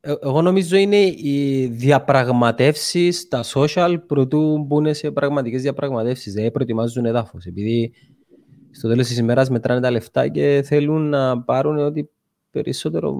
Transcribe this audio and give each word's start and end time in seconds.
Ε, 0.00 0.14
εγώ 0.22 0.42
νομίζω 0.42 0.76
είναι 0.76 0.96
οι 0.96 1.66
διαπραγματεύσεις 1.66 3.18
στα 3.18 3.44
social 3.54 3.96
προτού 4.06 4.58
μπουν 4.58 4.94
σε 4.94 5.10
πραγματικές 5.10 5.62
διαπραγματεύσεις. 5.62 6.32
Δεν 6.32 6.50
προετοιμάζουν 6.50 7.04
έδαφος. 7.04 7.44
Επειδή 7.46 7.92
στο 8.70 8.88
τέλος 8.88 9.06
της 9.06 9.18
ημέρας 9.18 9.50
μετράνε 9.50 9.80
τα 9.80 9.90
λεφτά 9.90 10.28
και 10.28 10.62
θέλουν 10.64 11.08
να 11.08 11.42
πάρουν 11.42 11.78
ό,τι 11.78 12.02
περισσότερο 12.50 13.12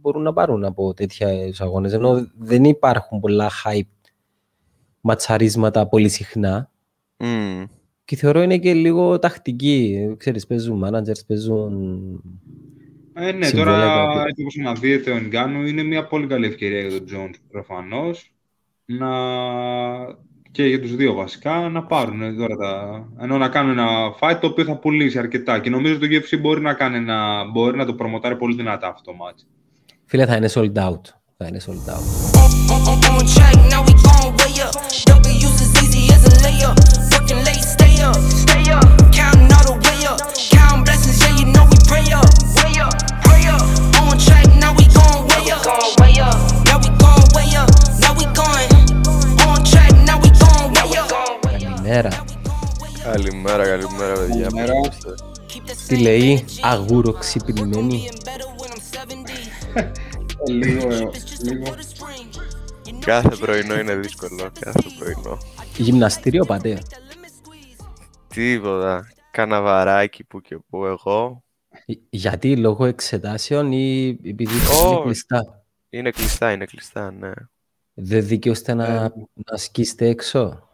μπορούν 0.00 0.22
να 0.22 0.32
πάρουν 0.32 0.64
από 0.64 0.94
τέτοια 0.94 1.28
αγώνες. 1.58 1.92
Ενώ 1.92 2.30
δεν 2.38 2.64
υπάρχουν 2.64 3.20
πολλά 3.20 3.50
hype 3.64 4.12
ματσαρίσματα 5.00 5.88
πολύ 5.88 6.08
συχνά. 6.08 6.70
Mm. 7.16 7.64
Και 8.04 8.16
θεωρώ 8.16 8.42
είναι 8.42 8.58
και 8.58 8.74
λίγο 8.74 9.18
τακτική. 9.18 10.08
Ξέρεις, 10.16 10.46
παίζουν 10.46 10.84
managers, 10.84 11.26
παίζουν 11.26 12.22
ε, 13.20 13.32
ναι, 13.32 13.50
τώρα 13.50 14.24
έτσι 14.28 14.42
όπως 14.42 14.54
να 14.54 14.72
δείτε 14.72 15.10
ο 15.10 15.18
Νγκάνου 15.18 15.66
είναι 15.66 15.82
μια 15.82 16.06
πολύ 16.06 16.26
καλή 16.26 16.46
ευκαιρία 16.46 16.80
για 16.80 16.90
τον 16.90 17.06
Τζον 17.06 17.30
προφανώς 17.50 18.32
να... 18.84 19.08
και 20.50 20.64
για 20.64 20.80
τους 20.80 20.96
δύο 20.96 21.14
βασικά 21.14 21.68
να 21.68 21.82
πάρουν 21.82 22.36
τώρα 22.36 22.56
τα... 22.56 23.04
ενώ 23.20 23.38
να 23.38 23.48
κάνουν 23.48 23.78
ένα 23.78 23.86
fight 24.20 24.38
το 24.40 24.46
οποίο 24.46 24.64
θα 24.64 24.76
πουλήσει 24.76 25.18
αρκετά 25.18 25.58
και 25.58 25.70
νομίζω 25.70 25.94
ότι 25.94 26.08
το 26.08 26.26
UFC 26.26 26.40
μπορεί 26.40 26.60
να, 26.60 26.74
κάνει 26.74 26.96
ένα... 26.96 27.44
μπορεί 27.52 27.76
να 27.76 27.84
το 27.84 27.94
προμοτάρει 27.94 28.36
πολύ 28.36 28.54
δυνατά 28.54 28.88
αυτό 28.88 29.10
το 29.10 29.16
ματς. 29.16 29.44
Φίλε 30.04 30.26
θα 30.26 30.36
είναι 30.36 30.48
sold 30.54 30.74
out. 30.74 31.00
Θα 31.36 31.46
είναι 31.46 31.60
sold 31.66 31.90
out. 31.90 32.30
Καλημέρα. 51.90 52.24
Καλημέρα, 53.02 53.64
καλημέρα, 53.64 54.14
παιδιά. 54.14 54.48
Καλημέρα. 54.48 54.74
Τι 55.86 55.96
λέει, 56.00 56.44
αγούρο 56.62 57.12
ξυπνημένη. 57.12 58.08
Ε, 59.74 59.90
λίγο, 60.52 60.92
ε, 60.92 61.08
λίγο. 61.42 61.74
Κάθε 63.00 63.36
πρωινό 63.36 63.78
είναι 63.78 63.94
δύσκολο, 63.94 64.50
κάθε 64.60 64.82
πρωινό. 64.98 65.38
Γυμναστήριο 65.76 66.44
πάτε; 66.44 66.78
Τίποτα. 68.26 69.08
Κάνα 69.30 69.60
βαράκι 69.60 70.24
που 70.24 70.40
και 70.40 70.58
που 70.68 70.84
εγώ. 70.84 71.44
Γιατί, 72.10 72.56
λόγω 72.56 72.84
εξετάσεων 72.84 73.72
ή 73.72 74.08
επειδή 74.24 74.52
είναι 74.52 74.86
Όχι. 74.86 75.02
κλειστά; 75.02 75.64
Είναι 75.90 76.10
κλειστά, 76.10 76.52
είναι 76.52 76.64
κλειστά, 76.64 77.10
ναι. 77.10 77.32
Δεν 77.94 78.26
δικαιώστε 78.26 78.74
να, 78.74 78.84
Ε. 78.86 79.12
να 79.50 79.56
σκίσετε 79.56 80.06
έξω; 80.06 80.69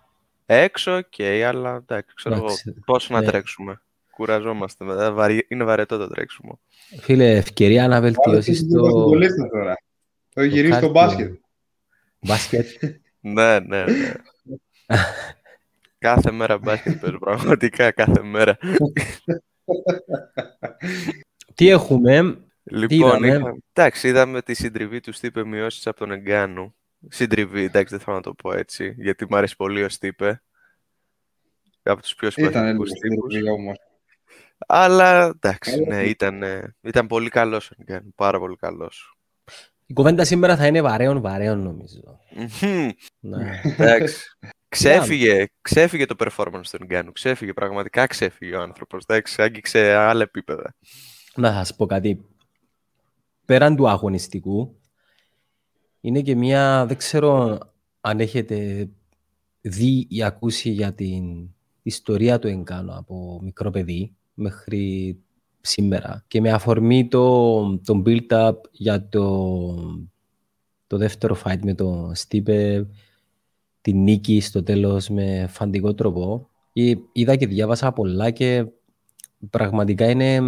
Έξω, 0.46 0.96
οκ, 0.96 1.20
αλλά 1.46 1.74
εντάξει, 1.76 2.14
ξέρω 2.14 2.34
εγώ. 2.34 2.44
Εντάξει, 2.44 2.74
Πόσο 2.86 3.14
να 3.14 3.20
ναι. 3.20 3.26
τρέξουμε. 3.26 3.80
Κουραζόμαστε 4.10 4.84
μετά. 4.84 5.12
βαρύ- 5.12 5.50
Είναι 5.50 5.64
βαρετό 5.64 5.98
το 5.98 6.08
τρέξιμο. 6.08 6.60
Φίλε, 7.00 7.30
ευκαιρία 7.36 7.88
να 7.88 7.96
Άρα 7.96 8.00
βελτιώσεις 8.00 8.60
είσαι 8.60 8.66
το 8.66 8.82
βασιλιολίστα 8.82 9.48
τώρα. 9.48 9.76
Το 10.34 10.40
έχει 10.40 10.50
γυρίσει 10.52 10.78
στο 10.78 10.92
κάρτιο. 10.92 11.00
μπάσκετ. 11.00 11.34
μπάσκετ. 12.20 12.66
Ναι, 13.20 13.58
ναι, 13.58 13.84
ναι. 13.84 14.12
κάθε 15.98 16.30
μέρα 16.30 16.58
μπάσκετ 16.58 17.00
παίζω, 17.00 17.18
πραγματικά 17.18 17.90
κάθε 17.90 18.22
μέρα. 18.22 18.58
Τι 21.54 21.68
έχουμε, 21.68 22.38
Λοιπόν, 22.64 22.98
είδαμε; 23.24 23.26
είχα... 23.26 23.56
εντάξει, 23.72 24.08
είδαμε 24.08 24.42
τη 24.42 24.54
συντριβή 24.54 25.00
του 25.00 25.12
Στύπε 25.12 25.44
μειώσει 25.44 25.88
από 25.88 25.98
τον 25.98 26.10
Εγκάνου. 26.12 26.74
Συντριβή, 27.08 27.62
εντάξει, 27.62 27.94
δεν 27.96 28.04
θέλω 28.04 28.16
να 28.16 28.22
το 28.22 28.34
πω 28.34 28.52
έτσι, 28.52 28.94
γιατί 28.98 29.26
μου 29.30 29.36
αρέσει 29.36 29.56
πολύ 29.56 29.82
ο 29.82 29.88
Στύπε. 29.88 30.42
Από 31.82 32.02
τους 32.02 32.14
πιο 32.14 32.28
Ήταν 32.28 32.52
συμπαθητικούς 32.52 32.90
λίγο 32.90 33.14
τύπους. 33.14 33.34
λίγο 33.34 33.52
όμως. 33.52 33.76
Αλλά 34.66 35.24
εντάξει, 35.24 35.70
Καλό 35.70 35.84
ναι, 35.86 35.96
τύπος. 35.96 36.10
ήταν, 36.10 36.42
ε, 36.42 36.76
ήταν 36.80 37.06
πολύ 37.06 37.28
καλός 37.28 37.70
ο 37.70 37.74
Εγκάνου, 37.78 38.12
πάρα 38.14 38.38
πολύ 38.38 38.56
καλός. 38.56 39.16
η 39.86 39.92
κουβέντα 39.92 40.24
σήμερα 40.24 40.56
θα 40.56 40.66
είναι 40.66 40.82
βαρέων 40.82 41.20
βαρέων 41.20 41.62
νομίζω. 41.62 42.20
Μμμ, 42.62 42.88
Ναι. 43.20 43.60
Εντάξει. 43.64 44.24
Ξέφυγε, 44.68 45.46
ξέφυγε 45.60 46.06
το 46.06 46.14
performance 46.18 46.66
του 46.70 46.78
Εγκάνου, 46.80 47.12
ξέφυγε, 47.12 47.52
πραγματικά 47.52 48.06
ξέφυγε 48.06 48.54
ο 48.56 48.60
άνθρωπος, 48.62 49.04
εντάξει, 49.06 49.42
άγγιξε 49.42 49.92
άλλα 49.94 50.22
επίπεδα. 50.22 50.74
να 51.36 51.52
σας 51.52 51.76
πω 51.76 51.86
κάτι. 51.86 52.24
Πέραν 53.44 53.76
του 53.76 53.88
αγωνιστικού, 53.88 54.80
είναι 56.06 56.20
και 56.20 56.34
μια, 56.34 56.86
δεν 56.86 56.96
ξέρω 56.96 57.58
αν 58.00 58.20
έχετε 58.20 58.88
δει 59.60 60.06
ή 60.08 60.22
ακούσει 60.22 60.70
για 60.70 60.92
την 60.92 61.48
ιστορία 61.82 62.38
του 62.38 62.48
Εγκάνου 62.48 62.94
από 62.94 63.40
μικρό 63.42 63.70
παιδί 63.70 64.14
μέχρι 64.34 65.16
σήμερα 65.60 66.24
και 66.28 66.40
με 66.40 66.50
αφορμή 66.50 67.08
το, 67.08 67.78
το 67.78 68.02
build-up 68.06 68.54
για 68.70 69.08
το, 69.08 70.08
το 70.86 70.96
δεύτερο 70.96 71.36
fight 71.44 71.58
με 71.62 71.74
τον 71.74 72.14
Στίπε, 72.14 72.86
την 73.80 74.02
νίκη 74.02 74.40
στο 74.40 74.62
τέλος 74.62 75.08
με 75.08 75.46
φαντικό 75.48 75.94
τρόπο. 75.94 76.48
Ε, 76.72 76.92
Είδα 77.12 77.36
και 77.36 77.46
διάβασα 77.46 77.92
πολλά 77.92 78.30
και 78.30 78.66
πραγματικά 79.50 80.10
είναι, 80.10 80.40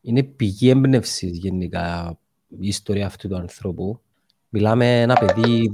είναι 0.00 0.22
πηγή 0.22 0.68
έμπνευσης 0.68 1.38
γενικά 1.38 2.18
η 2.48 2.66
ιστορία 2.66 3.06
αυτού 3.06 3.28
του 3.28 3.36
ανθρώπου. 3.36 3.98
Μιλάμε 4.56 5.00
ένα 5.00 5.14
παιδί 5.14 5.70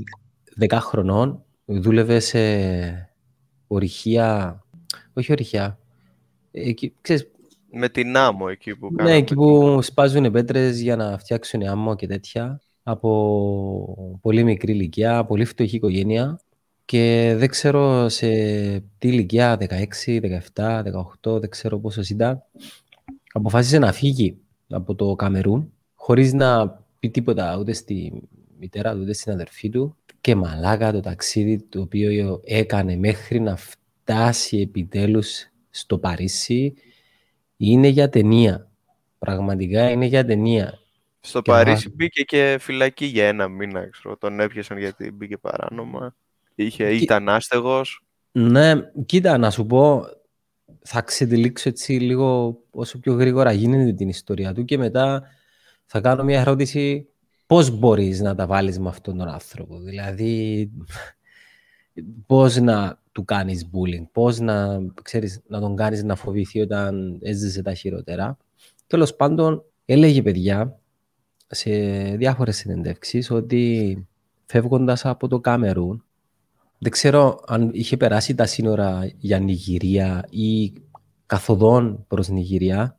10 0.69 0.79
χρονών, 0.81 1.45
δούλευε 1.65 2.19
σε 2.19 2.39
ορυχεία, 3.67 4.61
όχι 5.13 5.33
ορυχεία, 5.33 5.79
εκεί, 6.51 6.95
ξέρεις, 7.01 7.31
Με 7.73 7.89
την 7.89 8.17
άμμο 8.17 8.47
εκεί 8.51 8.77
που 8.77 8.89
ναι, 8.91 8.97
κάναμε. 8.97 9.17
εκεί 9.17 9.35
που 9.35 9.79
σπάζουν 9.83 10.31
πέτρες 10.31 10.81
για 10.81 10.97
να 10.97 11.19
φτιάξουν 11.19 11.63
άμμο 11.63 11.95
και 11.95 12.07
τέτοια 12.07 12.61
από 12.83 14.19
πολύ 14.21 14.45
μικρή 14.45 14.73
ηλικία, 14.73 15.25
πολύ 15.25 15.45
φτωχή 15.45 15.77
οικογένεια 15.77 16.41
και 16.85 17.35
δεν 17.37 17.49
ξέρω 17.49 18.09
σε 18.09 18.29
τι 18.99 19.09
ηλικία, 19.09 19.59
16, 19.61 20.21
17, 20.55 20.83
18, 21.23 21.41
δεν 21.41 21.51
ξέρω 21.51 21.79
πόσο 21.79 22.01
ήταν, 22.11 22.43
αποφάσισε 23.33 23.79
να 23.79 23.93
φύγει 23.93 24.39
από 24.69 24.95
το 24.95 25.15
Καμερούν 25.15 25.73
χωρίς 25.95 26.33
να 26.33 26.83
πει 26.99 27.11
τίποτα 27.11 27.57
ούτε 27.59 27.73
στη 27.73 28.23
μητέρα 28.61 28.93
του, 28.95 29.01
ούτε 29.03 29.13
στην 29.13 29.33
αδερφή 29.33 29.69
του 29.69 29.97
και 30.21 30.35
μαλάκα 30.35 30.93
το 30.93 31.01
ταξίδι 31.01 31.59
το 31.69 31.81
οποίο 31.81 32.41
έκανε 32.45 32.97
μέχρι 32.97 33.41
να 33.41 33.57
φτάσει 33.57 34.59
επιτέλους 34.59 35.47
στο 35.71 35.99
Παρίσι 35.99 36.75
είναι 37.57 37.89
για 37.89 38.09
ταινία. 38.09 38.71
Πραγματικά 39.19 39.91
είναι 39.91 40.07
για 40.07 40.25
ταινία. 40.25 40.79
Στο 41.21 41.41
Και 41.43 41.51
Παρίσι 41.51 41.89
να- 41.89 41.95
μπήκε 41.95 42.23
και 42.23 42.57
φυλακή 42.61 43.05
για 43.05 43.27
ένα 43.29 43.49
μήνα, 43.49 43.89
ξέρω. 43.89 44.17
Τον 44.17 44.41
έπιασαν 44.41 44.79
γιατί 44.79 45.11
μπήκε 45.11 45.37
παράνομα. 45.37 46.15
Είχε, 46.55 46.85
Και- 46.85 47.03
ήταν 47.03 47.29
άστεγος. 47.29 48.05
Ναι, 48.33 48.75
κοίτα, 49.07 49.39
να 49.39 49.51
σου 49.51 49.67
πω, 49.67 50.05
θα 50.85 51.01
ξετυλίξω 51.03 51.69
έτσι 51.69 51.93
λίγο 51.93 52.59
όσο 52.71 52.99
πιο 52.99 53.13
γρήγορα 53.13 53.53
γίνεται 53.53 53.93
την 53.93 54.09
ιστορία 54.09 54.55
του 54.55 54.65
και 54.65 54.79
μετά 54.79 55.23
θα 55.87 56.01
κάνω 56.01 56.25
μια 56.25 56.41
ερώτηση 56.41 57.09
πώς 57.51 57.71
μπορείς 57.71 58.21
να 58.21 58.35
τα 58.35 58.47
βάλεις 58.47 58.79
με 58.79 58.89
αυτόν 58.89 59.17
τον 59.17 59.29
άνθρωπο. 59.29 59.81
Δηλαδή, 59.81 60.71
πώς 62.27 62.57
να 62.57 63.01
του 63.13 63.25
κάνεις 63.25 63.71
bullying, 63.73 64.07
πώς 64.13 64.39
να, 64.39 64.79
ξέρεις, 65.03 65.41
να 65.47 65.61
τον 65.61 65.77
κάνεις 65.77 66.05
να 66.05 66.15
φοβηθεί 66.15 66.61
όταν 66.61 67.19
έζησε 67.23 67.63
τα 67.63 67.75
χειρότερα. 67.75 68.37
Τέλος 68.87 69.17
πάντων, 69.17 69.65
έλεγε 69.85 70.23
παιδιά 70.23 70.81
σε 71.47 71.71
διάφορες 72.17 72.57
συνεντεύξεις 72.57 73.31
ότι 73.31 74.09
φεύγοντας 74.47 75.05
από 75.05 75.29
το 75.29 75.41
Κάμερουν 75.41 76.05
δεν 76.79 76.91
ξέρω 76.91 77.43
αν 77.47 77.71
είχε 77.73 77.97
περάσει 77.97 78.35
τα 78.35 78.47
σύνορα 78.47 79.11
για 79.17 79.39
Νιγηρία 79.39 80.25
ή 80.31 80.73
καθοδόν 81.27 82.05
προς 82.09 82.29
Νιγηρία. 82.29 82.99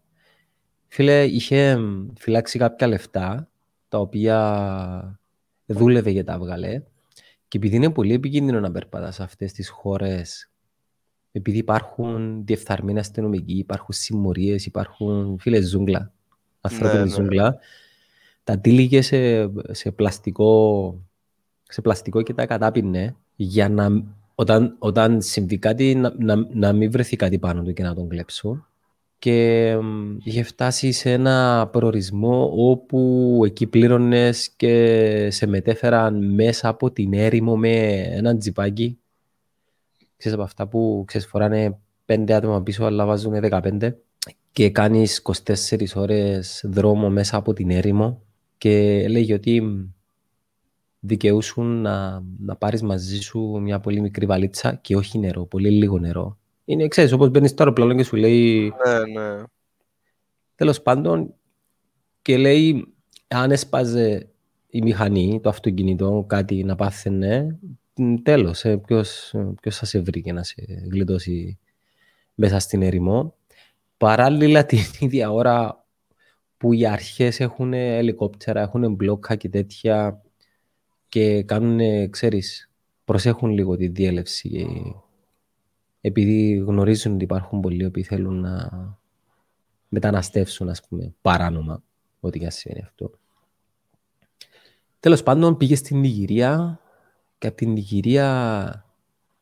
Φίλε, 0.88 1.24
είχε 1.24 1.78
μ, 1.78 2.08
φυλάξει 2.18 2.58
κάποια 2.60 2.88
λεφτά, 2.88 3.51
τα 3.92 4.00
οποία 4.00 5.20
δούλευε 5.66 6.12
και 6.12 6.24
τα 6.24 6.34
έβγαλε. 6.34 6.82
Και 7.48 7.58
επειδή 7.58 7.76
είναι 7.76 7.92
πολύ 7.92 8.14
επικίνδυνο 8.14 8.60
να 8.60 8.72
περπατάς 8.72 9.16
σε 9.16 9.24
αυτές 9.24 9.52
τις 9.52 9.70
χώρες, 9.70 10.52
επειδή 11.32 11.58
υπάρχουν 11.58 12.46
διεφθαρμένοι 12.46 13.00
αστυνομικοί, 13.00 13.58
υπάρχουν 13.58 13.96
συμμορίες, 13.96 14.66
υπάρχουν, 14.66 15.38
φίλες, 15.40 15.68
ζούγκλα, 15.68 16.14
ανθρώπινη 16.62 17.04
ναι. 17.04 17.10
ζούγκλα, 17.10 17.58
τα 18.44 18.60
τύλιγε 18.60 19.02
σε, 19.02 19.50
σε 19.74 19.92
πλαστικό 19.92 20.96
σε 21.64 21.82
πλαστικό 21.82 22.22
και 22.22 22.34
τα 22.34 22.46
κατάπινε 22.46 23.16
για 23.36 23.70
να 23.70 23.88
όταν, 24.36 24.76
όταν 24.80 25.22
συμβεί 25.22 25.58
κάτι 25.58 25.96
να, 25.96 26.14
να, 26.18 26.36
να 26.54 26.74
μην 26.74 26.92
βρεθεί 26.92 27.16
κάτι 27.16 27.40
πάνω 27.40 27.64
του 27.64 27.74
και 27.74 27.84
να 27.84 27.96
τον 27.96 28.10
κλέψουν. 28.10 28.66
Και 29.22 29.78
είχε 30.24 30.44
φτάσει 30.44 30.92
σε 30.92 31.12
ένα 31.12 31.68
προορισμό 31.72 32.52
όπου 32.56 33.42
εκεί 33.46 33.68
πλήρωνες 33.68 34.50
και 34.50 35.28
σε 35.32 35.48
μετέφεραν 35.48 36.34
μέσα 36.34 36.68
από 36.68 36.92
την 36.92 37.14
έρημο 37.14 37.58
με 37.58 37.70
ένα 37.92 38.38
τζιπάκι. 38.38 39.00
Ξέρεις 40.18 40.38
από 40.38 40.48
αυτά 40.48 40.68
που 40.68 41.04
ξέρεις 41.08 41.28
φοράνε 41.28 41.78
πέντε 42.06 42.34
άτομα 42.34 42.64
πίσω 42.64 42.86
αλλά 42.86 43.06
βάζουν 43.06 43.34
15 43.50 43.94
και 44.52 44.70
κάνεις 44.70 45.22
24 45.68 45.86
ώρες 45.96 46.64
δρόμο 46.68 47.10
μέσα 47.10 47.38
από 47.38 47.54
την 47.54 47.70
έρημο 47.70 48.22
και 48.58 49.06
λέγει 49.10 49.34
ότι 49.34 49.64
δικαιούσουν 51.00 51.82
να, 51.82 52.24
να 52.40 52.56
πάρεις 52.56 52.82
μαζί 52.82 53.20
σου 53.20 53.40
μια 53.62 53.80
πολύ 53.80 54.02
μικρή 54.02 54.26
βαλίτσα 54.26 54.76
και 54.76 54.96
όχι 54.96 55.20
νερό, 55.20 55.46
πολύ 55.46 55.70
λίγο 55.70 56.00
νερό. 56.00 56.41
Είναι, 56.66 56.88
ξέρεις, 56.88 57.12
όπως 57.12 57.30
μπαίνεις 57.30 57.50
στο 57.50 57.64
αεροπλάνο 57.64 57.96
και 57.96 58.04
σου 58.04 58.16
λέει... 58.16 58.74
Ναι, 58.86 59.22
ναι. 59.22 59.44
Τέλος 60.56 60.82
πάντων, 60.82 61.34
και 62.22 62.38
λέει, 62.38 62.94
αν 63.28 63.52
έσπαζε 63.52 64.30
η 64.70 64.82
μηχανή, 64.82 65.40
το 65.44 65.50
αυτοκίνητο, 65.50 66.26
κάτι 66.28 66.64
να 66.64 66.76
πάθαινε, 66.76 67.60
τέλος, 68.24 68.66
ε, 68.66 68.78
ποιος, 68.78 69.34
ποιος 69.62 69.78
θα 69.78 69.86
σε 69.86 70.00
βρει 70.00 70.22
και 70.22 70.34
να 70.34 70.44
σε 70.44 70.86
γλιτώσει 70.92 71.60
μέσα 72.36 72.60
στην 72.60 72.82
ερημό. 72.82 73.36
Παράλληλα 73.98 74.66
την 74.66 74.80
ίδια 75.00 75.32
ώρα 75.32 75.86
που 76.58 76.74
οι 76.74 76.86
αρχές 76.86 77.40
έχουν 77.40 77.74
ελικόπτερα, 77.74 78.62
έχουν 78.62 78.94
μπλόκα 78.94 79.36
και 79.36 79.50
τέτοια 79.50 80.22
και 81.10 81.44
κάνουν, 81.44 82.10
ξέρεις, 82.10 82.72
προσέχουν 83.04 83.50
λίγο 83.50 83.76
τη 83.78 83.88
διέλευση 83.88 84.68
επειδή 86.02 86.54
γνωρίζουν 86.54 87.14
ότι 87.14 87.24
υπάρχουν 87.24 87.60
πολλοί 87.60 87.90
που 87.90 88.04
θέλουν 88.04 88.40
να 88.40 88.70
μεταναστεύσουν, 89.90 90.70
ας 90.70 90.88
πούμε, 90.88 91.14
παράνομα, 91.22 91.84
ό,τι 92.20 92.40
και 92.40 92.50
σημαίνει 92.50 92.82
αυτό. 92.84 93.12
Τέλος 95.00 95.24
πάντων, 95.24 95.58
πήγε 95.58 95.76
στην 95.76 96.00
Νιγηρία 96.00 96.80
και 97.38 97.48
από 97.48 97.56
την 97.56 97.72
Νιγηρία 97.72 98.86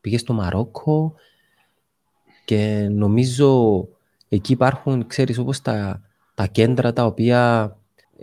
πήγε 0.02 0.18
στο 0.18 0.34
Μαρόκο 0.34 1.14
και 2.46 2.88
νομίζω 2.92 3.88
εκεί 4.30 4.52
υπάρχουν, 4.52 5.08
ξέρεις, 5.08 5.38
όπως 5.38 5.62
τα, 5.62 6.02
τα 6.34 6.48
κέντρα 6.48 6.94
τα 6.94 7.06
οποία 7.06 7.74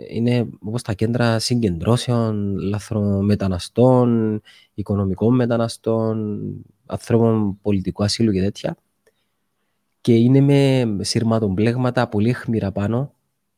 είναι 0.09 0.49
όπως 0.63 0.81
τα 0.81 0.93
κέντρα 0.93 1.39
συγκεντρώσεων 1.39 2.57
λαθρομεταναστών, 2.57 4.41
οικονομικών 4.73 5.35
μεταναστών, 5.35 6.41
ανθρώπων 6.87 7.57
πολιτικού 7.61 8.03
ασύλου 8.03 8.31
και 8.31 8.41
τέτοια. 8.41 8.77
Και 10.01 10.15
είναι 10.15 10.41
με 10.85 11.03
σειρματομπλέγματα 11.03 12.07
πολύ 12.07 12.33
χμήρα 12.33 12.71
πάνω, 12.71 13.13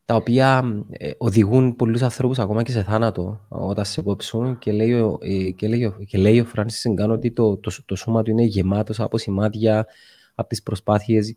τα 0.06 0.16
οποία 0.16 0.84
ε, 0.90 1.12
οδηγούν 1.18 1.76
πολλούς 1.76 2.02
ανθρώπους 2.02 2.40
ακόμα 2.40 2.64
και 2.64 2.72
σε 2.72 2.84
θάνατο 2.84 3.46
όταν 3.48 3.86
σε 3.86 4.02
κόψουν 4.02 4.58
και 4.58 4.72
λέει, 4.72 5.18
ε, 5.20 5.52
και 5.52 5.68
λέει, 5.68 5.94
και 6.08 6.18
λέει 6.18 6.40
ο 6.40 6.46
Φράνσις 6.46 6.86
Εγκάν 6.86 7.12
ότι 7.12 7.32
το, 7.32 7.58
το, 7.58 7.72
το, 7.86 7.96
σώμα 7.96 8.24
του 8.24 8.32
είναι 8.32 8.44
γεμάτος 8.44 9.00
από 9.00 9.18
σημάδια 9.18 9.88
από 10.36 10.50
τις 10.50 10.64
προσπάθειες 10.64 11.36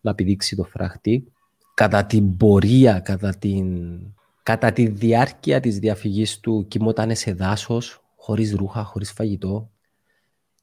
να 0.00 0.14
πηδήξει 0.14 0.56
το 0.56 0.64
φράχτη. 0.64 1.32
Κατά 1.74 2.04
την 2.04 2.36
πορεία, 2.36 3.00
κατά, 3.00 3.36
την, 3.38 3.98
κατά 4.42 4.72
τη 4.72 4.86
διάρκεια 4.86 5.60
της 5.60 5.78
διαφυγής 5.78 6.40
του 6.40 6.64
κοιμόταν 6.68 7.14
σε 7.14 7.32
δάσος, 7.32 8.04
χωρίς 8.16 8.52
ρούχα, 8.52 8.84
χωρίς 8.84 9.12
φαγητό, 9.12 9.70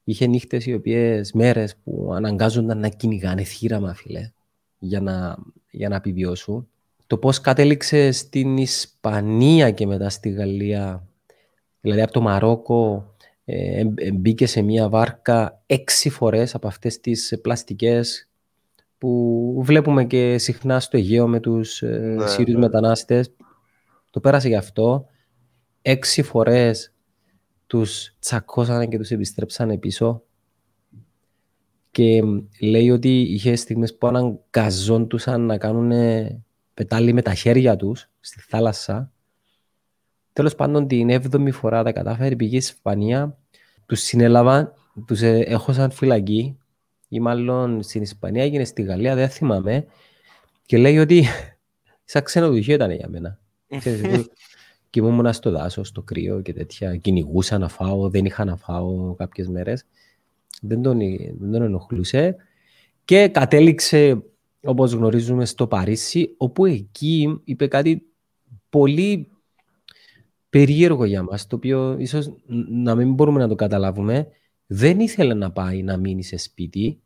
Είχε 0.04 0.26
νύχτες 0.26 0.66
οι 0.66 0.74
οποίες 0.74 1.32
μέρες 1.32 1.76
που 1.76 2.12
αναγκάζονταν 2.14 2.78
να 2.78 2.88
κυνηγάνε 2.88 3.42
θύραμα, 3.42 3.94
φίλε, 3.94 4.30
για 4.78 5.00
να, 5.00 5.36
για 5.70 5.88
να 5.88 5.96
επιβιώσουν. 5.96 6.68
Το 7.06 7.18
πώς 7.18 7.40
κατέληξε 7.40 8.10
στην 8.10 8.56
Ισπανία 8.56 9.70
και 9.70 9.86
μετά 9.86 10.08
στη 10.08 10.30
Γαλλία, 10.30 11.06
δηλαδή 11.80 12.02
από 12.02 12.12
το 12.12 12.20
Μαρόκο, 12.20 13.14
ε, 13.44 13.84
μπήκε 14.12 14.46
σε 14.46 14.62
μια 14.62 14.88
βάρκα 14.88 15.62
έξι 15.66 16.10
φορές 16.10 16.54
από 16.54 16.66
αυτές 16.66 17.00
τις 17.00 17.38
πλαστικές 17.42 18.28
που 18.98 19.60
βλέπουμε 19.64 20.04
και 20.04 20.38
συχνά 20.38 20.80
στο 20.80 20.96
Αιγαίο 20.96 21.28
με 21.28 21.40
τους 21.40 21.82
ε, 21.82 22.14
ναι, 22.18 22.26
Σύριους 22.26 22.58
ναι. 22.58 22.64
μετανάστες. 22.66 23.32
Το 24.10 24.20
πέρασε 24.20 24.48
γι' 24.48 24.56
αυτό. 24.56 25.06
Έξι 25.82 26.22
φορές 26.22 26.93
τους 27.74 28.14
τσακώσανε 28.18 28.86
και 28.86 28.98
τους 28.98 29.10
επιστρέψανε 29.10 29.78
πίσω 29.78 30.22
και 31.90 32.22
λέει 32.60 32.90
ότι 32.90 33.20
είχε 33.20 33.56
στιγμές 33.56 33.96
που 33.96 34.06
αναγκαζόντουσαν 34.06 35.40
να 35.40 35.58
κάνουν 35.58 35.92
πετάλι 36.74 37.12
με 37.12 37.22
τα 37.22 37.34
χέρια 37.34 37.76
τους 37.76 38.10
στη 38.20 38.40
θάλασσα. 38.40 39.12
Τέλος 40.32 40.54
πάντων 40.54 40.86
την 40.86 41.10
έβδομη 41.10 41.50
φορά 41.50 41.82
τα 41.82 41.92
κατάφερε, 41.92 42.36
πήγε 42.36 42.60
στη 42.60 42.72
Ισπανία, 42.72 43.38
τους 43.86 44.00
συνέλαβαν, 44.00 44.72
τους 45.06 45.20
ε, 45.20 45.38
έχωσαν 45.38 45.90
φυλακή 45.90 46.58
ή 47.08 47.20
μάλλον 47.20 47.82
στην 47.82 48.02
Ισπανία 48.02 48.42
έγινε 48.42 48.64
στη 48.64 48.82
Γαλλία, 48.82 49.14
δεν 49.14 49.28
θυμάμαι 49.28 49.86
και 50.66 50.78
λέει 50.78 50.98
ότι 50.98 51.24
σαν 52.04 52.22
ξενοδοχείο 52.22 52.74
ήταν 52.74 52.90
για 52.90 53.08
μένα. 53.08 53.38
κοιμούμουν 54.94 55.32
στο 55.32 55.50
δάσος, 55.50 55.88
στο 55.88 56.02
κρύο 56.02 56.40
και 56.40 56.52
τέτοια. 56.52 56.96
Κυνηγούσα 56.96 57.58
να 57.58 57.68
φάω, 57.68 58.10
δεν 58.10 58.24
είχα 58.24 58.44
να 58.44 58.56
φάω 58.56 59.14
κάποιες 59.14 59.48
μέρες. 59.48 59.84
Δεν 60.62 60.82
τον, 60.82 60.98
δεν 61.38 61.50
τον 61.52 61.62
ενοχλούσε. 61.62 62.36
Και 63.04 63.28
κατέληξε, 63.28 64.22
όπως 64.64 64.92
γνωρίζουμε, 64.92 65.44
στο 65.44 65.66
Παρίσι, 65.66 66.34
όπου 66.36 66.64
εκεί 66.66 67.40
είπε 67.44 67.66
κάτι 67.66 68.06
πολύ 68.68 69.30
περίεργο 70.50 71.04
για 71.04 71.22
μας, 71.22 71.46
το 71.46 71.56
οποίο 71.56 71.96
ίσως 71.98 72.34
να 72.68 72.94
μην 72.94 73.12
μπορούμε 73.12 73.38
να 73.38 73.48
το 73.48 73.54
καταλάβουμε. 73.54 74.28
Δεν 74.66 75.00
ήθελε 75.00 75.34
να 75.34 75.50
πάει 75.52 75.82
να 75.82 75.96
μείνει 75.96 76.22
σε 76.22 76.36
σπίτι, 76.36 77.00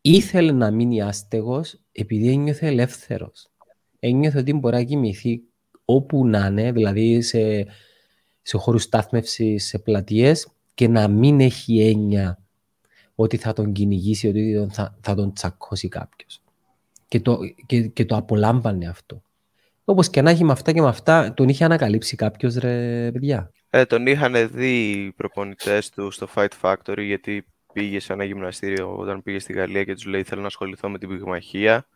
ήθελε 0.00 0.52
να 0.52 0.70
μείνει 0.70 1.02
άστεγος 1.02 1.80
επειδή 1.92 2.28
ένιωθε 2.28 2.66
ελεύθερος. 2.66 3.50
Ένιωθε 3.98 4.38
ότι 4.38 4.52
μπορεί 4.52 4.74
να 4.74 4.82
κοιμηθεί 4.82 5.42
όπου 5.84 6.26
να 6.26 6.46
είναι, 6.46 6.72
δηλαδή 6.72 7.22
σε, 7.22 7.66
σε 8.42 8.56
χώρους 8.56 8.82
στάθμευσης, 8.82 9.66
σε 9.66 9.78
πλατείες 9.78 10.48
και 10.74 10.88
να 10.88 11.08
μην 11.08 11.40
έχει 11.40 11.80
έννοια 11.80 12.38
ότι 13.14 13.36
θα 13.36 13.52
τον 13.52 13.72
κυνηγήσει, 13.72 14.28
ότι 14.28 14.68
θα, 14.70 14.98
θα 15.00 15.14
τον 15.14 15.32
τσακώσει 15.32 15.88
κάποιος. 15.88 16.42
Και 17.08 17.20
το, 17.20 17.38
και, 17.66 17.80
και 17.80 18.04
το 18.04 18.16
απολάμβανε 18.16 18.88
αυτό. 18.88 19.22
Όπως 19.84 20.10
και 20.10 20.22
να 20.22 20.30
έχει 20.30 20.44
με 20.44 20.52
αυτά 20.52 20.72
και 20.72 20.80
με 20.80 20.88
αυτά, 20.88 21.34
τον 21.34 21.48
είχε 21.48 21.64
ανακαλύψει 21.64 22.16
κάποιος 22.16 22.54
ρε 22.54 23.10
παιδιά. 23.12 23.50
Ε, 23.70 23.84
τον 23.84 24.06
είχαν 24.06 24.48
δει 24.52 24.90
οι 24.90 25.12
προπονητές 25.12 25.90
του 25.90 26.10
στο 26.10 26.28
Fight 26.34 26.48
Factory, 26.60 27.02
γιατί 27.04 27.46
πήγε 27.72 28.00
σε 28.00 28.12
ένα 28.12 28.24
γυμναστήριο 28.24 28.96
όταν 28.96 29.22
πήγε 29.22 29.38
στη 29.38 29.52
Γαλλία 29.52 29.84
και 29.84 29.94
τους 29.94 30.04
λέει: 30.04 30.22
Θέλω 30.22 30.40
να 30.40 30.46
ασχοληθώ 30.46 30.88
με 30.88 30.98
την 30.98 31.08
πυγμαχία 31.08 31.86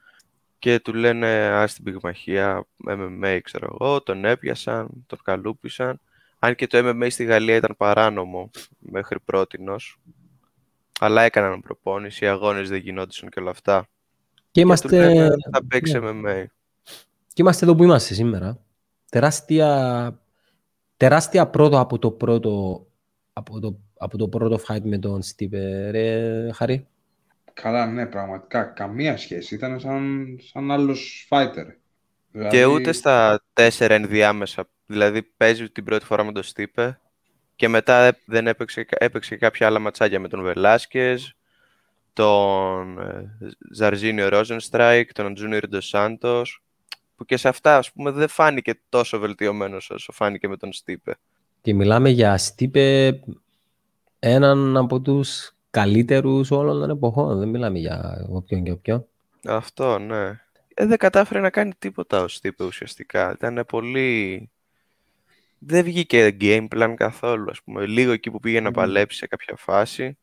και 0.58 0.80
του 0.80 0.94
λένε 0.94 1.28
ας 1.36 1.74
την 1.74 1.84
πυγμαχία, 1.84 2.66
MMA 2.88 3.38
ξέρω 3.42 3.76
εγώ, 3.80 4.02
τον 4.02 4.24
έπιασαν, 4.24 4.88
τον 5.06 5.18
καλούπισαν. 5.24 6.00
Αν 6.38 6.54
και 6.54 6.66
το 6.66 6.78
MMA 6.78 7.06
στη 7.10 7.24
Γαλλία 7.24 7.56
ήταν 7.56 7.74
παράνομο 7.76 8.50
μέχρι 8.78 9.20
πρότινος, 9.20 9.98
αλλά 11.00 11.22
έκαναν 11.22 11.60
προπόνηση, 11.60 12.24
οι 12.24 12.28
αγώνες 12.28 12.68
δεν 12.68 12.78
γινόντουσαν 12.78 13.28
και 13.28 13.40
όλα 13.40 13.50
αυτά. 13.50 13.88
Και 14.50 14.60
είμαστε... 14.60 14.88
Και 14.88 14.98
λένε, 14.98 15.28
θα 15.52 15.64
παίξει 15.68 15.98
MMA. 16.02 16.14
Ναι. 16.14 16.46
Και 17.28 17.42
είμαστε 17.42 17.64
εδώ 17.64 17.74
που 17.74 17.82
είμαστε 17.82 18.14
σήμερα. 18.14 18.58
Τεράστια, 19.10 20.20
τεράστια 20.96 21.46
πρώτο 21.46 21.80
από 21.80 21.98
το 21.98 22.10
πρώτο, 22.10 22.86
από 23.32 23.60
το, 23.60 23.78
από 23.98 24.16
το 24.16 24.28
πρώτο 24.28 24.60
fight 24.68 24.82
με 24.82 24.98
τον 24.98 25.22
Στίβε, 25.22 25.90
ρε 25.90 26.52
Χαρή. 26.52 26.86
Καλά, 27.62 27.86
ναι, 27.86 28.06
πραγματικά. 28.06 28.64
Καμία 28.64 29.16
σχέση. 29.16 29.54
Ήταν 29.54 29.80
σαν, 29.80 30.26
σαν 30.52 30.70
άλλος 30.70 31.28
fighter. 31.30 31.66
Δηλαδή... 32.30 32.56
Και 32.56 32.64
ούτε 32.64 32.92
στα 32.92 33.44
τέσσερα 33.52 33.94
ενδιάμεσα. 33.94 34.68
Δηλαδή 34.86 35.22
παίζει 35.22 35.70
την 35.70 35.84
πρώτη 35.84 36.04
φορά 36.04 36.24
με 36.24 36.32
τον 36.32 36.42
Στίπε 36.42 37.00
και 37.56 37.68
μετά 37.68 38.18
δεν 38.24 38.46
έπαιξε, 38.46 38.86
έπαιξε 38.88 39.36
κάποια 39.36 39.66
άλλα 39.66 39.78
ματσάκια 39.78 40.20
με 40.20 40.28
τον 40.28 40.42
Βελάσκες, 40.42 41.36
τον 42.12 42.98
ε, 42.98 43.36
Ζαρζίνιο 43.72 44.28
Ρόζενστράικ, 44.28 45.12
τον 45.12 45.34
Τζούνιρ 45.34 45.68
Ντοσάντος, 45.68 46.62
που 47.16 47.24
και 47.24 47.36
σε 47.36 47.48
αυτά 47.48 47.76
ας 47.76 47.92
πούμε 47.92 48.10
δεν 48.10 48.28
φάνηκε 48.28 48.80
τόσο 48.88 49.18
βελτιωμένος 49.18 49.90
όσο 49.90 50.12
φάνηκε 50.12 50.48
με 50.48 50.56
τον 50.56 50.72
Στίπε. 50.72 51.14
Και 51.60 51.74
μιλάμε 51.74 52.08
για 52.08 52.36
Στίπε 52.36 53.20
έναν 54.18 54.76
από 54.76 55.00
τους 55.00 55.55
Καλύτερους 55.76 56.50
όλων 56.50 56.80
των 56.80 56.90
εποχών. 56.90 57.38
Δεν 57.38 57.48
μιλάμε 57.48 57.78
για 57.78 58.26
όποιον 58.30 58.62
και 58.62 58.70
όποιον. 58.70 59.06
Αυτό, 59.44 59.98
ναι. 59.98 60.40
Ε, 60.74 60.86
δεν 60.86 60.98
κατάφερε 60.98 61.40
να 61.40 61.50
κάνει 61.50 61.72
τίποτα 61.78 62.22
ως 62.22 62.40
τύπο 62.40 62.64
ουσιαστικά. 62.64 63.32
Ήταν 63.32 63.64
πολύ... 63.68 64.50
Δεν 65.58 65.84
βγήκε 65.84 66.36
game 66.40 66.68
plan 66.74 66.94
καθόλου, 66.96 67.50
ας 67.50 67.62
πούμε. 67.62 67.86
Λίγο 67.86 68.12
εκεί 68.12 68.30
που 68.30 68.40
πήγε 68.40 68.60
να 68.60 68.70
παλέψει 68.70 69.18
σε 69.18 69.26
κάποια 69.26 69.54
φάση. 69.56 70.18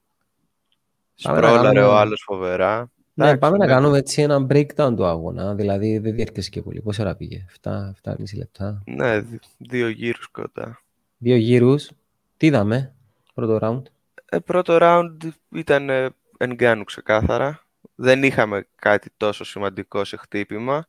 Σπρόλαρε 1.14 1.82
ο 1.82 1.96
άλλος 1.96 2.24
φοβερά. 2.26 2.92
Ναι, 3.14 3.38
πάμε 3.38 3.58
να 3.58 3.68
κάνουμε 3.68 3.98
έτσι 3.98 4.22
ένα 4.22 4.48
breakdown 4.50 4.94
του 4.96 5.06
αγώνα. 5.06 5.56
Δηλαδή 5.56 5.98
δεν 5.98 6.16
διέρχεσαι 6.16 6.50
και 6.50 6.62
πολύ. 6.62 6.82
Πόση 6.82 7.02
ώρα 7.02 7.16
πήγε, 7.16 7.46
7-7,5 7.62 7.92
λεπτά. 8.36 8.84
Ναι, 8.86 9.22
δύο 9.58 9.88
γύρους 9.88 10.28
κοντά. 10.28 10.82
Δύο 11.18 11.36
γύρους. 11.36 11.90
Τι 12.38 12.48
είδαμε, 12.48 12.94
πρώτο 13.34 13.60
round; 13.62 13.93
Ε, 14.34 14.40
πρώτο 14.40 14.78
round 14.82 15.18
ήταν 15.56 15.90
ε, 15.90 16.10
Ενγκάνου 16.38 16.84
ξεκάθαρα. 16.84 17.66
Δεν 17.96 18.24
είχαμε 18.24 18.68
κάτι 18.76 19.10
τόσο 19.18 19.44
σημαντικό 19.44 20.04
σε 20.04 20.18
χτύπημα. 20.18 20.88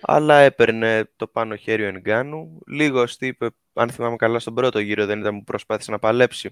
Αλλά 0.00 0.34
έπαιρνε 0.38 1.10
το 1.16 1.26
πάνω 1.26 1.56
χέρι 1.56 1.82
ο 1.82 1.86
Ενγκάνου. 1.86 2.58
Λίγο 2.66 3.04
είπε, 3.18 3.48
αν 3.72 3.90
θυμάμαι 3.90 4.16
καλά, 4.16 4.38
στον 4.38 4.54
πρώτο 4.54 4.78
γύρο 4.78 5.06
δεν 5.06 5.20
ήταν 5.20 5.38
που 5.38 5.44
προσπάθησε 5.44 5.90
να 5.90 5.98
παλέψει. 5.98 6.50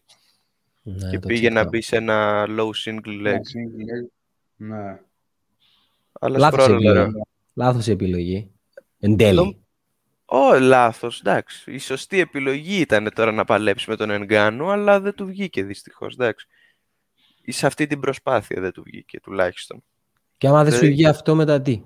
Ναι, 0.83 1.11
και 1.11 1.19
πήγε 1.19 1.50
να 1.50 1.69
μπει 1.69 1.81
σε 1.81 1.97
ένα 1.97 2.47
low 2.49 2.71
single 2.85 3.26
leg. 3.26 3.38
Ναι. 4.57 5.00
Αλλά 6.21 6.38
λάθος, 6.38 6.69
επιλογή. 6.69 7.12
λάθος 7.55 7.88
επιλογή. 7.88 8.50
Εν 8.99 9.17
τέλει. 9.17 9.64
Ω, 10.32 10.58
λάθος, 10.58 11.20
εντάξει. 11.20 11.72
Η 11.72 11.78
σωστή 11.78 12.20
επιλογή 12.20 12.80
ήταν 12.80 13.10
τώρα 13.14 13.32
να 13.32 13.44
παλέψει 13.44 13.90
με 13.90 13.96
τον 13.96 14.10
Ενγκάνου, 14.10 14.70
αλλά 14.70 15.00
δεν 15.00 15.14
του 15.14 15.26
βγήκε 15.26 15.64
δυστυχώς, 15.64 16.14
εντάξει. 16.14 16.46
Σε 17.46 17.66
αυτή 17.66 17.87
την 17.87 18.00
προσπάθεια 18.00 18.60
δεν 18.60 18.72
του 18.72 18.82
βγήκε, 18.82 19.20
τουλάχιστον. 19.20 19.82
Και 20.38 20.46
άμα 20.46 20.64
δεν 20.64 20.72
σου 20.72 20.87
βγει 20.87 21.06
αυτό, 21.06 21.34
μετά 21.34 21.60
τι; 21.60 21.82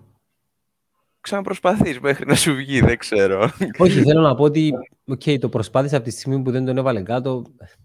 Ξαναπροσπαθείς 1.20 2.00
μέχρι 2.00 2.26
να 2.26 2.34
σου 2.34 2.54
βγει, 2.54 2.80
δεν 2.80 2.98
ξέρω. 2.98 3.50
Όχι, 3.78 4.02
θέλω 4.02 4.20
να 4.20 4.34
πω 4.34 4.42
ότι 4.42 4.72
okay, 5.10 5.38
το 5.38 5.48
προσπάθησα 5.48 5.96
από 5.96 6.04
τη 6.04 6.10
στιγμή 6.10 6.42
που 6.42 6.50
δεν 6.50 6.64
τον 6.64 6.78
έβαλε 6.78 7.02
κάτω. 7.02 7.44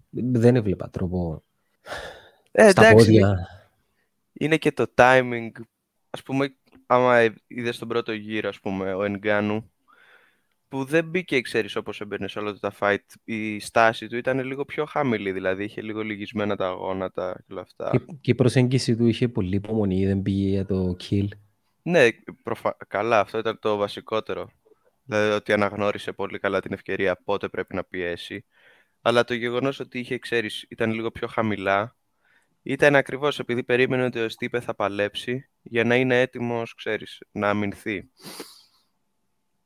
Δεν 0.09 0.55
έβλεπα 0.55 0.89
τρόπο 0.89 1.43
ε, 2.51 2.69
στα 2.69 2.87
εντάξει, 2.87 3.05
πόδια. 3.05 3.47
Είναι 4.33 4.57
και 4.57 4.71
το 4.71 4.85
timing. 4.95 5.51
Ας 6.09 6.23
πούμε, 6.23 6.55
άμα 6.85 7.23
είδες 7.47 7.77
τον 7.77 7.87
πρώτο 7.87 8.11
γύρο, 8.11 8.49
ας 8.49 8.59
πούμε, 8.59 8.93
ο 8.93 9.03
Ενγκάνου, 9.03 9.71
που 10.69 10.83
δεν 10.83 11.05
μπήκε, 11.05 11.41
ξέρεις, 11.41 11.75
όπως 11.75 12.01
έμπαινε 12.01 12.27
σε 12.27 12.39
όλα 12.39 12.59
τα 12.59 12.73
fight, 12.79 12.97
η 13.23 13.59
στάση 13.59 14.07
του 14.07 14.17
ήταν 14.17 14.39
λίγο 14.39 14.65
πιο 14.65 14.85
χαμηλή, 14.85 15.31
δηλαδή 15.31 15.63
είχε 15.63 15.81
λίγο 15.81 16.01
λυγισμένα 16.01 16.55
τα 16.55 16.69
γόνατα 16.69 17.43
και 17.47 17.53
όλα 17.53 17.61
αυτά. 17.61 17.89
Και, 17.91 17.99
και 18.21 18.31
η 18.31 18.35
προσέγγιση 18.35 18.95
του 18.95 19.07
είχε 19.07 19.27
πολύ 19.27 19.55
υπομονή, 19.55 20.05
δεν 20.05 20.21
πήγε 20.21 20.49
για 20.49 20.65
το 20.65 20.95
kill. 21.03 21.27
Ναι, 21.81 22.07
προφα... 22.43 22.77
καλά, 22.87 23.19
αυτό 23.19 23.37
ήταν 23.37 23.59
το 23.59 23.75
βασικότερο. 23.75 24.51
Δηλαδή 25.03 25.31
ότι 25.31 25.53
αναγνώρισε 25.53 26.11
πολύ 26.11 26.39
καλά 26.39 26.59
την 26.59 26.73
ευκαιρία 26.73 27.21
πότε 27.23 27.47
πρέπει 27.47 27.75
να 27.75 27.83
πιέσει. 27.83 28.45
Αλλά 29.01 29.23
το 29.23 29.33
γεγονός 29.33 29.79
ότι 29.79 29.99
είχε, 29.99 30.17
ξέρεις, 30.17 30.65
ήταν 30.69 30.91
λίγο 30.91 31.11
πιο 31.11 31.27
χαμηλά, 31.27 31.95
ήταν 32.61 32.95
ακριβώς 32.95 33.39
επειδή 33.39 33.63
περίμενε 33.63 34.03
ότι 34.03 34.19
ο 34.19 34.29
Στίπε 34.29 34.59
θα 34.59 34.75
παλέψει 34.75 35.49
για 35.61 35.83
να 35.83 35.95
είναι 35.95 36.21
έτοιμος, 36.21 36.75
ξέρεις, 36.75 37.21
να 37.31 37.49
αμυνθεί. 37.49 38.09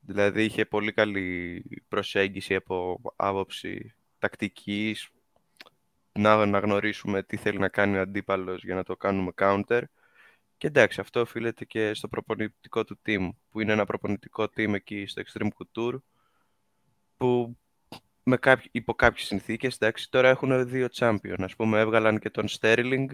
Δηλαδή 0.06 0.44
είχε 0.44 0.64
πολύ 0.64 0.92
καλή 0.92 1.64
προσέγγιση 1.88 2.54
από 2.54 3.00
άποψη 3.16 3.94
τακτικής, 4.18 5.08
να, 6.12 6.46
να 6.46 6.58
γνωρίσουμε 6.58 7.22
τι 7.22 7.36
θέλει 7.36 7.58
να 7.58 7.68
κάνει 7.68 7.96
ο 7.96 8.00
αντίπαλος 8.00 8.64
για 8.64 8.74
να 8.74 8.82
το 8.82 8.96
κάνουμε 8.96 9.32
counter 9.36 9.82
και 10.56 10.66
εντάξει, 10.66 11.00
αυτό 11.00 11.20
οφείλεται 11.20 11.64
και 11.64 11.94
στο 11.94 12.08
προπονητικό 12.08 12.84
του 12.84 12.98
team, 13.06 13.28
που 13.50 13.60
είναι 13.60 13.72
ένα 13.72 13.84
προπονητικό 13.84 14.44
team 14.56 14.74
εκεί 14.74 15.06
στο 15.06 15.22
Extreme 15.26 15.48
Couture, 15.48 15.98
που 17.16 17.56
με 18.22 18.36
κάποιοι, 18.36 18.68
υπό 18.72 18.94
κάποιες 18.94 19.26
συνθήκες, 19.26 19.74
εντάξει, 19.74 20.10
τώρα 20.10 20.28
έχουν 20.28 20.68
δύο 20.68 20.88
champion. 20.94 21.36
Ας 21.38 21.56
πούμε, 21.56 21.80
έβγαλαν 21.80 22.18
και 22.18 22.30
τον 22.30 22.46
Sterling, 22.48 23.06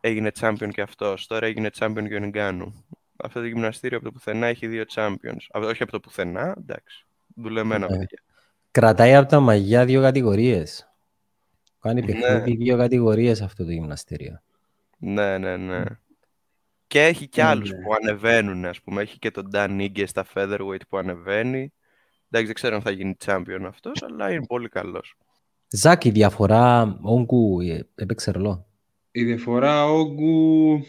έγινε 0.00 0.30
champion 0.40 0.68
και 0.72 0.80
αυτός. 0.80 1.26
Τώρα 1.26 1.46
έγινε 1.46 1.70
champion 1.78 2.04
και 2.08 2.14
ο 2.14 2.18
Νιγκάνου. 2.18 2.84
Αυτό 3.22 3.40
το 3.40 3.46
γυμναστήριο 3.46 3.96
από 3.96 4.06
το 4.06 4.12
πουθενά 4.12 4.46
έχει 4.46 4.66
δύο 4.66 4.84
champions. 4.94 5.46
Όχι 5.50 5.82
από 5.82 5.92
το 5.92 6.00
πουθενά, 6.00 6.54
εντάξει, 6.58 7.06
δουλεμένα 7.34 7.84
ε, 7.84 7.88
παιδιά. 7.88 8.22
Κρατάει 8.70 9.14
από 9.14 9.28
τα 9.28 9.40
μαγιά 9.40 9.84
δύο 9.84 10.00
κατηγορίες. 10.00 10.88
Κάνει 11.80 12.00
ναι. 12.00 12.06
παιχνίδι 12.06 12.56
δύο 12.56 12.76
κατηγορίες 12.76 13.40
αυτό 13.40 13.64
το 13.64 13.70
γυμναστήριο. 13.70 14.40
Ναι, 14.98 15.38
ναι, 15.38 15.56
ναι. 15.56 15.82
Και 16.86 17.04
έχει 17.04 17.28
και 17.28 17.42
άλλους 17.42 17.70
ναι. 17.70 17.76
που 17.76 17.94
ανεβαίνουν, 18.02 18.64
ας 18.64 18.80
πούμε. 18.80 19.02
Έχει 19.02 19.18
και 19.18 19.30
τον 19.30 19.50
Dan 19.52 19.80
Ige 19.80 20.04
στα 20.06 20.26
featherweight 20.34 20.80
που 20.88 20.96
ανεβαίνει. 20.96 21.72
Εντάξει, 22.32 22.46
δεν 22.46 22.54
ξέρω 22.54 22.74
αν 22.74 22.82
θα 22.82 22.90
γίνει 22.90 23.16
champion 23.24 23.64
αυτός, 23.66 24.02
αλλά 24.02 24.32
είναι 24.32 24.46
πολύ 24.46 24.68
καλός. 24.68 25.16
Ζάκη, 25.68 26.08
η 26.08 26.10
διαφορά 26.10 26.98
όγκου 27.02 27.60
ε, 27.60 27.86
έπαιξε 27.94 28.30
ρολό. 28.30 28.66
Η 29.10 29.24
διαφορά 29.24 29.86
όγκου... 29.86 30.80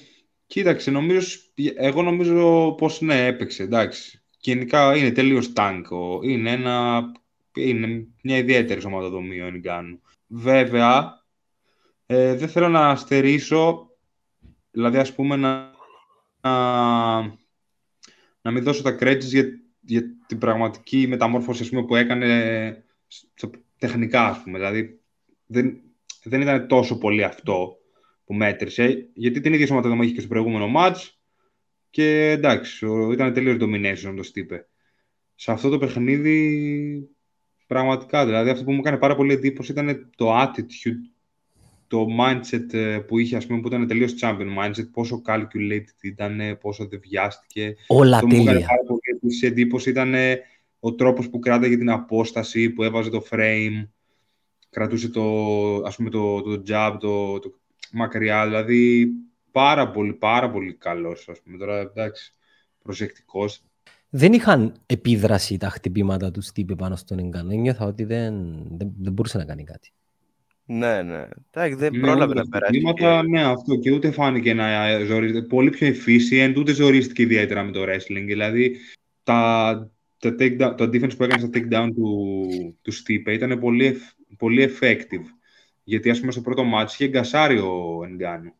Κοίταξε, 0.51 0.91
νομίζω, 0.91 1.37
εγώ 1.75 2.01
νομίζω 2.01 2.71
πως 2.71 3.01
ναι, 3.01 3.25
έπαιξε, 3.25 3.63
εντάξει. 3.63 4.21
Γενικά 4.39 4.95
είναι 4.97 5.11
τελείως 5.11 5.53
τάγκο. 5.53 6.19
Είναι, 6.23 6.51
ένα, 6.51 7.03
είναι 7.55 8.07
μια 8.23 8.37
ιδιαίτερη 8.37 8.81
σωματοδομή 8.81 9.41
ο 9.41 9.45
Ενγκάνου. 9.45 10.01
Βέβαια, 10.27 11.23
ε, 12.05 12.35
δεν 12.35 12.49
θέλω 12.49 12.67
να 12.67 12.95
στερήσω 12.95 13.89
Δηλαδή, 14.71 14.97
ας 14.97 15.13
πούμε, 15.13 15.35
να, 15.35 15.71
να, 16.41 17.21
να 18.41 18.51
μην 18.51 18.63
δώσω 18.63 18.81
τα 18.81 18.97
credits 18.99 19.23
για, 19.23 19.45
για 19.79 20.03
την 20.27 20.37
πραγματική 20.37 21.07
μεταμόρφωση 21.07 21.69
πούμε, 21.69 21.85
που 21.85 21.95
έκανε 21.95 22.83
στο, 23.07 23.49
τεχνικά, 23.77 24.25
ας 24.25 24.41
πούμε. 24.43 24.57
Δηλαδή, 24.57 24.99
δεν, 25.45 25.81
δεν 26.23 26.41
ήταν 26.41 26.67
τόσο 26.67 26.97
πολύ 26.97 27.23
αυτό 27.23 27.75
που 28.25 28.33
μέτρησε, 28.33 29.09
γιατί 29.13 29.39
την 29.39 29.53
ίδια 29.53 29.67
σωματοδομή 29.67 30.05
είχε 30.05 30.13
και 30.13 30.19
στο 30.19 30.29
προηγούμενο 30.29 30.71
match 30.75 31.09
και 31.89 32.29
εντάξει, 32.29 32.87
ήταν 33.11 33.33
τελείως 33.33 33.57
domination, 33.59 34.13
το 34.15 34.31
είπε. 34.33 34.67
Σε 35.35 35.51
αυτό 35.51 35.69
το 35.69 35.77
παιχνίδι, 35.77 37.09
πραγματικά, 37.67 38.25
δηλαδή, 38.25 38.49
αυτό 38.49 38.63
που 38.63 38.71
μου 38.71 38.79
έκανε 38.79 38.97
πάρα 38.97 39.15
πολύ 39.15 39.33
εντύπωση 39.33 39.71
ήταν 39.71 40.09
το 40.15 40.41
attitude 40.41 41.11
το 41.87 42.05
mindset 42.19 42.73
ε, 42.73 42.97
που 42.97 43.17
είχε, 43.17 43.35
ας 43.35 43.45
πούμε, 43.45 43.61
που 43.61 43.67
ήταν 43.67 43.87
τελείως 43.87 44.13
champion 44.21 44.57
mindset, 44.59 44.91
πόσο 44.91 45.21
calculated 45.25 46.01
ήταν, 46.01 46.57
πόσο 46.61 46.87
δεν 46.87 46.99
βιάστηκε. 47.03 47.75
Όλα 47.87 48.19
το 48.19 48.27
τέλεια. 48.27 48.43
Μου 48.43 48.49
έκανε 48.49 48.65
πάρα 48.65 48.83
πολύ 48.83 49.37
εντύπωση 49.41 49.89
ήταν 49.89 50.13
ο 50.79 50.95
τρόπος 50.95 51.29
που 51.29 51.39
κράταγε 51.39 51.77
την 51.77 51.89
απόσταση, 51.89 52.69
που 52.69 52.83
έβαζε 52.83 53.09
το 53.09 53.23
frame, 53.29 53.87
κρατούσε 54.69 55.09
το, 55.09 55.23
ας 55.75 55.95
πούμε, 55.95 56.09
το, 56.09 56.41
το 56.41 56.63
jab, 56.67 56.97
το, 56.99 57.39
το 57.39 57.60
μακριά, 57.91 58.45
δηλαδή 58.45 59.11
πάρα 59.51 59.91
πολύ, 59.91 60.13
πάρα 60.13 60.51
πολύ 60.51 60.73
καλός, 60.73 61.29
ας 61.29 61.41
πούμε. 61.41 61.57
Τώρα, 61.57 61.79
εντάξει, 61.79 62.33
προσεκτικός. 62.83 63.63
Δεν 64.09 64.33
είχαν 64.33 64.73
επίδραση 64.85 65.57
τα 65.57 65.69
χτυπήματα 65.69 66.31
τους 66.31 66.45
Στύπη 66.45 66.75
πάνω 66.75 66.95
στον 66.95 67.19
Εγκαν. 67.19 67.47
Νιώθα 67.47 67.85
ότι 67.85 68.03
δεν, 68.03 68.33
δεν, 68.77 68.91
δεν 68.99 69.13
μπορούσε 69.13 69.37
να 69.37 69.45
κάνει 69.45 69.63
κάτι. 69.63 69.91
Ναι, 70.65 71.01
ναι. 71.01 71.27
Εντάξει, 71.51 71.75
δεν 71.75 71.93
ναι, 71.93 71.99
πρόλαβε 71.99 72.33
να 72.33 72.47
περάσει. 72.47 72.77
Βήματα, 72.77 73.23
ναι, 73.23 73.43
αυτό 73.43 73.75
και 73.75 73.91
ούτε 73.91 74.11
φάνηκε 74.11 74.53
να 74.53 74.99
ζορίζεται. 74.99 75.41
Πολύ 75.41 75.69
πιο 75.69 75.87
efficient, 75.87 76.53
ούτε 76.57 76.73
ζορίστηκε 76.73 77.21
ιδιαίτερα 77.21 77.63
με 77.63 77.71
το 77.71 77.83
wrestling. 77.83 78.23
Δηλαδή, 78.25 78.77
τα, 79.23 79.91
τα 80.19 80.35
take 80.39 80.73
το 80.77 80.83
defense 80.83 81.17
που 81.17 81.23
έκανε 81.23 81.39
στα 81.39 81.49
takedown 81.53 81.89
του, 81.95 82.47
του 82.81 82.93
Stipe 82.93 83.29
ήταν 83.31 83.59
πολύ, 83.59 83.97
πολύ 84.37 84.69
effective. 84.69 85.25
Γιατί, 85.83 86.09
ας 86.09 86.19
πούμε, 86.19 86.31
στο 86.31 86.41
πρώτο 86.41 86.63
match 86.75 86.89
είχε 86.89 87.07
γκασάρει 87.07 87.57
ο 87.57 88.01
Ενγκάνου. 88.03 88.53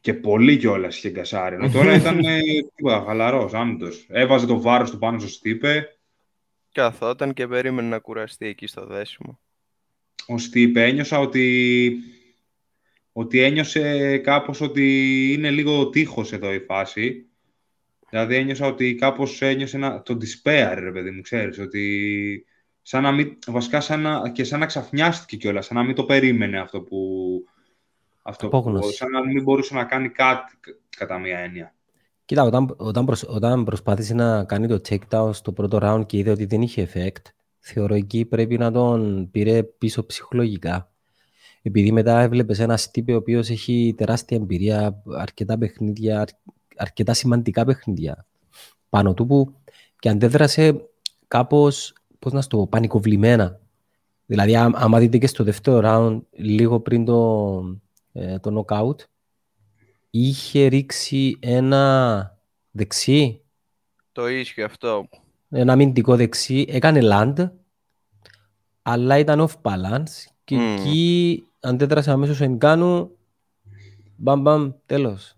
Και 0.00 0.14
πολύ 0.14 0.56
κιόλας 0.56 0.96
είχε 0.96 1.10
γκασάρει. 1.10 1.54
Ενώ 1.54 1.68
τώρα 1.68 1.94
ήταν 1.94 2.20
χαλαρός, 3.04 3.54
άμυντο. 3.54 3.88
Έβαζε 4.08 4.46
το 4.46 4.60
βάρος 4.60 4.90
του 4.90 4.98
πάνω 4.98 5.18
στο 5.18 5.28
Στύπε. 5.28 5.98
Καθόταν 6.72 7.32
και 7.32 7.46
περίμενε 7.46 7.88
να 7.88 7.98
κουραστεί 7.98 8.46
εκεί 8.46 8.66
στο 8.66 8.86
δέσιμο 8.86 9.38
ο 10.26 10.38
Στύπ 10.38 10.76
ένιωσα 10.76 11.18
ότι, 11.18 11.96
ότι 13.12 13.40
ένιωσε 13.40 14.18
κάπως 14.18 14.60
ότι 14.60 14.86
είναι 15.32 15.50
λίγο 15.50 15.90
τείχος 15.90 16.32
εδώ 16.32 16.52
η 16.52 16.60
φάση. 16.60 17.26
Δηλαδή 18.10 18.34
ένιωσα 18.36 18.66
ότι 18.66 18.94
κάπως 18.94 19.42
ένιωσε 19.42 19.76
ένα, 19.76 20.02
το 20.02 20.18
despair, 20.20 20.76
ρε 20.78 20.92
παιδί 20.92 21.10
μου, 21.10 21.20
ξέρεις, 21.20 21.58
ότι 21.58 22.46
σαν 22.86 23.02
να 23.02 23.12
μην, 23.12 23.38
βασικά 23.46 23.80
σαν 23.80 24.00
να, 24.00 24.30
και 24.30 24.44
σαν 24.44 24.60
να 24.60 24.66
ξαφνιάστηκε 24.66 25.36
κιόλας, 25.36 25.66
σαν 25.66 25.76
να 25.76 25.82
μην 25.82 25.94
το 25.94 26.04
περίμενε 26.04 26.58
αυτό 26.58 26.80
που, 26.80 26.98
αυτό 28.22 28.48
που, 28.48 28.80
σαν 28.92 29.10
να 29.10 29.26
μην 29.26 29.42
μπορούσε 29.42 29.74
να 29.74 29.84
κάνει 29.84 30.08
κάτι 30.08 30.52
κατά 30.96 31.18
μία 31.18 31.38
έννοια. 31.38 31.74
Κοίτα, 32.24 32.42
όταν, 32.42 32.74
όταν, 32.76 33.08
όταν 33.26 33.64
προσπάθησε 33.64 34.14
να 34.14 34.44
κάνει 34.44 34.66
το 34.66 34.80
takedown 34.88 35.30
στο 35.32 35.52
πρώτο 35.52 35.78
round 35.82 36.06
και 36.06 36.16
είδε 36.16 36.30
ότι 36.30 36.44
δεν 36.44 36.62
είχε 36.62 36.88
effect, 36.92 37.30
θεωρώ 37.58 37.94
εκεί 37.94 38.24
πρέπει 38.24 38.58
να 38.58 38.72
τον 38.72 39.30
πήρε 39.30 39.62
πίσω 39.62 40.06
ψυχολογικά. 40.06 40.90
Επειδή 41.62 41.92
μετά 41.92 42.20
έβλεπες 42.20 42.58
ένας 42.58 42.90
τύπος 42.90 43.14
ο 43.14 43.18
οποίος 43.18 43.50
έχει 43.50 43.94
τεράστια 43.96 44.36
εμπειρία, 44.36 45.02
αρκετά 45.16 45.58
παιχνίδια, 45.58 46.26
αρκετά 46.76 47.12
σημαντικά 47.12 47.64
παιχνίδια 47.64 48.26
πάνω 48.88 49.14
του 49.14 49.26
που 49.26 49.54
και 49.98 50.08
αντέδρασε 50.08 50.88
κάπως, 51.28 51.94
πώς 52.24 52.32
να 52.32 52.40
στο 52.40 52.56
πω, 52.56 52.66
πανικοβλημένα. 52.66 53.60
Δηλαδή, 54.26 54.56
άμα 54.56 54.98
δείτε 54.98 55.18
και 55.18 55.26
στο 55.26 55.44
δεύτερο 55.44 55.80
round, 55.84 56.20
λίγο 56.30 56.80
πριν 56.80 57.04
το, 57.04 57.62
ε, 58.12 58.38
το 58.38 58.64
knockout, 58.66 58.96
είχε 60.10 60.66
ρίξει 60.66 61.36
ένα 61.40 62.38
δεξί. 62.70 63.42
Το 64.12 64.28
ίσχυε 64.28 64.64
αυτό. 64.64 65.08
Ένα 65.50 65.72
αμυντικό 65.72 66.16
δεξί. 66.16 66.64
Έκανε 66.68 67.00
land, 67.02 67.50
αλλά 68.82 69.18
ήταν 69.18 69.48
off 69.48 69.70
balance 69.70 70.32
και 70.44 70.56
mm. 70.58 70.78
εκεί 70.78 71.44
αντέδρασε 71.60 72.10
αμέσως 72.10 72.40
ο 72.40 72.44
Ενγκάνου. 72.44 73.16
Μπαμ, 74.16 74.40
μπαμ, 74.40 74.72
τέλος. 74.86 75.36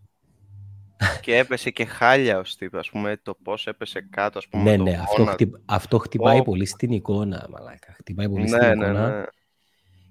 Και 1.21 1.37
έπεσε 1.37 1.71
και 1.71 1.85
χάλια 1.85 2.39
ο 2.39 2.45
Στίβ, 2.45 2.77
ας 2.77 2.91
πούμε, 2.91 3.21
το 3.23 3.37
πώς 3.43 3.67
έπεσε 3.67 4.09
κάτω, 4.11 4.39
ας 4.39 4.49
πούμε. 4.49 4.63
Ναι, 4.63 4.83
ναι, 4.83 4.99
αυτό, 5.03 5.25
χτυ... 5.25 5.51
αυτό 5.65 5.99
χτυπάει 5.99 6.39
oh. 6.41 6.45
πολύ 6.45 6.67
στην 6.67 6.93
εικόνα, 6.93 7.47
μαλάκα. 7.51 7.93
Χτυπάει 7.97 8.29
πολύ 8.29 8.43
ναι, 8.43 8.49
στην 8.49 8.61
ναι, 8.61 8.67
εικόνα. 8.67 9.09
Ναι. 9.09 9.25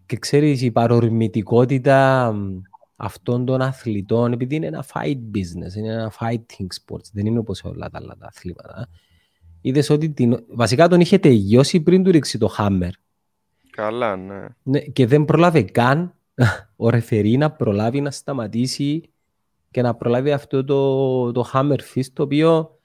Και 0.06 0.18
ξέρεις, 0.18 0.62
η 0.62 0.72
παρορμητικότητα 0.72 2.34
αυτών 2.96 3.46
των 3.46 3.62
αθλητών, 3.62 4.34
επειδή 4.34 4.56
είναι 4.56 4.68
ένα 4.68 4.86
fight 4.94 5.20
business, 5.36 5.76
είναι 5.78 5.92
ένα 5.92 6.14
fighting 6.20 6.68
sports, 6.82 7.10
δεν 7.14 7.26
είναι 7.26 7.40
όπως 7.40 7.64
όλα 7.64 7.90
τα 7.90 7.98
άλλα 7.98 8.18
τα 8.18 8.28
αθλήματα. 8.28 8.90
Είδες 9.62 9.90
ότι 9.90 10.10
την... 10.10 10.46
βασικά 10.48 10.88
τον 10.88 11.00
είχε 11.00 11.18
τελειώσει 11.18 11.82
πριν 11.82 12.04
του 12.04 12.12
ρίξει 12.12 12.38
το 12.38 12.56
hammer. 12.58 12.90
Καλά, 13.70 14.16
ναι. 14.16 14.46
ναι. 14.64 14.80
Και 14.80 15.08
δεν 15.08 15.26
προλάβε 15.26 15.62
καν 15.62 16.14
ο 16.76 16.90
ρεφερή 16.90 17.38
να 17.38 17.52
προλάβει 17.52 18.02
να 18.02 18.12
σταματήσει 18.12 19.10
και 19.76 19.82
να 19.82 19.96
προλάβει 19.96 20.32
αυτό 20.32 20.64
το, 20.64 21.32
το 21.32 21.50
hammer 21.54 21.80
fist, 21.94 22.08
το 22.14 22.24
οποίο 22.24 22.80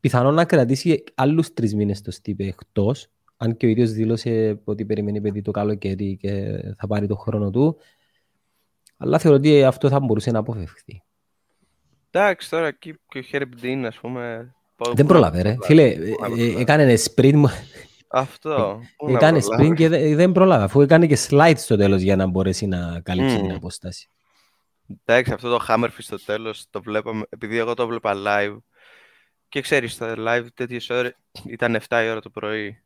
πιθανόν 0.00 0.34
να 0.34 0.44
κρατήσει 0.44 1.04
άλλους 1.14 1.52
τρεις 1.52 1.74
μήνες 1.74 2.02
το 2.02 2.10
στύπε 2.10 2.44
εκτός, 2.44 3.08
αν 3.36 3.56
και 3.56 3.66
ο 3.66 3.68
ίδιος 3.68 3.92
δήλωσε 3.92 4.60
ότι 4.64 4.84
περιμένει 4.84 5.20
παιδί 5.20 5.42
το 5.42 5.50
καλοκαίρι 5.50 6.16
και 6.16 6.60
θα 6.76 6.86
πάρει 6.86 7.06
το 7.06 7.16
χρόνο 7.16 7.50
του. 7.50 7.76
Αλλά 8.96 9.18
θεωρώ 9.18 9.36
ότι 9.36 9.64
αυτό 9.64 9.88
θα 9.88 10.00
μπορούσε 10.00 10.30
να 10.30 10.38
αποφευχθεί. 10.38 11.02
Εντάξει, 12.10 12.50
τώρα 12.50 12.66
εκεί 12.66 12.94
και 13.08 13.18
ο 13.18 13.22
Χέρμπ 13.22 13.52
Ντίν, 13.60 13.86
ας 13.86 13.98
πούμε... 13.98 14.54
Δεν 14.94 15.06
πρόλαβε, 15.06 15.42
ρε. 15.42 15.56
Φίλε, 15.60 15.82
ε, 15.82 16.14
ε, 16.38 16.60
έκανε 16.60 16.94
sprint... 16.94 17.44
Αυτό. 18.08 18.80
Έκανε 19.08 19.40
sprint 19.50 19.74
και 19.74 19.88
δεν 20.14 20.32
πρόλαβε, 20.32 20.64
αφού 20.64 20.80
έκανε 20.80 21.06
και 21.06 21.18
slide 21.28 21.56
στο 21.56 21.76
τέλος 21.76 22.00
για 22.00 22.16
να 22.16 22.26
μπορέσει 22.26 22.66
να 22.66 23.00
καλύψει 23.00 23.40
την 23.40 23.52
αποστάση. 23.52 24.08
Εντάξει, 25.04 25.32
αυτό 25.32 25.58
το 25.58 25.64
Hammerfish 25.68 25.88
στο 25.98 26.24
τέλος 26.24 26.66
το 26.70 26.82
βλέπαμε, 26.82 27.24
επειδή 27.28 27.56
εγώ 27.56 27.74
το 27.74 27.86
βλέπα 27.86 28.14
live 28.26 28.56
και 29.48 29.60
ξέρεις, 29.60 29.96
τα 29.96 30.14
live 30.18 30.46
τέτοιες 30.54 30.90
ώρες 30.90 31.16
ήταν 31.46 31.80
7 31.88 32.02
η 32.04 32.10
ώρα 32.10 32.20
το 32.20 32.30
πρωί 32.30 32.82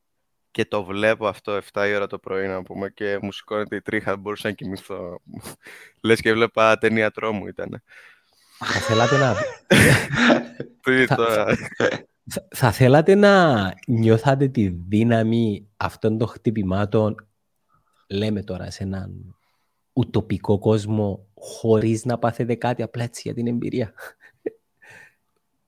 και 0.50 0.64
το 0.64 0.84
βλέπω 0.84 1.26
αυτό 1.26 1.60
7 1.72 1.86
η 1.88 1.94
ώρα 1.94 2.06
το 2.06 2.18
πρωί 2.18 2.46
να 2.46 2.62
πούμε 2.62 2.88
και 2.88 3.18
μου 3.22 3.32
σηκώνεται 3.32 3.76
η 3.76 3.82
τρίχα, 3.82 4.10
δεν 4.10 4.20
μπορούσα 4.20 4.48
να 4.48 4.54
κοιμηθώ. 4.54 5.20
Λες 6.02 6.20
και 6.20 6.32
βλέπα 6.32 6.78
ταινία 6.78 7.10
τρόμου 7.10 7.46
ήταν. 7.46 7.82
Θα 8.58 8.66
θέλατε 8.66 9.16
να... 9.16 9.34
Θα 12.54 12.72
θέλατε 12.72 13.14
να 13.14 13.72
νιώθατε 13.86 14.48
τη 14.48 14.68
δύναμη 14.68 15.68
αυτών 15.76 16.18
των 16.18 16.28
χτυπημάτων, 16.28 17.28
λέμε 18.08 18.42
τώρα, 18.42 18.70
σε 18.70 18.82
έναν 18.82 19.35
ουτοπικό 19.96 20.58
κόσμο, 20.58 21.26
χωρίς 21.34 22.04
να 22.04 22.18
πάθετε 22.18 22.54
κάτι 22.54 22.82
απλά 22.82 23.04
έτσι 23.04 23.20
για 23.24 23.34
την 23.34 23.46
εμπειρία. 23.46 23.92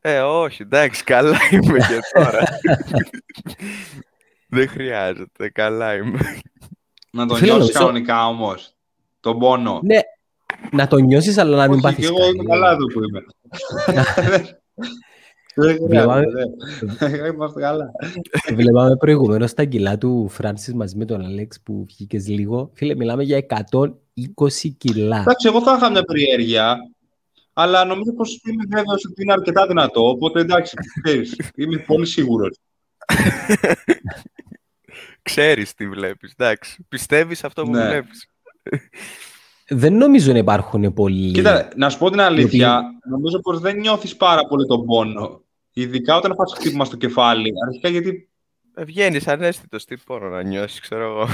Ε, 0.00 0.20
όχι, 0.20 0.62
εντάξει, 0.62 1.04
καλά 1.04 1.38
είμαι 1.50 1.78
και 1.78 2.00
τώρα. 2.12 2.42
Δεν 4.48 4.68
χρειάζεται, 4.68 5.48
καλά 5.48 5.94
είμαι. 5.94 6.18
Να 7.10 7.26
το 7.26 7.38
νιώσεις 7.38 7.72
κανονικά 7.72 8.26
όμως, 8.26 8.74
τον 9.20 9.38
πόνο. 9.38 9.80
Ναι, 9.82 9.98
να 10.72 10.86
το 10.86 10.98
νιώσεις 10.98 11.38
αλλά 11.38 11.56
να 11.56 11.68
μην 11.68 11.80
πάθεις 11.80 12.08
κάτι. 12.08 12.20
Εγώ 12.20 12.30
είμαι 12.30 12.44
καλά 12.44 12.70
εδώ 12.70 12.86
που 12.86 13.00
είμαι. 13.02 13.24
Είμαστε 17.34 17.60
καλά. 17.60 17.90
Βλέπαμε 18.54 18.96
προηγουμένως 18.96 19.54
τα 19.54 19.64
κιλά 19.64 19.98
του 19.98 20.28
Φράνσις 20.28 20.74
μαζί 20.74 20.96
με 20.96 21.04
τον 21.04 21.20
Αλέξ 21.20 21.60
που 21.60 21.84
βγήκες 21.88 22.28
λίγο. 22.28 22.70
Φίλε, 22.74 22.94
μιλάμε 22.94 23.22
για 23.22 23.46
120 23.70 23.88
κιλά. 24.78 25.20
Εντάξει, 25.20 25.48
εγώ 25.48 25.62
θα 25.62 25.74
είχα 25.76 25.90
μια 25.90 26.02
περιέργεια, 26.02 26.76
αλλά 27.52 27.84
νομίζω 27.84 28.12
πως 28.12 28.40
είμαι 28.44 28.64
βέβαιος 28.68 29.04
ότι 29.04 29.22
είναι 29.22 29.32
αρκετά 29.32 29.66
δυνατό, 29.66 30.08
οπότε 30.08 30.40
εντάξει, 30.40 30.76
είμαι 31.54 31.78
πολύ 31.78 32.06
σίγουρος. 32.06 32.58
Ξέρεις 35.22 35.74
τι 35.74 35.88
βλέπεις, 35.88 36.32
εντάξει. 36.36 36.86
Πιστεύεις 36.88 37.44
αυτό 37.44 37.62
που 37.62 37.70
ναι. 37.70 37.86
βλέπεις. 37.86 38.28
Δεν 39.68 39.96
νομίζω 39.96 40.32
να 40.32 40.38
υπάρχουν 40.38 40.92
πολλοί... 40.92 41.32
Κοίτα, 41.32 41.68
να 41.76 41.90
σου 41.90 41.98
πω 41.98 42.10
την 42.10 42.20
αλήθεια, 42.20 42.82
νομίζω 43.08 43.40
πως 43.40 43.60
δεν 43.60 43.76
νιώθεις 43.76 44.16
πάρα 44.16 44.46
πολύ 44.46 44.66
τον 44.66 44.84
πόνο. 44.84 45.42
Ειδικά 45.72 46.16
όταν 46.16 46.34
φας 46.34 46.52
χτύπημα 46.56 46.84
στο 46.84 46.96
κεφάλι. 46.96 47.52
Αρχικά 47.66 47.88
γιατί... 47.88 48.28
Ε, 48.74 48.84
βγαίνεις 48.84 49.28
ανέστητος, 49.28 49.84
τι 49.84 49.96
πόνο 49.96 50.28
να 50.28 50.42
νιώσεις, 50.42 50.80
ξέρω 50.80 51.04
εγώ. 51.04 51.28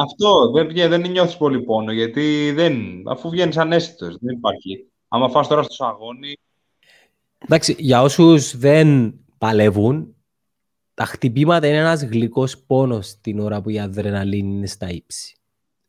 Αυτό, 0.00 0.50
δεν, 0.50 0.88
δεν 0.88 1.10
νιώθεις 1.10 1.36
πολύ 1.36 1.60
πόνο, 1.60 1.92
γιατί 1.92 2.52
δεν, 2.54 3.02
αφού 3.08 3.30
βγαίνεις 3.30 3.56
ανέστητος, 3.56 4.16
δεν 4.20 4.36
υπάρχει. 4.36 4.86
Άμα 5.08 5.28
φας 5.28 5.48
τώρα 5.48 5.62
στο 5.62 5.72
σαγόνι... 5.72 6.38
Εντάξει, 7.38 7.76
για 7.78 8.02
όσους 8.02 8.56
δεν 8.56 9.14
παλεύουν, 9.38 10.14
τα 10.94 11.04
χτυπήματα 11.04 11.66
είναι 11.66 11.76
ένας 11.76 12.04
γλυκός 12.04 12.58
πόνος 12.58 13.20
την 13.20 13.38
ώρα 13.38 13.62
που 13.62 13.68
η 13.70 13.78
αδρεναλίνη 13.80 14.54
είναι 14.54 14.66
στα 14.66 14.90
ύψη. 14.90 15.36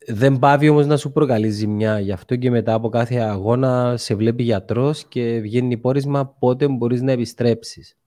Δεν 0.08 0.40
πάβει 0.40 0.70
όμως 0.70 0.86
να 0.86 0.98
σου 0.98 1.12
προκαλεί 1.12 1.50
ζημιά. 1.50 2.00
Γι' 2.00 2.12
αυτό 2.12 2.36
και 2.36 2.50
μετά 2.50 2.74
από 2.74 2.90
κάθε 2.90 3.16
αγώνα 3.16 3.98
σε 3.98 4.16
βλέπει 4.16 4.44
γιατρός 4.44 5.04
και 5.04 5.40
βγαίνει 5.40 5.78
πόρισμα 5.78 6.28
πότε 6.28 6.68
μπορείς 6.68 7.02
να 7.02 7.12
επιστρέψεις. 7.12 7.98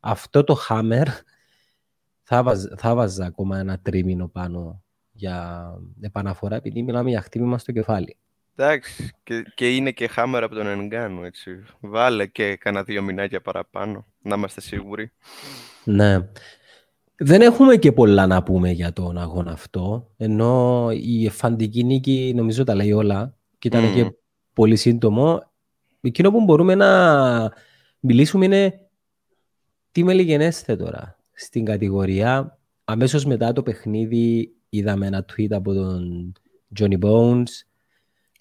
Αυτό 0.00 0.44
το 0.44 0.56
hammer 0.68 1.06
θα, 2.22 2.42
βάζ, 2.42 2.64
θα 2.76 2.94
βάζα 2.94 3.24
ακόμα 3.24 3.58
ένα 3.58 3.78
τρίμηνο 3.78 4.28
πάνω 4.28 4.82
για 5.18 5.70
επαναφορά 6.00 6.56
επειδή 6.56 6.82
μιλάμε 6.82 7.10
για 7.10 7.20
χτύπημα 7.20 7.58
στο 7.58 7.72
κεφάλι. 7.72 8.16
Εντάξει, 8.56 9.10
και, 9.22 9.42
και 9.54 9.74
είναι 9.74 9.90
και 9.90 10.06
χάμερα 10.06 10.46
από 10.46 10.54
τον 10.54 10.66
Ενγκάνου, 10.66 11.24
έτσι. 11.24 11.62
Βάλε 11.80 12.26
και 12.26 12.56
κανένα 12.56 12.84
δύο 12.84 13.02
μηνάκια 13.02 13.40
παραπάνω, 13.40 14.06
να 14.22 14.34
είμαστε 14.34 14.60
σίγουροι. 14.60 15.12
Ναι. 15.84 16.18
Δεν 17.16 17.40
έχουμε 17.40 17.76
και 17.76 17.92
πολλά 17.92 18.26
να 18.26 18.42
πούμε 18.42 18.70
για 18.70 18.92
τον 18.92 19.18
αγώνα 19.18 19.52
αυτό, 19.52 20.10
ενώ 20.16 20.88
η 20.92 21.26
εφαντική 21.26 21.84
νίκη 21.84 22.32
νομίζω 22.36 22.64
τα 22.64 22.74
λέει 22.74 22.92
όλα 22.92 23.34
και 23.58 23.68
ήταν 23.68 23.94
και 23.94 24.12
πολύ 24.52 24.76
σύντομο. 24.76 25.52
Εκείνο 26.00 26.30
που 26.30 26.44
μπορούμε 26.44 26.74
να 26.74 27.52
μιλήσουμε 28.00 28.44
είναι 28.44 28.80
τι 29.92 30.04
μελιγενέστε 30.04 30.76
τώρα 30.76 31.18
στην 31.32 31.64
κατηγορία. 31.64 32.58
Αμέσως 32.84 33.24
μετά 33.24 33.52
το 33.52 33.62
παιχνίδι 33.62 34.52
είδαμε 34.68 35.06
ένα 35.06 35.24
tweet 35.24 35.50
από 35.50 35.72
τον 35.72 36.32
Johnny 36.80 36.98
Bones. 36.98 37.44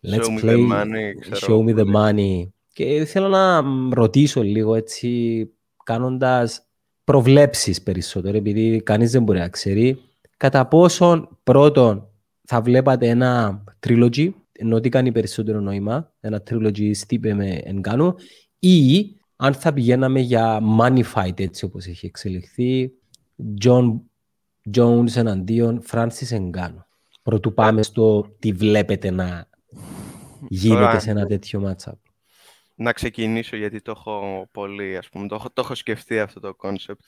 Let's 0.03 0.25
show 0.25 0.41
play, 0.41 0.57
me 0.57 0.69
the 0.69 0.85
money. 0.85 1.13
Show 1.39 1.63
me 1.65 1.75
the 1.75 1.95
money. 1.95 2.49
Και 2.73 3.05
θέλω 3.05 3.27
να 3.27 3.63
ρωτήσω 3.93 4.43
λίγο 4.43 4.75
έτσι, 4.75 5.51
κάνοντας 5.83 6.61
προβλέψεις 7.03 7.81
περισσότερο, 7.81 8.37
επειδή 8.37 8.81
κανείς 8.81 9.11
δεν 9.11 9.23
μπορεί 9.23 9.39
να 9.39 9.49
ξέρει, 9.49 10.01
κατά 10.37 10.67
πόσον 10.67 11.37
πρώτον 11.43 12.07
θα 12.43 12.61
βλέπατε 12.61 13.07
ένα 13.07 13.63
trilogy, 13.87 14.29
ενώ 14.51 14.75
ότι 14.75 14.89
κάνει 14.89 15.11
περισσότερο 15.11 15.59
νόημα, 15.59 16.13
ένα 16.19 16.43
trilogy 16.49 16.91
στύπε 16.93 17.33
με 17.33 17.61
Εγκάνου, 17.63 18.15
ή 18.59 19.09
αν 19.35 19.53
θα 19.53 19.73
πηγαίναμε 19.73 20.19
για 20.19 20.59
money 20.79 21.03
fight 21.13 21.39
έτσι 21.39 21.65
όπως 21.65 21.85
έχει 21.85 22.05
εξελιχθεί, 22.05 22.91
John 23.65 23.99
Jones 24.75 25.15
εναντίον 25.15 25.84
Francis 25.91 26.32
Εγκάνου. 26.32 26.86
Πρωτού 27.23 27.53
πάμε 27.53 27.84
στο 27.84 28.36
τι 28.39 28.51
βλέπετε 28.51 29.12
να 29.12 29.49
γίνεται 30.49 30.99
σε 30.99 31.10
ένα 31.10 31.25
τέτοιο 31.25 31.63
matchup 31.65 31.97
να 32.77 32.93
ξεκινήσω 32.93 33.56
γιατί 33.56 33.82
το 33.82 33.91
έχω 33.91 34.47
πολύ, 34.51 34.97
ας 34.97 35.10
πούμε, 35.10 35.27
το 35.27 35.36
έχω, 35.36 35.49
το 35.49 35.62
έχω 35.62 35.75
σκεφτεί 35.75 36.19
αυτό 36.19 36.39
το 36.39 36.56
concept. 36.62 36.99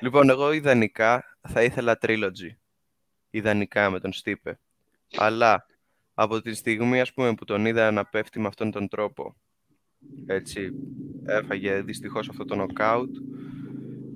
Λοιπόν, 0.00 0.30
εγώ 0.30 0.52
ιδανικά 0.52 1.24
θα 1.40 1.62
ήθελα 1.62 1.98
trilogy. 2.00 2.56
Ιδανικά 3.30 3.90
με 3.90 4.00
τον 4.00 4.12
Στίπε. 4.12 4.58
Αλλά 5.16 5.66
από 6.14 6.40
τη 6.40 6.54
στιγμή, 6.54 7.00
ας 7.00 7.12
πούμε, 7.12 7.34
που 7.34 7.44
τον 7.44 7.66
είδα 7.66 7.90
να 7.90 8.04
πέφτει 8.04 8.40
με 8.40 8.46
αυτόν 8.46 8.70
τον 8.70 8.88
τρόπο, 8.88 9.36
έτσι, 10.26 10.72
έφαγε 11.24 11.80
δυστυχώς 11.82 12.28
αυτό 12.28 12.44
το 12.44 12.66
knockout 12.66 13.10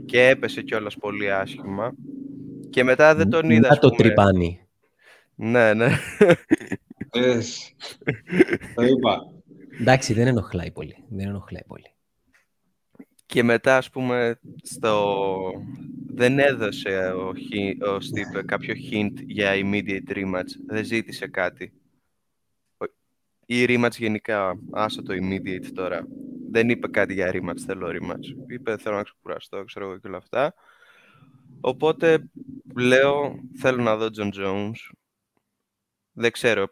και 0.06 0.28
έπεσε 0.28 0.62
κιόλας 0.62 0.96
πολύ 0.96 1.32
άσχημα. 1.32 1.94
Και 2.70 2.84
μετά 2.84 3.14
δεν 3.14 3.30
τον 3.30 3.50
είδα, 3.50 3.68
Να 3.68 3.78
το 3.78 3.90
τρυπάνει. 3.90 4.60
Ναι, 5.34 5.74
ναι. 5.74 5.88
το 8.74 8.82
είπα. 8.82 9.20
Εντάξει, 9.80 10.12
δεν 10.12 10.26
ενοχλάει 10.26 10.70
πολύ. 10.70 11.04
Δεν 11.08 11.26
ενοχλάει 11.28 11.64
πολύ. 11.66 11.90
Και 13.26 13.42
μετά, 13.42 13.76
ας 13.76 13.90
πούμε, 13.90 14.40
στο... 14.62 15.04
δεν 16.06 16.38
έδωσε 16.38 17.12
ο, 17.16 17.28
ο 17.90 17.96
Steve 17.96 18.44
κάποιο 18.44 18.74
hint 18.90 19.12
για 19.26 19.52
immediate 19.54 20.10
rematch. 20.10 20.50
Δεν 20.66 20.84
ζήτησε 20.84 21.26
κάτι. 21.26 21.72
ή 23.46 23.64
rematch 23.68 23.96
γενικά, 23.98 24.58
άσε 24.70 25.02
το 25.02 25.14
immediate 25.14 25.70
τώρα. 25.74 26.06
Δεν 26.50 26.68
είπε 26.68 26.88
κάτι 26.88 27.14
για 27.14 27.30
rematch, 27.34 27.60
θέλω 27.66 27.88
rematch. 27.88 28.50
Είπε 28.52 28.76
θέλω 28.76 28.96
να 28.96 29.02
ξεκουραστώ, 29.02 29.64
ξέρω 29.64 29.86
εγώ 29.86 29.98
και 29.98 30.06
όλα 30.08 30.16
αυτά. 30.16 30.54
Οπότε 31.60 32.30
λέω, 32.76 33.34
θέλω 33.58 33.82
να 33.82 33.96
δω 33.96 34.06
John 34.16 34.30
Jones. 34.34 34.94
Δεν 36.12 36.30
ξέρω, 36.30 36.66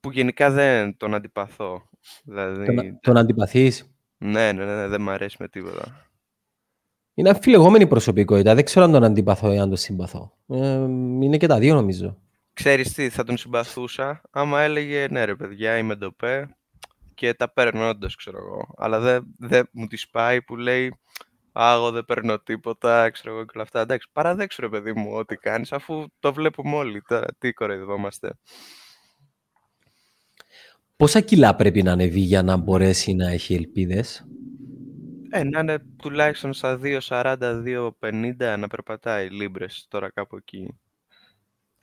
που 0.00 0.10
γενικά 0.10 0.50
δεν 0.50 0.96
τον 0.96 1.14
αντιπαθώ. 1.14 1.88
Δηλαδή... 2.24 2.74
Τον, 2.74 2.98
τον 3.00 3.16
αντιπαθείς; 3.16 3.96
Ναι, 4.18 4.52
ναι, 4.52 4.64
ναι, 4.64 4.88
δεν 4.88 5.00
μ' 5.00 5.10
αρέσει 5.10 5.36
με 5.38 5.48
τίποτα. 5.48 6.06
Είναι 7.14 7.28
αμφιλεγόμενη 7.28 7.86
προσωπικότητα. 7.86 8.54
Δεν 8.54 8.64
ξέρω 8.64 8.84
αν 8.84 8.92
τον 8.92 9.04
αντιπαθώ 9.04 9.52
ή 9.52 9.58
αν 9.58 9.68
τον 9.68 9.76
συμπαθώ. 9.76 10.32
Ε, 10.46 10.72
είναι 11.20 11.36
και 11.36 11.46
τα 11.46 11.58
δύο 11.58 11.74
νομίζω. 11.74 12.18
Ξέρεις 12.52 12.92
τι, 12.92 13.08
θα 13.08 13.24
τον 13.24 13.36
συμπαθούσα 13.36 14.20
άμα 14.30 14.60
έλεγε 14.60 15.06
ναι 15.10 15.24
ρε 15.24 15.36
παιδιά 15.36 15.78
είμαι 15.78 15.94
ντοπέ 15.94 16.56
και 17.14 17.34
τα 17.34 17.52
παίρνω 17.52 17.88
όντως 17.88 18.16
ξέρω 18.16 18.38
εγώ. 18.38 18.74
Αλλά 18.76 18.98
δεν 19.00 19.34
δε 19.38 19.62
μου 19.72 19.86
τη 19.86 20.02
πάει 20.10 20.42
που 20.42 20.56
λέει 20.56 20.94
Α, 21.58 21.72
εγώ 21.74 21.90
δεν 21.90 22.04
παίρνω 22.04 22.38
τίποτα, 22.38 23.10
ξέρω 23.10 23.34
εγώ 23.34 23.44
και 23.44 23.50
όλα 23.54 23.62
αυτά. 23.62 23.80
Εντάξει, 23.80 24.08
παραδέξου 24.12 24.60
ρε 24.60 24.68
παιδί 24.68 24.92
μου 24.92 25.10
ό,τι 25.12 25.36
κάνεις, 25.36 25.72
αφού 25.72 26.06
το 26.18 26.32
βλέπουμε 26.32 26.76
όλοι. 26.76 27.02
Τώρα, 27.02 27.26
τι 27.38 27.52
κοροϊδευόμαστε. 27.52 28.30
Πόσα 30.96 31.20
κιλά 31.20 31.56
πρέπει 31.56 31.82
να 31.82 31.92
ανεβεί 31.92 32.20
για 32.20 32.42
να 32.42 32.56
μπορέσει 32.56 33.14
να 33.14 33.30
έχει 33.30 33.54
ελπίδες; 33.54 34.26
Ε, 35.30 35.44
να 35.44 35.60
είναι 35.60 35.78
τουλάχιστον 36.02 36.52
στα 36.52 36.80
2.40-2.50 36.82 38.56
να 38.58 38.68
περπατάει 38.68 39.28
λίμπρες 39.28 39.86
τώρα 39.88 40.10
κάπου 40.10 40.36
εκεί. 40.36 40.78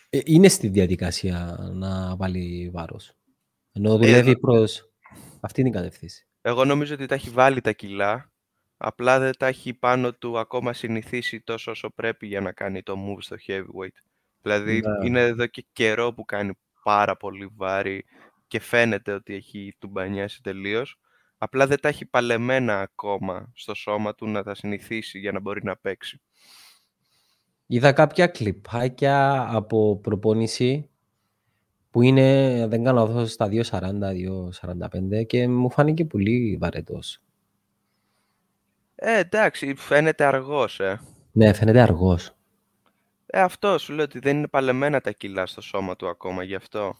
Ε, 0.09 0.19
είναι 0.23 0.47
στη 0.47 0.67
διαδικασία 0.67 1.57
να 1.73 2.15
βάλει 2.15 2.69
βάρος. 2.73 3.13
Ενώ 3.71 3.97
δουλεύει 3.97 4.31
ε, 4.31 4.35
προς 4.35 4.91
αυτή 5.39 5.63
την 5.63 5.71
κατευθύνση. 5.71 6.27
Εγώ 6.41 6.65
νομίζω 6.65 6.93
ότι 6.93 7.05
τα 7.05 7.15
έχει 7.15 7.29
βάλει 7.29 7.61
τα 7.61 7.71
κιλά, 7.71 8.32
απλά 8.77 9.19
δεν 9.19 9.31
τα 9.37 9.47
έχει 9.47 9.73
πάνω 9.73 10.13
του 10.13 10.39
ακόμα 10.39 10.73
συνηθίσει 10.73 11.41
τόσο 11.41 11.71
όσο 11.71 11.89
πρέπει 11.89 12.27
για 12.27 12.41
να 12.41 12.51
κάνει 12.51 12.83
το 12.83 12.95
move 12.97 13.21
στο 13.21 13.35
heavyweight. 13.47 13.97
Δηλαδή 14.41 14.79
ναι. 14.79 15.07
είναι 15.07 15.21
εδώ 15.21 15.47
και 15.47 15.65
καιρό 15.73 16.13
που 16.13 16.25
κάνει 16.25 16.51
πάρα 16.83 17.17
πολύ 17.17 17.49
βάρη 17.55 18.05
και 18.47 18.59
φαίνεται 18.59 19.13
ότι 19.13 19.33
έχει 19.33 19.75
τουμπανιάσει 19.79 20.41
τελείως. 20.41 20.97
Απλά 21.37 21.67
δεν 21.67 21.79
τα 21.79 21.87
έχει 21.87 22.05
παλεμένα 22.05 22.79
ακόμα 22.79 23.51
στο 23.55 23.73
σώμα 23.73 24.15
του 24.15 24.27
να 24.27 24.43
τα 24.43 24.55
συνηθίσει 24.55 25.19
για 25.19 25.31
να 25.31 25.39
μπορεί 25.39 25.63
να 25.63 25.77
παίξει. 25.77 26.21
Είδα 27.65 27.91
κάποια 27.91 28.27
κλιπάκια 28.27 29.47
από 29.49 29.97
προπόνηση 29.97 30.89
που 31.89 32.01
είναι, 32.01 32.67
δεν 32.67 32.83
κάνω 32.83 33.03
αυτό 33.03 33.25
στα 33.25 33.49
2.40-2.45 33.51 35.25
και 35.25 35.47
μου 35.47 35.71
φάνηκε 35.71 36.05
πολύ 36.05 36.57
βαρετός. 36.61 37.21
Ε, 39.05 39.19
εντάξει, 39.19 39.75
φαίνεται 39.75 40.25
αργός, 40.25 40.79
ε. 40.79 40.99
Ναι, 41.31 41.53
φαίνεται 41.53 41.81
αργός. 41.81 42.35
Ε, 43.25 43.41
αυτό 43.41 43.77
σου 43.77 43.93
λέω 43.93 44.03
ότι 44.03 44.19
δεν 44.19 44.37
είναι 44.37 44.47
παλεμένα 44.47 45.01
τα 45.01 45.11
κιλά 45.11 45.45
στο 45.45 45.61
σώμα 45.61 45.95
του 45.95 46.07
ακόμα, 46.07 46.43
γι' 46.43 46.55
αυτό. 46.55 46.95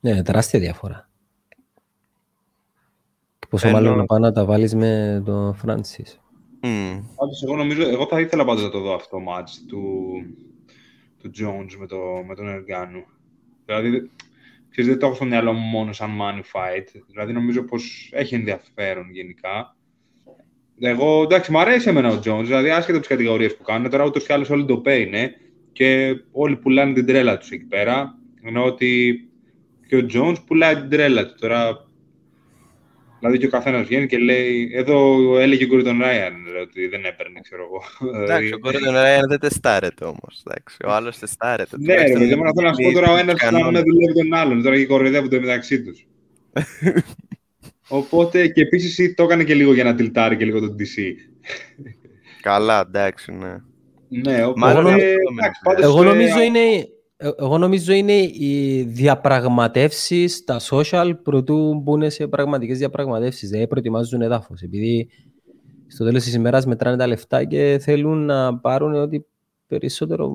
Ναι, 0.00 0.22
τεράστια 0.22 0.60
διαφορά. 0.60 1.08
Πόσο 3.48 3.68
Ενώ... 3.68 3.76
μάλλον 3.76 3.96
να 3.96 4.04
πάει 4.04 4.20
να 4.20 4.32
τα 4.32 4.44
βάλεις 4.44 4.74
με 4.74 5.22
τον 5.24 5.54
Φράνσις. 5.54 6.20
Mm. 6.62 7.02
εγώ, 7.44 7.56
νομίζω, 7.56 7.88
εγώ 7.88 8.06
θα 8.06 8.20
ήθελα 8.20 8.44
πάντως 8.44 8.62
να 8.62 8.70
το 8.70 8.80
δω 8.80 8.94
αυτό 8.94 9.16
το 9.16 9.24
match 9.28 9.50
του, 9.68 10.12
του 11.18 11.30
Jones 11.38 11.76
με, 11.78 11.86
το, 11.86 11.96
με 12.26 12.34
τον 12.34 12.48
Εργάνου. 12.48 13.04
Δηλαδή, 13.64 14.10
ξέρεις, 14.70 14.90
δεν 14.90 14.98
το 14.98 15.06
έχω 15.06 15.14
στο 15.14 15.24
μυαλό 15.24 15.52
μου 15.52 15.66
μόνο 15.66 15.92
σαν 15.92 16.10
money 16.20 16.42
fight. 16.52 17.02
Δηλαδή, 17.06 17.32
νομίζω 17.32 17.62
πως 17.62 18.10
έχει 18.12 18.34
ενδιαφέρον 18.34 19.10
γενικά. 19.10 19.72
Εγώ, 20.80 21.22
εντάξει, 21.22 21.50
μου 21.50 21.58
αρέσει 21.58 21.88
εμένα 21.88 22.08
ο 22.08 22.20
Jones, 22.24 22.44
δηλαδή 22.44 22.70
άσχετα 22.70 22.92
από 22.92 22.98
τις 22.98 23.08
κατηγορίες 23.08 23.56
που 23.56 23.62
κάνουν. 23.62 23.90
Τώρα 23.90 24.04
ούτως 24.04 24.26
ή 24.26 24.32
άλλως 24.32 24.50
όλοι 24.50 24.64
το 24.64 24.82
pay 24.84 24.98
είναι 25.06 25.34
και 25.72 26.16
όλοι 26.32 26.56
πουλάνε 26.56 26.92
την 26.92 27.06
τρέλα 27.06 27.38
τους 27.38 27.50
εκεί 27.50 27.64
πέρα. 27.64 28.14
Ενώ 28.42 28.64
ότι 28.64 29.20
και 29.86 29.96
ο 29.96 30.06
Jones 30.12 30.36
πουλάει 30.46 30.74
την 30.74 30.88
τρέλα 30.88 31.26
του. 31.26 31.34
Τώρα 31.40 31.88
Δηλαδή 33.18 33.38
και 33.38 33.46
ο 33.46 33.48
καθένας 33.48 33.86
βγαίνει 33.86 34.06
και 34.06 34.18
λέει. 34.18 34.70
Εδώ 34.72 35.16
έλεγε 35.38 35.64
ο 35.64 35.68
Gordon 35.72 36.02
Ryan 36.02 36.32
ότι 36.62 36.86
δεν 36.86 37.04
έπαιρνε, 37.04 37.40
ξέρω 37.40 37.62
εγώ. 37.62 38.10
Εντάξει, 38.22 38.52
ο 38.52 38.58
Gordon 38.62 38.96
Ryan 38.96 39.28
δεν 39.28 39.38
τεστάρεται 39.38 40.04
όμως. 40.04 40.42
Ο 40.86 40.90
άλλος 40.90 41.18
τεστάρεται. 41.18 41.76
Ναι, 41.78 41.94
ρε, 41.94 42.02
δεν 42.02 42.28
θέλω 42.28 42.68
να 42.68 42.72
σου 42.72 42.82
πω 42.82 42.92
τώρα 42.92 43.12
ο 43.12 43.16
ένα 43.16 43.34
να 43.50 43.82
δουλεύει 43.82 44.12
τον 44.14 44.34
άλλον. 44.34 44.62
Τώρα 44.62 44.76
και 44.76 44.86
κοροϊδεύονται 44.86 45.40
μεταξύ 45.40 45.82
τους. 45.82 46.06
Οπότε 47.88 48.48
και 48.48 48.60
επίσης 48.60 49.14
το 49.14 49.22
έκανε 49.22 49.44
και 49.44 49.54
λίγο 49.54 49.74
για 49.74 49.84
να 49.84 49.94
τυλτάρει 49.94 50.36
και 50.36 50.44
λίγο 50.44 50.60
τον 50.60 50.76
DC. 50.78 51.14
Καλά, 52.42 52.80
εντάξει, 52.80 53.32
ναι. 53.32 53.56
Ναι, 54.08 54.44
οπότε. 54.44 55.14
Εγώ 55.80 56.02
νομίζω 56.02 56.40
είναι 56.40 56.88
ε, 57.20 57.30
εγώ 57.38 57.58
νομίζω 57.58 57.92
είναι 57.92 58.12
οι 58.12 58.82
διαπραγματεύσεις 58.82 60.34
στα 60.34 60.60
social 60.70 61.12
προτού 61.22 61.74
μπουν 61.74 62.10
σε 62.10 62.26
πραγματικές 62.26 62.78
διαπραγματεύσεις. 62.78 63.48
Δηλαδή 63.48 63.68
προετοιμάζουν 63.68 64.22
εδάφος. 64.22 64.62
Επειδή 64.62 65.08
στο 65.86 66.04
τέλος 66.04 66.22
της 66.22 66.34
ημέρας 66.34 66.66
μετράνε 66.66 66.96
τα 66.96 67.06
λεφτά 67.06 67.44
και 67.44 67.78
θέλουν 67.82 68.24
να 68.24 68.58
πάρουν 68.58 68.94
ό,τι 68.94 69.20
περισσότερο 69.66 70.28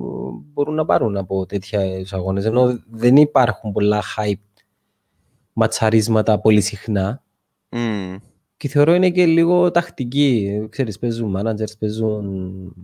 μπορούν 0.52 0.74
να 0.74 0.84
πάρουν 0.84 1.16
από 1.16 1.46
τέτοια 1.46 1.80
αγώνες. 2.10 2.44
Ενώ 2.44 2.82
δεν 2.90 3.16
υπάρχουν 3.16 3.72
πολλά 3.72 4.02
hype 4.16 4.62
ματσαρίσματα 5.52 6.40
πολύ 6.40 6.60
συχνά. 6.60 7.22
Mm. 7.74 8.16
Και 8.56 8.68
θεωρώ 8.68 8.94
είναι 8.94 9.10
και 9.10 9.26
λίγο 9.26 9.70
τακτική. 9.70 10.66
Ξέρεις, 10.70 10.98
παίζουν 10.98 11.36
managers, 11.38 11.78
παίζουν 11.78 12.74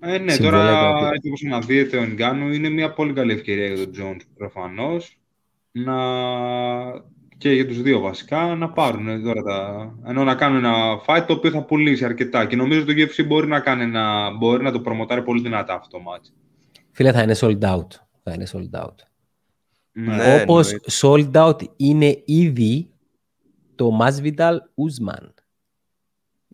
ε, 0.00 0.18
ναι, 0.18 0.36
τώρα 0.36 1.10
έτσι 1.14 1.28
όπως 1.28 1.42
να 1.42 1.60
δείτε 1.60 1.96
ο 1.96 2.06
Νγκάνου 2.06 2.52
είναι 2.52 2.68
μια 2.68 2.92
πολύ 2.92 3.12
καλή 3.12 3.32
ευκαιρία 3.32 3.66
για 3.66 3.76
τον 3.76 3.92
Τζόντ 3.92 4.20
προφανώς 4.36 5.18
να... 5.72 5.94
και 7.38 7.52
για 7.52 7.66
τους 7.66 7.82
δύο 7.82 8.00
βασικά 8.00 8.54
να 8.54 8.70
πάρουν 8.70 9.22
τώρα 9.22 9.42
τα... 9.42 9.92
ενώ 10.06 10.24
να 10.24 10.34
κάνουν 10.34 10.64
ένα 10.64 10.74
fight 11.06 11.24
το 11.26 11.32
οποίο 11.32 11.50
θα 11.50 11.64
πουλήσει 11.64 12.04
αρκετά 12.04 12.46
και 12.46 12.56
νομίζω 12.56 12.80
ότι 12.82 12.94
το 12.94 13.12
UFC 13.12 13.26
μπορεί 13.26 13.46
να, 13.46 13.60
κάνει 13.60 13.82
ένα... 13.82 14.30
μπορεί 14.38 14.62
να 14.62 14.72
το 14.72 14.80
προμοτάρει 14.80 15.22
πολύ 15.22 15.40
δυνατά 15.40 15.74
αυτό 15.74 15.98
το 15.98 16.04
match. 16.08 16.30
Φίλε 16.90 17.12
θα 17.12 17.22
είναι 17.22 17.34
sold 17.40 17.60
out. 17.60 17.88
Θα 18.22 18.32
είναι 18.32 18.46
sold 18.52 18.80
out. 18.80 18.94
Ναι, 19.92 20.42
Όπως 20.42 20.72
ναι. 20.72 20.78
sold 21.00 21.32
out 21.32 21.62
είναι 21.76 22.22
ήδη 22.24 22.90
το 23.78 23.98
Masvidal 24.00 24.56
Usman. 24.56 25.28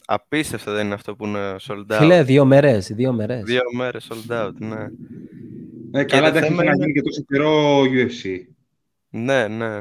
Απίστευτο 0.07 0.73
δεν 0.73 0.85
είναι 0.85 0.95
αυτό 0.95 1.17
που 1.17 1.27
είναι 1.27 1.57
sold 1.61 1.87
out. 1.93 1.99
Φίλε, 1.99 2.23
δύο 2.23 2.45
μέρες, 2.45 2.93
δύο 2.95 3.13
μέρες. 3.13 3.43
Δύο 3.45 3.63
μέρες 3.77 4.11
sold 4.11 4.33
out, 4.33 4.53
ναι. 4.59 4.87
Ε, 6.01 6.05
καλά, 6.05 6.33
δεν 6.33 6.43
έχει 6.43 6.55
να 6.55 6.75
γίνει 6.75 6.93
και 6.93 7.03
τόσο 7.03 7.23
καιρό 7.29 7.83
UFC. 7.83 8.41
Ναι, 9.11 9.49
ναι. 9.49 9.79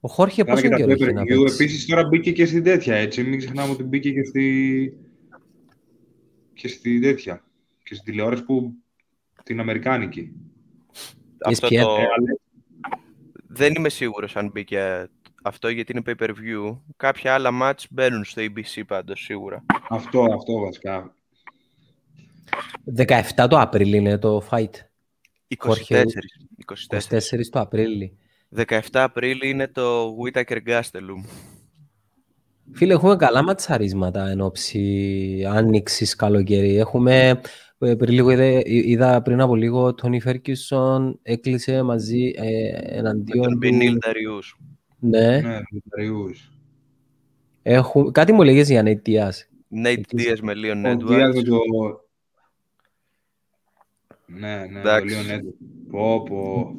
Ο 0.00 0.08
Χόρχε 0.08 0.44
πόσο 0.44 0.68
καιρό 0.68 0.90
έχει 0.90 1.12
να 1.12 1.24
παίξει; 1.24 1.54
Επίσης 1.54 1.86
τώρα 1.86 2.06
μπήκε 2.06 2.32
και 2.32 2.46
στην 2.46 2.62
τέτοια, 2.62 2.94
έτσι. 2.94 3.22
Μην 3.22 3.38
ξεχνάμε 3.38 3.72
ότι 3.72 3.82
μπήκε 3.82 4.12
και 4.12 4.24
στη... 4.24 4.96
και 6.54 6.68
στη 6.68 7.00
τέτοια. 7.00 7.44
Και 7.82 7.94
στη 7.94 8.04
τηλεόραση 8.04 8.44
που... 8.44 8.72
την 9.44 9.60
Αμερικάνικη. 9.60 10.32
Αυτό 11.44 11.68
το... 11.68 11.96
Δεν 13.46 13.74
είμαι 13.74 13.88
σίγουρος 13.88 14.36
αν 14.36 14.50
μπήκε 14.50 15.08
αυτό 15.42 15.68
γιατί 15.68 15.92
είναι 15.92 16.02
pay-per-view. 16.06 16.78
Κάποια 16.96 17.34
άλλα 17.34 17.50
match 17.62 17.84
μπαίνουν 17.90 18.24
στο 18.24 18.42
ABC 18.42 18.82
πάντως, 18.86 19.20
σίγουρα. 19.20 19.64
Αυτό, 19.88 20.26
αυτό 20.34 20.58
βασικά. 20.58 21.14
17 23.36 23.46
το 23.48 23.60
Απρίλιο 23.60 23.96
είναι 23.96 24.18
το 24.18 24.42
fight. 24.50 24.70
24. 25.58 26.04
24. 26.88 26.98
24 26.98 27.46
το 27.50 27.60
Απρίλιο. 27.60 28.10
17 28.56 28.78
Απρίλιο 28.92 29.48
είναι 29.48 29.68
το 29.68 30.16
Whitaker 30.16 30.58
Gastelum. 30.66 31.24
Φίλε, 32.72 32.92
έχουμε 32.92 33.16
καλά 33.16 33.42
ματσαρίσματα 33.42 34.28
εν 34.28 34.40
ώψη 34.40 35.44
άνοιξης 35.48 36.16
καλοκαίρι. 36.16 36.76
Έχουμε, 36.76 37.40
ε, 37.78 37.94
πριν 37.94 38.14
λίγο 38.14 38.30
είδα, 38.30 38.62
είδα 38.64 39.22
πριν 39.22 39.40
από 39.40 39.56
λίγο, 39.56 39.82
ο 39.82 39.94
Τόνι 39.94 40.20
Φέρκισον 40.20 41.18
έκλεισε 41.22 41.82
μαζί 41.82 42.32
ε, 42.36 42.98
εναντίον 42.98 43.50
του... 43.50 43.56
Μπινίλ 43.56 43.98
Δαριούς. 44.00 44.56
Ναι. 45.04 45.40
Ναι, 45.40 45.60
Έχουν... 47.62 48.12
Κάτι 48.12 48.32
μου 48.32 48.42
λέγες 48.42 48.68
για 48.68 48.82
Nate 48.84 49.08
Diaz. 49.08 49.30
Nate 49.84 50.02
Diaz 50.16 50.38
με 50.42 50.52
Leon 50.56 50.86
Edwards. 50.86 51.10
Diaz 51.10 51.44
το... 51.44 51.58
Ναι, 54.26 54.66
ναι, 54.70 54.82
το 54.82 54.90
Leon 54.90 55.32
Edwards. 55.34 55.54
Πω, 55.90 56.22
πω. 56.22 56.74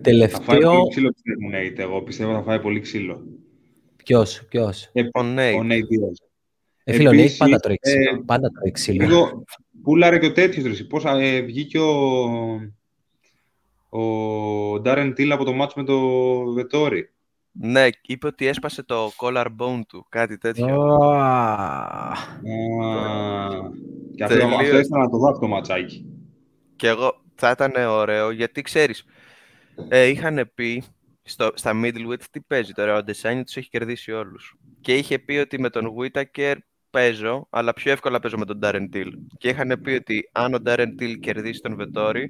Τελευταίο... 0.00 0.38
Θα 0.38 0.44
φάει 0.44 0.60
πολύ 0.60 0.88
ξύλο, 0.88 1.12
πιστεύω, 1.12 1.48
Nate. 1.52 1.78
Εγώ 1.78 2.02
πιστεύω 2.02 2.32
θα 2.32 2.42
φάει 2.42 2.60
πολύ 2.60 2.80
ξύλο. 2.80 3.26
Ποιος, 3.96 4.44
ποιος; 4.48 4.90
Ε, 4.92 5.02
ο 5.02 5.20
Nate. 5.20 5.56
Ο 5.58 5.62
Nate 5.62 5.80
Diaz. 5.80 6.26
Ε, 6.84 6.92
φίλο, 6.92 7.10
Nate 7.10 7.34
πάντα 7.38 7.58
τρώει 7.58 7.78
ξύλο. 7.80 8.14
Ε, 8.14 8.22
πάντα 8.26 8.50
τρώει 8.50 8.70
ξύλο. 8.70 9.06
Λίγο, 9.06 9.44
πούλαρε 9.82 10.18
και 10.18 10.26
ο 10.26 10.32
τέτοιος, 10.32 10.78
ρε. 10.78 10.84
Πώς 10.84 11.04
ε, 11.04 11.40
βγήκε 11.40 11.78
ο... 11.78 11.94
Ο 13.88 14.80
Ντάρεν 14.80 15.14
Τίλ 15.14 15.32
από 15.32 15.44
το 15.44 15.52
μάτς 15.52 15.74
με 15.74 15.84
το 15.84 15.98
Βετόρι. 16.52 17.10
Ναι, 17.60 17.86
είπε 18.02 18.26
ότι 18.26 18.46
έσπασε 18.46 18.82
το 18.82 19.10
collarbone 19.16 19.80
του, 19.88 20.06
κάτι 20.08 20.38
τέτοιο. 20.38 20.66
Και 24.14 24.24
αυτό, 24.24 24.46
αυτό 24.46 24.78
ήθελα 24.78 25.02
να 25.02 25.10
το 25.10 25.18
δω 25.18 25.28
αυτό 25.28 25.40
το 25.40 25.46
ματσάκι. 25.46 26.06
Και 26.76 26.88
εγώ 26.88 27.22
θα 27.34 27.50
ήταν 27.50 27.88
ωραίο, 27.88 28.30
γιατί 28.30 28.62
ξέρεις, 28.62 29.04
ε, 29.88 30.04
είχαν 30.04 30.50
πει 30.54 30.82
στο, 31.22 31.50
στα 31.54 31.72
middleweight 31.74 32.22
τι 32.30 32.40
παίζει 32.40 32.72
τώρα, 32.72 32.96
ο 32.96 33.02
Ντεσάνι 33.02 33.44
τους 33.44 33.56
έχει 33.56 33.68
κερδίσει 33.68 34.12
όλους. 34.12 34.56
Και 34.80 34.94
είχε 34.94 35.18
πει 35.18 35.36
ότι 35.36 35.60
με 35.60 35.70
τον 35.70 35.94
Whittaker 35.96 36.54
παίζω, 36.90 37.46
αλλά 37.50 37.72
πιο 37.72 37.92
εύκολα 37.92 38.18
παίζω 38.18 38.36
με 38.38 38.44
τον 38.44 38.58
Darren 38.62 38.88
Till. 38.92 39.10
Και 39.38 39.48
είχαν 39.48 39.80
πει 39.82 39.90
ότι 39.90 40.28
αν 40.32 40.54
ο 40.54 40.58
Darren 40.66 40.88
Till 41.00 41.18
κερδίσει 41.20 41.60
τον 41.60 41.76
Vettori, 41.80 42.24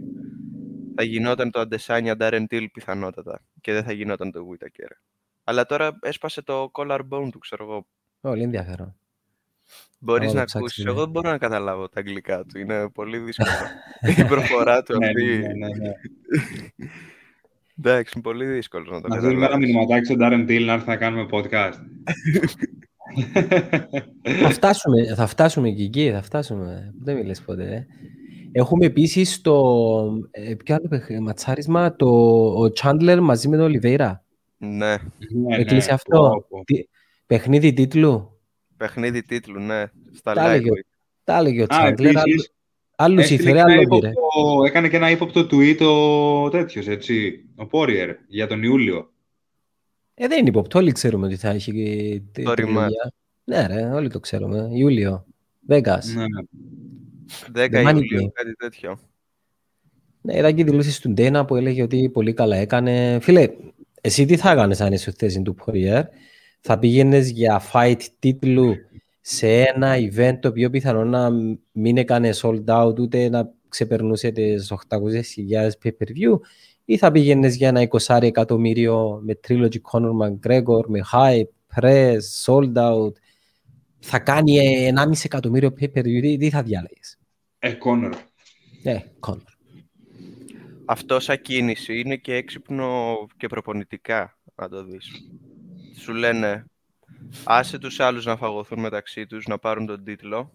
θα 0.95 1.03
γινόταν 1.03 1.51
το 1.51 1.61
Αντεσάνια 1.61 2.17
Darren 2.19 2.45
Till 2.51 2.67
πιθανότατα 2.73 3.41
και 3.61 3.73
δεν 3.73 3.85
θα 3.85 3.93
γινόταν 3.93 4.31
το 4.31 4.41
Whittaker. 4.51 4.91
Αλλά 5.49 5.67
τώρα 5.67 5.99
έσπασε 6.03 6.43
το 6.43 6.71
collarbone 6.73 7.29
του, 7.31 7.39
ξέρω 7.39 7.65
εγώ. 7.65 7.87
Πολύ 8.21 8.43
ενδιαφέρον. 8.43 8.97
Μπορείς 9.99 10.33
να 10.33 10.43
ακούσεις. 10.43 10.85
Εγώ 10.85 11.01
δεν 11.01 11.11
μπορώ 11.11 11.31
να 11.31 11.39
καταλάβω 11.39 11.89
τα 11.89 11.99
αγγλικά 12.01 12.45
του. 12.45 12.59
Είναι 12.59 12.89
πολύ 12.91 13.19
δύσκολο. 13.19 13.51
Η 14.17 14.25
προφορά 14.25 14.83
του 14.83 14.99
Ναι, 14.99 15.07
αυτή. 15.07 15.25
ναι, 15.39 15.47
ναι, 15.47 15.67
ναι. 15.79 15.91
Εντάξει, 17.79 18.13
είναι 18.15 18.23
πολύ 18.23 18.45
δύσκολο 18.47 18.85
να 18.91 19.01
το 19.01 19.09
Να 19.09 19.15
στείλουμε 19.17 19.37
ένα 19.37 19.47
καταλάβεις. 19.47 19.67
μηνυματάκι 19.75 20.05
στον 20.05 20.17
Darren 20.21 20.51
Till 20.51 20.65
να 20.65 20.73
έρθει 20.73 20.89
να 20.89 20.97
κάνουμε 20.97 21.27
podcast. 21.31 21.73
θα, 24.43 24.49
φτάσουμε, 24.51 25.15
θα 25.15 25.27
φτάσουμε 25.27 25.71
και 25.71 25.83
εκεί, 25.83 26.11
θα 26.11 26.23
φτάσουμε. 26.23 26.95
Δεν 27.03 27.17
μιλες 27.17 27.43
ποτέ. 27.43 27.75
ε. 27.75 27.87
Έχουμε 28.53 28.87
επίσης 28.87 29.41
το, 29.41 29.63
ε, 30.31 30.55
ποιο 30.55 30.75
άλλο 30.75 30.89
παιχ- 30.89 31.21
ματσάρισμα, 31.21 31.97
το, 31.97 32.07
ο 32.49 32.71
Chandler 32.83 33.19
μαζί 33.23 33.49
με 33.49 33.57
τον 33.57 33.65
Ολιβέηρα. 33.65 34.25
Ναι, 34.57 34.97
Ναι, 35.47 35.57
Έκλεισε 35.57 35.87
ναι, 35.89 35.93
αυτό. 35.95 36.19
πω, 36.19 36.47
πω. 36.49 36.65
Τι- 36.65 36.85
Παιχνίδι 37.27 37.73
τίτλου; 37.73 38.41
παιχνίδι 38.77 39.23
τίτλου, 39.23 39.61
ναι. 39.61 39.85
Στα 40.15 40.33
Τα 40.33 40.51
έλεγε, 40.53 40.71
lightweight. 40.71 40.97
τα 41.25 41.37
έλεγε 41.39 41.63
ο 41.63 41.67
Α, 41.69 41.77
Chandler. 41.81 41.91
επίσης, 41.91 42.17
άλλου- 42.17 42.45
Άλλους 42.97 43.23
έστειλε 43.23 43.41
ήθελε, 43.43 43.55
και 43.55 43.61
ένα 43.63 43.73
άλλο 43.73 43.89
πήρε. 43.89 44.09
ύποπτο- 44.09 44.65
Έκανε 44.67 44.89
και 44.89 44.97
ένα 44.97 45.11
ύποπτο 45.11 45.41
tweet 45.51 45.79
ο 45.81 46.49
τέτοιος, 46.51 46.87
έτσι, 46.89 47.45
ο 47.57 47.67
Poirier, 47.71 48.15
για 48.29 48.47
τον 48.47 48.63
Ιούλιο. 48.63 49.13
Ε, 50.15 50.27
δεν 50.29 50.39
είναι 50.39 50.49
υποπτώ, 50.49 50.79
όλοι 50.79 50.93
ξέρουμε 50.93 51.27
ότι 51.27 51.37
θα 51.37 51.49
έχει 51.51 51.73
και 51.73 52.21
τη- 52.33 52.43
Το 52.43 52.55
τριλογία. 52.55 53.13
Ναι 53.45 53.67
ρε, 53.67 53.83
όλοι 53.85 54.09
το 54.09 54.21
ξέρουμε. 54.21 54.69
Ιούλιο, 54.73 55.27
Vegas. 55.69 55.99
Ναι, 56.15 56.21
ναι. 56.23 56.43
10 57.53 57.69
The 57.71 57.87
Money 57.89 57.95
Ιουλίου, 57.95 58.27
Game. 58.27 58.33
κάτι 58.33 58.55
τέτοιο. 58.57 58.99
Ναι, 60.21 60.37
είδα 60.39 60.53
και 60.53 60.65
δηλώσεις 60.65 61.01
του 61.01 61.11
Ντένα 61.13 61.45
που 61.45 61.57
έλεγε 61.57 61.83
ότι 61.83 62.11
πολύ 62.13 62.33
καλά 62.33 62.57
έκανε. 62.57 63.19
Φίλε, 63.21 63.49
εσύ 64.07 64.25
τι 64.25 64.37
θα 64.37 64.51
έκανες 64.51 64.81
αν 64.81 64.93
είσαι 64.93 65.11
στη 65.11 65.25
θέση 65.25 65.43
του 65.43 65.57
Poirier. 65.65 66.03
Θα 66.61 66.79
πήγαινες 66.79 67.31
για 67.31 67.63
fight 67.73 68.01
τίτλου 68.19 68.75
σε 69.21 69.63
ένα 69.63 69.95
event 69.97 70.39
το 70.41 70.49
οποίο 70.49 70.71
πιθανόν 70.71 71.09
να 71.09 71.31
μην 71.73 71.97
έκανες 71.97 72.45
sold 72.45 72.65
out 72.65 72.99
ούτε 72.99 73.29
να 73.29 73.53
ξεπερνούσες 73.69 74.33
τις 74.33 74.73
800.000 74.89 75.71
pay-per-view 75.85 76.39
ή 76.85 76.97
θα 76.97 77.11
πήγαινες 77.11 77.57
για 77.57 77.69
ένα 77.69 77.89
20 78.07 78.23
εκατομμύριο 78.23 79.21
με 79.25 79.41
trilogy 79.49 79.81
Conor 79.93 80.11
McGregor, 80.23 80.85
με 80.87 81.01
hype, 81.13 81.81
press, 81.81 82.19
sold 82.45 82.73
out; 82.75 83.13
Θα 83.99 84.19
κάνει 84.19 84.59
1,5 84.97 85.25
εκατομμύριο 85.25 85.75
pay-per-view. 85.81 86.21
Τι, 86.21 86.37
τι 86.37 86.51
θα 86.51 86.63
διάλεγες; 86.63 87.19
Ε, 87.59 87.73
Κόνορ. 87.73 88.15
Ε, 88.83 88.99
Conor. 89.21 89.56
Αυτό 90.87 91.21
σαν 91.21 91.41
κίνηση 91.41 92.01
είναι 92.01 92.17
και 92.17 92.35
έξυπνο 92.35 93.17
και 93.37 93.47
προπονητικά, 93.47 94.39
να 94.55 94.69
το 94.69 94.85
δεις. 94.85 95.11
Σου 95.99 96.13
λένε, 96.13 96.65
άσε 97.45 97.79
τους 97.79 98.01
άλλους 98.01 98.25
να 98.25 98.37
φαγωθούν 98.37 98.81
μεταξύ 98.81 99.27
τους, 99.27 99.47
να 99.47 99.59
πάρουν 99.59 99.87
τον 99.87 100.05
τίτλο 100.05 100.53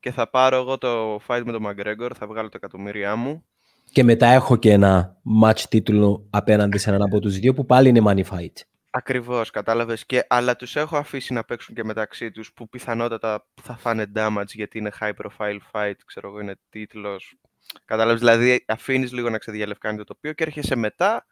και 0.00 0.10
θα 0.12 0.30
πάρω 0.30 0.56
εγώ 0.56 0.78
το 0.78 1.20
fight 1.26 1.42
με 1.44 1.52
τον 1.52 1.66
McGregor, 1.66 2.10
θα 2.16 2.26
βγάλω 2.26 2.48
τα 2.48 2.56
εκατομμύρια 2.56 3.16
μου. 3.16 3.44
Και 3.92 4.04
μετά 4.04 4.26
έχω 4.26 4.56
και 4.56 4.72
ένα 4.72 5.16
match 5.42 5.60
τίτλο 5.68 6.26
απέναντι 6.30 6.78
σε 6.78 6.90
έναν 6.90 7.02
από 7.02 7.20
τους 7.20 7.38
δύο 7.38 7.54
που 7.54 7.66
πάλι 7.66 7.88
είναι 7.88 8.02
money 8.04 8.24
fight. 8.24 8.52
Ακριβώς, 8.90 9.50
κατάλαβες. 9.50 10.06
Και, 10.06 10.24
αλλά 10.28 10.56
τους 10.56 10.76
έχω 10.76 10.96
αφήσει 10.96 11.32
να 11.32 11.44
παίξουν 11.44 11.74
και 11.74 11.84
μεταξύ 11.84 12.30
τους 12.30 12.52
που 12.52 12.68
πιθανότατα 12.68 13.46
θα 13.62 13.76
φάνε 13.76 14.06
damage 14.14 14.46
γιατί 14.46 14.78
είναι 14.78 14.90
high 15.00 15.12
profile 15.12 15.58
fight, 15.72 15.94
ξέρω 16.06 16.28
εγώ, 16.28 16.40
είναι 16.40 16.56
τίτλος. 16.68 17.36
Κατάλαβες, 17.84 18.20
δηλαδή 18.20 18.64
αφήνεις 18.68 19.12
λίγο 19.12 19.30
να 19.30 19.38
ξεδιαλευκάνει 19.38 19.98
το 19.98 20.04
τοπίο 20.04 20.32
και 20.32 20.44
έρχεσαι 20.44 20.76
μετά 20.76 21.26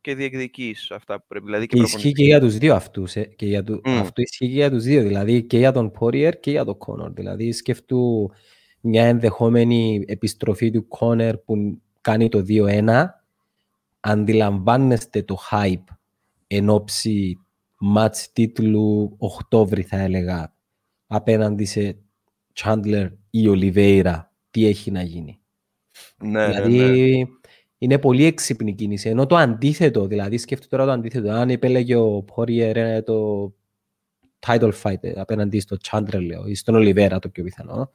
και 0.00 0.14
διεκδικείς 0.14 0.90
αυτά 0.90 1.20
που 1.20 1.24
πρέπει. 1.28 1.44
Δηλαδή 1.44 1.66
και, 1.66 1.76
Και 1.76 1.82
ισχύει 1.82 2.12
και 2.12 2.24
για 2.24 2.40
τους 2.40 2.58
δύο 2.58 2.74
αυτούς. 2.74 3.16
Ε. 3.16 3.24
Και 3.24 3.46
για 3.46 3.62
του... 3.62 3.80
Μμ. 3.84 3.98
Αυτό 3.98 4.22
ισχύει 4.22 4.46
και 4.46 4.54
για 4.54 4.70
τους 4.70 4.82
δύο. 4.84 5.02
Δηλαδή 5.02 5.42
και 5.42 5.58
για 5.58 5.72
τον 5.72 5.92
Poirier 6.00 6.32
και 6.40 6.50
για 6.50 6.64
τον 6.64 6.76
Conor. 6.86 7.10
Δηλαδή 7.14 7.52
σκεφτού 7.52 8.30
μια 8.80 9.04
ενδεχόμενη 9.04 10.04
επιστροφή 10.06 10.70
του 10.70 10.88
Conor 11.00 11.32
που 11.44 11.82
κάνει 12.00 12.28
το 12.28 12.44
2-1. 12.48 13.04
Αντιλαμβάνεστε 14.00 15.22
το 15.22 15.38
hype 15.50 15.84
εν 16.46 16.68
ώψη 16.68 17.38
match 17.96 18.26
τίτλου 18.32 19.14
Οκτώβρη 19.18 19.82
θα 19.82 19.96
έλεγα 19.96 20.54
απέναντι 21.06 21.64
σε 21.64 21.98
Chandler 22.54 23.08
ή 23.30 23.44
Oliveira 23.48 24.22
τι 24.50 24.66
έχει 24.66 24.90
να 24.90 25.02
γίνει; 25.02 25.40
Ναι, 26.18 26.46
δηλαδή 26.46 26.76
ναι, 26.76 27.16
ναι. 27.16 27.24
είναι 27.78 27.98
πολύ 27.98 28.24
έξυπνη 28.24 28.74
κίνηση. 28.74 29.08
Ενώ 29.08 29.26
το 29.26 29.36
αντίθετο, 29.36 30.06
δηλαδή 30.06 30.38
σκέφτομαι 30.38 30.68
τώρα 30.70 30.84
το 30.84 30.90
αντίθετο. 30.90 31.30
Αν 31.30 31.50
επέλεγε 31.50 31.96
ο 31.96 32.24
Poirier 32.34 32.74
ε, 32.74 33.02
το 33.02 33.52
title 34.46 34.72
fight 34.82 34.96
ε, 35.00 35.12
απέναντι 35.16 35.60
στο 35.60 35.76
Chandler 35.90 36.20
λέω, 36.26 36.46
ή 36.46 36.54
στον 36.54 36.74
Oliveira 36.76 37.18
το 37.20 37.28
πιο 37.28 37.44
πιθανό, 37.44 37.90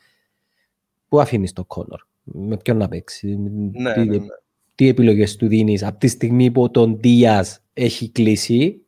πού 1.07 1.19
αφήνεις 1.19 1.53
το 1.53 1.65
Conor, 1.67 1.99
με 2.23 2.57
ποιον 2.57 2.77
να 2.77 2.87
παίξει, 2.87 3.35
Ναι, 3.71 3.93
τι, 3.93 3.99
ναι, 3.99 4.17
ναι. 4.17 4.25
τι 4.75 4.87
επιλογές 4.87 5.35
του 5.35 5.47
δίνεις; 5.47 5.83
Από 5.83 5.99
τη 5.99 6.07
στιγμή 6.07 6.51
που 6.51 6.71
τον 6.71 6.99
Diaz 7.03 7.55
έχει 7.73 8.09
κλείσει 8.09 8.85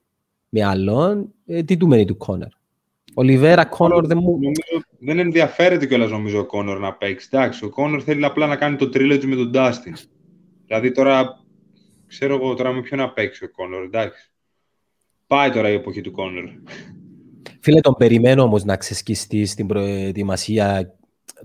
με 0.50 0.64
άλλον, 0.64 1.34
ε, 1.46 1.64
τι 1.64 1.78
του 1.78 1.88
μένει 1.88 2.06
του 2.06 2.18
Conor. 3.16 3.26
Oliveira, 3.26 3.64
Conor 3.78 4.04
δεν 4.04 4.18
μου... 4.18 4.32
Νομίζω, 4.32 4.86
δεν 5.00 5.20
ενδιαφέρεται 5.20 5.86
κιόλας 5.86 6.10
νομίζω 6.10 6.40
ο 6.40 6.46
Κόνορ 6.46 6.80
να 6.80 6.94
παίξει. 6.94 7.30
Εντάξει, 7.32 7.66
ο 7.66 7.70
Κόνορ 7.70 8.02
θέλει 8.06 8.26
απλά 8.26 8.48
να 8.48 8.56
κάνει 8.56 8.76
το 8.76 8.86
trilogy 8.94 9.24
με 9.26 9.36
τον 9.36 9.52
Dustin. 9.54 9.94
Δηλαδή 10.66 10.92
τώρα, 10.92 11.40
ξέρω 12.08 12.34
εγώ 12.36 12.54
τώρα 12.54 12.72
με 12.72 12.82
ποιον 12.82 13.00
να 13.00 13.10
παίξει 13.12 13.44
ο 13.44 13.50
Κόνορ, 13.52 13.84
εντάξει. 13.84 14.32
Πάει 15.28 15.50
τώρα 15.52 15.70
η 15.70 15.74
εποχή 15.74 16.02
του 16.02 16.12
Κόνορ. 16.12 16.44
Φίλε, 17.60 17.80
τον 17.80 17.96
περιμένω 17.98 18.44
όμως 18.44 18.64
να 18.64 18.78
ξεσκιστεί 18.78 19.46
στην 19.46 19.68
προετοιμασία. 19.68 20.94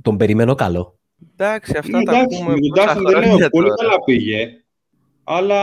Τον 0.02 0.16
περιμένω 0.16 0.54
καλό. 0.54 0.98
Εντάξει, 1.36 1.76
αυτά 1.78 1.98
Ναι, 1.98 2.04
τα 2.04 2.12
εντάξει, 2.12 2.38
πούμε 2.38 2.52
με 2.52 2.58
τον 2.60 2.70
πόσα 2.70 2.92
Dustin 2.92 3.02
δεν 3.02 3.12
λέω, 3.12 3.20
χρόνια 3.22 3.48
πολύ 3.48 3.68
τώρα. 3.68 3.82
καλά 3.82 4.04
πήγε. 4.04 4.48
Αλλά 5.24 5.60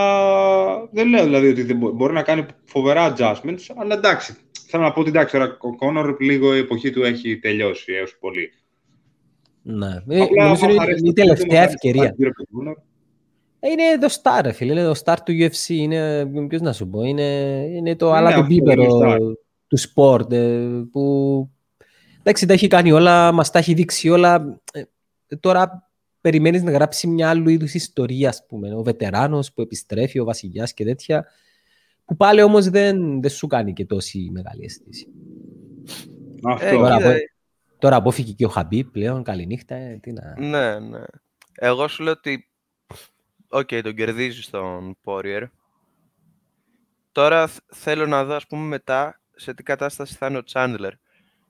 δεν 0.92 1.08
λέω 1.08 1.24
δηλαδή 1.24 1.48
ότι 1.48 1.64
δεν 1.64 1.78
μπο- 1.78 1.92
μπορεί 1.92 2.14
να 2.14 2.22
κάνει 2.22 2.46
φοβερά 2.66 3.14
adjustments. 3.14 3.64
Αλλά 3.78 3.96
εντάξει, 3.96 4.36
θέλω 4.68 4.84
να 4.84 4.92
πω 4.94 5.00
ότι 5.00 5.10
εντάξει, 5.10 5.34
τώρα 5.34 5.58
ο 5.62 5.76
Κόνορ 5.76 6.16
λίγο 6.20 6.56
η 6.56 6.60
εποχή 6.60 6.92
του 6.92 7.04
έχει 7.04 7.40
τελειώσει 7.40 7.94
έως 7.94 8.18
πολύ. 8.20 8.52
Ναι. 9.62 9.88
Ε, 10.08 10.22
Απλά, 10.22 10.44
νομίζω 10.44 10.64
άμα 10.66 10.74
είναι 10.74 10.82
αρέσει 10.82 11.04
η 11.04 11.08
το 11.08 11.14
τελευταία 11.14 11.48
κόμμα, 11.48 11.64
ευκαιρία. 11.64 12.02
κάνει 12.02 12.14
γύρω 12.18 12.30
από 12.30 12.38
τον 12.38 12.58
Κόνορ. 12.58 12.76
Ε, 13.60 13.70
Είναι 13.72 13.98
το 14.00 14.08
star, 14.22 14.40
ρε 14.44 14.52
φίλε. 14.52 14.72
Είναι 14.72 14.84
το 14.94 15.02
star 15.06 15.16
του 15.26 15.34
UFC. 15.34 15.70
Είναι, 15.70 16.26
ποιος 16.48 16.62
να 16.62 16.74
σου 16.74 16.88
πω, 16.90 17.04
είναι, 17.04 17.24
είναι 17.76 17.96
το 17.96 18.10
Ναι, 18.12 18.18
άλλα 18.18 18.34
το 18.34 18.40
αυτό 18.40 18.54
είναι 18.54 18.64
πίπερο 18.64 19.00
star. 19.04 19.18
του 19.68 19.78
σπορτ. 19.78 20.32
ε, 20.34 20.68
που 20.92 21.50
εντάξει, 22.20 22.46
τα 22.46 22.54
έχει 22.54 22.68
κάνει 22.68 22.92
όλα, 22.92 23.32
μας 23.32 23.52
τα 23.52 23.60
έχει 23.60 23.74
δείξει 23.74 24.10
όλα. 24.10 24.62
Ε, 24.74 24.82
τώρα 25.40 25.90
περιμένεις 26.22 26.64
να 26.64 26.72
γράψει 26.72 27.08
μια 27.08 27.30
άλλου 27.30 27.50
είδους 27.50 27.74
ιστορία, 27.74 28.30
ας 28.30 28.46
πούμε. 28.48 28.76
Ο 28.76 28.84
βετεράνος 28.84 29.54
που 29.54 29.62
επιστρέφει, 29.62 30.20
ο 30.20 30.24
βασιλιάς 30.26 30.74
και 30.74 30.84
τέτοια. 30.84 31.26
Που 32.08 32.16
πάλι 32.16 32.42
όμως 32.42 32.70
δεν, 32.70 33.22
δεν 33.22 33.30
σου 33.30 33.48
κάνει 33.48 33.74
και 33.74 33.86
τόση 33.86 34.30
μεγάλη 34.32 34.64
αίσθηση. 34.64 35.08
Αυτό. 36.44 36.66
Ε, 36.66 36.72
Τώρα, 36.72 36.98
κοίτα, 36.98 37.10
από- 37.10 37.20
Τώρα 37.80 37.96
απόφυγε 37.96 38.32
και 38.32 38.46
ο 38.46 38.50
Χαμπί 38.50 38.84
πλέον, 38.84 39.24
καληνύχτα. 39.24 39.76
ε, 39.76 40.00
τι 40.02 40.12
να... 40.12 40.40
Ναι, 40.40 40.80
ναι. 40.80 41.04
Εγώ 41.54 41.88
σου 41.88 42.04
λέω 42.04 42.14
ότι, 42.14 42.50
οκ, 43.48 43.70
τον 43.84 43.96
κερδίζει 43.96 44.50
τον 44.50 44.98
Poirier. 45.04 45.44
Τώρα 47.12 47.48
θ- 47.48 47.64
θέλω 47.74 48.06
να 48.08 48.24
δω, 48.26 48.34
ας 48.36 48.48
πούμε, 48.48 48.64
μετά 48.64 49.22
σε 49.36 49.54
τι 49.54 49.64
κατάσταση 49.64 50.16
θα 50.16 50.28
είναι 50.28 50.38
ο 50.38 50.42
Chandler. 50.52 50.92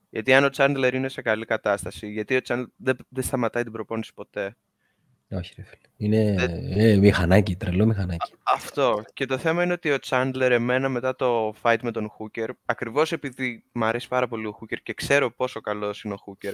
Γιατί 0.10 0.34
αν 0.34 0.44
ο 0.46 0.50
Chandler 0.58 0.92
είναι 0.94 1.10
σε 1.10 1.22
καλή 1.22 1.46
κατάσταση, 1.46 2.08
γιατί 2.12 2.36
ο 2.36 2.40
Chandler 2.48 2.66
δεν, 2.76 2.98
δεν 3.10 3.24
σταματάει 3.24 3.64
την 3.64 3.72
προπόνηση 3.72 4.14
ποτέ. 4.14 4.56
Όχι 5.32 5.54
ρε 5.58 5.64
φίλε. 5.64 5.88
Είναι, 5.98 6.44
είναι 6.70 6.96
μηχανάκι, 6.96 7.56
τρελό 7.56 7.86
μηχανάκι. 7.86 8.34
Αυτό. 8.44 9.04
Και 9.14 9.26
το 9.26 9.38
θέμα 9.38 9.64
είναι 9.64 9.74
ότι 9.74 9.92
ο 9.92 9.98
Chandler 10.08 10.50
εμένα 10.52 10.90
μετά 10.90 11.16
το 11.16 11.56
fight 11.62 11.78
με 11.82 11.92
τον 11.92 12.12
Hooker, 12.18 12.48
ακριβώς 12.66 13.12
επειδή 13.12 13.64
μου 13.72 13.86
αρέσει 13.86 14.08
πάρα 14.08 14.28
πολύ 14.28 14.48
ο 14.48 14.58
Hooker 14.62 14.78
και 14.84 14.94
ξέρω 14.94 15.32
πόσο 15.32 15.62
καλός 15.62 16.04
είναι 16.04 16.14
ο 16.14 16.18
Hooker, 16.26 16.54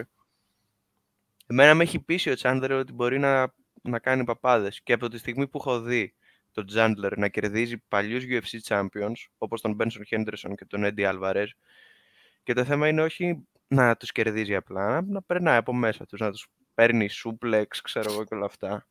εμένα 1.47 1.73
με 1.73 1.83
έχει 1.83 1.99
πείσει 1.99 2.29
ο 2.29 2.36
Chandler 2.38 2.77
ότι 2.79 2.93
μπορεί 2.93 3.19
να, 3.19 3.53
να 3.81 3.99
κάνει 3.99 4.23
παπάδες. 4.23 4.81
Και 4.81 4.93
από 4.93 5.09
τη 5.09 5.17
στιγμή 5.17 5.47
που 5.47 5.57
έχω 5.57 5.81
δει 5.81 6.13
τον 6.51 6.65
Τζάντλερ 6.65 7.17
να 7.17 7.27
κερδίζει 7.27 7.77
παλιούς 7.77 8.23
UFC 8.27 8.59
champions, 8.67 9.27
όπως 9.38 9.62
τον 9.62 9.73
Μπένσον 9.73 10.05
Χέντρεσον 10.05 10.55
και 10.55 10.65
τον 10.65 10.83
Έντι 10.83 11.03
Αλβαρές. 11.03 11.55
Και 12.43 12.53
το 12.53 12.63
θέμα 12.63 12.88
είναι 12.88 13.01
όχι 13.01 13.47
να 13.67 13.97
τους 13.97 14.12
κερδίζει 14.12 14.55
απλά, 14.55 15.01
να 15.01 15.21
περνάει 15.21 15.57
από 15.57 15.73
μέσα 15.73 16.05
τους, 16.05 16.19
να 16.19 16.31
τους 16.31 16.47
παίρνει 16.73 17.07
σούπλεξ, 17.07 17.81
ξέρω 17.81 18.12
εγώ 18.12 18.23
και 18.23 18.36
όλα 18.36 18.45
αυτά. 18.45 18.88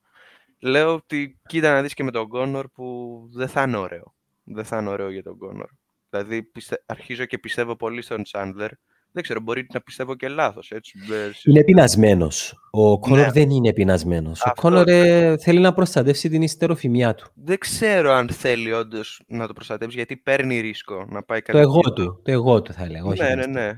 Λέω 0.59 0.95
ότι 0.95 1.41
κοίτα 1.49 1.73
να 1.73 1.83
δεις 1.83 1.95
και 1.95 2.05
με 2.05 2.11
τον 2.11 2.29
Κόνορ 2.29 2.69
που 2.69 3.19
δεν 3.33 3.49
θα 3.49 3.63
είναι 3.63 3.77
ωραίο. 3.77 4.15
Δεν 4.45 4.65
θα 4.65 4.79
είναι 4.79 4.89
ωραίο 4.89 5.11
για 5.11 5.23
τον 5.23 5.39
Κόνορ. 5.39 5.69
Δηλαδή 6.11 6.51
αρχίζω 6.87 7.25
και 7.25 7.39
πιστεύω 7.39 7.77
πολύ 7.77 8.03
στον 8.03 8.23
Τσάντλερ. 8.23 8.71
Δεν 9.13 9.23
ξέρω, 9.23 9.41
μπορεί 9.41 9.67
να 9.73 9.81
πιστεύω 9.81 10.15
και 10.15 10.29
λάθος. 10.29 10.71
Έτσι. 10.71 10.99
Είναι 11.45 11.65
πεινασμένο. 11.65 12.29
Ο 12.71 12.99
Κόνορ 12.99 13.27
ναι. 13.27 13.33
δεν 13.33 13.51
είναι 13.51 13.73
πεινασμένο. 13.73 14.33
Ο 14.45 14.61
Κόνορ 14.61 14.89
ε, 14.89 15.37
θέλει 15.39 15.61
να 15.61 15.73
προστατεύσει 15.73 16.29
την 16.29 16.43
ιστεροφημία 16.43 17.15
του. 17.15 17.31
Δεν 17.35 17.59
ξέρω 17.59 18.13
αν 18.13 18.29
θέλει 18.29 18.73
όντως 18.73 19.23
να 19.27 19.47
το 19.47 19.53
προστατεύσει, 19.53 19.97
γιατί 19.97 20.17
παίρνει 20.17 20.61
ρίσκο 20.61 21.07
να 21.09 21.23
πάει 21.23 21.43
κάτι. 21.43 21.53
Το 21.53 21.59
εγώ 21.59 21.81
του. 21.81 22.21
Το 22.25 22.31
εγώ 22.31 22.63
του 22.63 22.73
θα 22.73 22.85
έλεγα. 22.85 23.15
Ναι, 23.15 23.35
ναι, 23.35 23.47
ναι. 23.47 23.73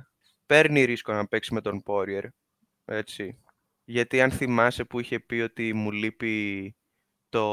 Παίρνει 0.46 0.84
ρίσκο 0.84 1.12
να 1.12 1.26
παίξει 1.26 1.54
με 1.54 1.60
τον 1.60 1.82
Πόριερ. 1.82 2.24
Έτσι. 2.84 3.38
Γιατί 3.84 4.20
αν 4.20 4.30
θυμάσαι 4.30 4.84
που 4.84 5.00
είχε 5.00 5.20
πει 5.20 5.34
ότι 5.34 5.72
μου 5.72 5.90
λείπει 5.90 6.74
το... 7.28 7.44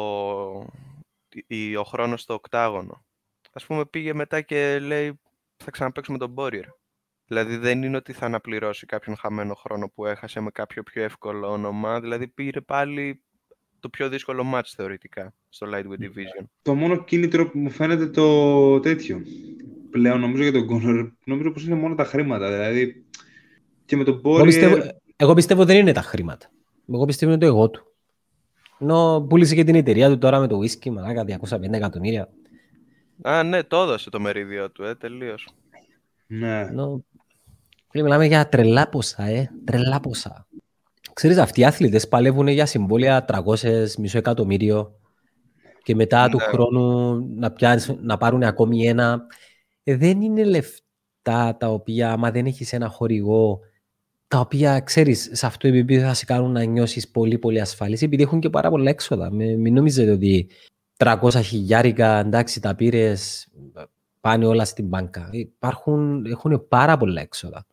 ο 1.79 1.83
χρόνος 1.85 2.21
στο 2.21 2.33
οκτάγωνο. 2.33 3.05
Ας 3.53 3.65
πούμε 3.65 3.85
πήγε 3.85 4.13
μετά 4.13 4.41
και 4.41 4.79
λέει 4.79 5.19
θα 5.57 5.71
ξαναπαίξουμε 5.71 6.17
τον 6.17 6.29
Μπόριερ. 6.29 6.65
Δηλαδή 7.25 7.57
δεν 7.57 7.83
είναι 7.83 7.97
ότι 7.97 8.13
θα 8.13 8.25
αναπληρώσει 8.25 8.85
κάποιον 8.85 9.15
χαμένο 9.15 9.53
χρόνο 9.53 9.89
που 9.89 10.05
έχασε 10.05 10.39
με 10.39 10.51
κάποιο 10.51 10.83
πιο 10.83 11.03
εύκολο 11.03 11.51
όνομα. 11.51 11.99
Δηλαδή 11.99 12.27
πήρε 12.27 12.61
πάλι 12.61 13.23
το 13.79 13.89
πιο 13.89 14.09
δύσκολο 14.09 14.43
μάτς 14.43 14.73
θεωρητικά 14.73 15.33
στο 15.49 15.67
Lightweight 15.73 16.03
Division. 16.03 16.45
Το 16.61 16.75
μόνο 16.75 17.03
κίνητρο 17.03 17.49
που 17.49 17.59
μου 17.59 17.69
φαίνεται 17.69 18.07
το 18.07 18.79
τέτοιο. 18.79 19.21
Πλέον 19.89 20.19
νομίζω 20.19 20.43
για 20.43 20.51
τον 20.51 20.65
Κόνορ, 20.65 21.11
νομίζω 21.25 21.51
πως 21.51 21.65
είναι 21.65 21.75
μόνο 21.75 21.95
τα 21.95 22.03
χρήματα. 22.03 22.51
Δηλαδή 22.51 23.05
και 23.85 23.95
με 23.95 24.03
τον 24.03 24.19
Μπόριερ... 24.19 24.99
Εγώ 25.21 25.33
πιστεύω 25.33 25.65
δεν 25.65 25.77
είναι 25.77 25.91
τα 25.91 26.01
χρήματα. 26.01 26.49
Εγώ 26.93 27.05
πιστεύω 27.05 27.31
είναι 27.31 27.41
το 27.41 27.45
εγώ 27.45 27.69
του. 27.69 27.85
Ενώ 28.79 29.25
πούλησε 29.29 29.55
και 29.55 29.63
την 29.63 29.75
εταιρεία 29.75 30.09
του 30.09 30.17
τώρα 30.17 30.39
με 30.39 30.47
το 30.47 30.59
whisky, 30.59 30.89
μαλάκα 30.89 31.39
250 31.49 31.71
εκατομμύρια. 31.71 32.29
Α, 33.21 33.43
ναι, 33.43 33.63
το 33.63 33.81
έδωσε 33.81 34.09
το 34.09 34.19
μερίδιο 34.19 34.71
του, 34.71 34.83
ε, 34.83 34.95
τελείως. 34.95 35.47
Ναι. 36.27 36.59
Ενώ... 36.59 37.03
Μιλάμε 37.93 38.25
για 38.25 38.49
τρελά 38.49 38.89
ποσά, 38.89 39.23
ε, 39.23 39.51
τρελά 39.65 39.99
ποσά. 39.99 40.47
Ξέρεις, 41.13 41.37
αυτοί 41.37 41.59
οι 41.59 41.65
άθλητες 41.65 42.07
παλεύουν 42.07 42.47
για 42.47 42.65
συμβόλαια 42.65 43.25
300 43.27 43.95
μισό 43.97 44.17
εκατομμύριο 44.17 44.99
και 45.83 45.95
μετά 45.95 46.23
ναι. 46.23 46.29
του 46.29 46.37
χρόνου 46.39 47.19
να, 47.35 47.51
πιάνεις, 47.51 47.93
να 48.01 48.17
πάρουν 48.17 48.43
ακόμη 48.43 48.87
ένα. 48.87 49.25
Ε, 49.83 49.95
δεν 49.95 50.21
είναι 50.21 50.43
λεφτά 50.43 51.57
τα 51.59 51.67
οποία, 51.67 52.11
άμα 52.11 52.31
δεν 52.31 52.45
έχεις 52.45 52.73
ένα 52.73 52.89
χορηγό 52.89 53.59
τα 54.31 54.39
οποία 54.39 54.79
ξέρεις, 54.79 55.29
σε 55.31 55.45
αυτό 55.45 55.69
το 55.69 55.75
επίπεδο 55.75 56.07
θα 56.07 56.13
σε 56.13 56.25
κάνουν 56.25 56.51
να 56.51 56.63
νιώσεις 56.63 57.09
πολύ 57.09 57.37
πολύ 57.37 57.61
ασφαλή, 57.61 57.97
επειδή 58.01 58.23
έχουν 58.23 58.39
και 58.39 58.49
πάρα 58.49 58.69
πολλά 58.69 58.89
έξοδα. 58.89 59.31
Μην 59.31 59.73
νομίζετε 59.73 60.11
ότι 60.11 60.49
300 60.97 61.15
χιλιάρικα, 61.43 62.19
εντάξει, 62.19 62.61
τα 62.61 62.75
πήρες, 62.75 63.47
πάνε 64.21 64.45
όλα 64.45 64.65
στην 64.65 64.87
μπάνκα. 64.87 65.29
Υπάρχουν, 65.31 66.25
έχουν 66.25 66.67
πάρα 66.67 66.97
πολλά 66.97 67.21
έξοδα. 67.21 67.65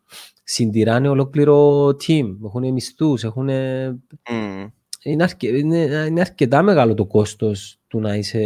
Συντηράνε 0.45 1.09
ολόκληρο 1.09 1.87
team, 1.89 2.37
έχουν 2.45 2.73
μισθούς, 2.73 3.25
έχουν. 3.25 3.49
Mm. 3.49 4.71
Είναι, 5.03 5.23
αρκε... 5.23 5.49
είναι, 5.49 5.79
είναι, 6.09 6.21
αρκετά 6.21 6.63
μεγάλο 6.63 6.95
το 6.95 7.07
κόστος 7.07 7.79
του 7.87 8.01
να 8.01 8.15
είσαι 8.15 8.41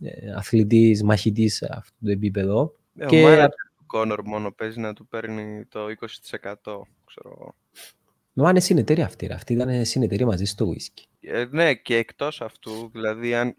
ε, 0.00 0.32
αθλητής, 0.36 1.02
μαχητής 1.02 1.56
σε 1.56 1.68
αυτό 1.70 1.96
το 2.04 2.10
επίπεδο. 2.10 2.74
Ε, 2.96 3.06
και... 3.06 3.48
Ο 3.92 3.98
Κόνορ 3.98 4.22
μόνο 4.24 4.52
παίζει 4.52 4.80
να 4.80 4.92
του 4.92 5.06
παίρνει 5.06 5.64
το 5.64 5.86
20% 5.86 6.82
ξέρω 7.04 7.36
εγώ. 7.38 7.54
Μα 8.32 8.50
είναι 8.50 8.60
συνεταιρία 8.60 9.04
αυτή, 9.04 9.32
αυτή 9.32 9.52
ήταν 9.52 9.84
συνεταιρία 9.84 10.26
μαζί 10.26 10.44
στο 10.44 10.72
whisky. 10.72 11.02
Ε, 11.20 11.44
ναι, 11.50 11.74
και 11.74 11.96
εκτός 11.96 12.40
αυτού, 12.40 12.90
δηλαδή 12.92 13.34
αν, 13.34 13.54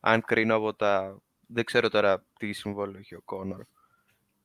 αν 0.00 0.22
κρίνω 0.22 0.54
από 0.54 0.74
τα... 0.74 1.18
Δεν 1.46 1.64
ξέρω 1.64 1.88
τώρα 1.88 2.24
τι 2.38 2.52
συμβόλαιο 2.52 2.98
έχει 2.98 3.14
ο 3.14 3.20
Κόνορ. 3.24 3.64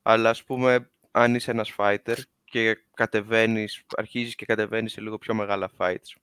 Αλλά 0.02 0.30
ας 0.30 0.44
πούμε, 0.44 0.90
αν 1.10 1.34
είσαι 1.34 1.50
ένας 1.50 1.74
fighter 1.76 2.16
και 2.44 2.78
κατεβαίνεις, 2.94 3.82
αρχίζεις 3.96 4.34
και 4.34 4.44
κατεβαίνεις 4.44 4.92
σε 4.92 5.00
λίγο 5.00 5.18
πιο 5.18 5.34
μεγάλα 5.34 5.70
fights. 5.78 6.16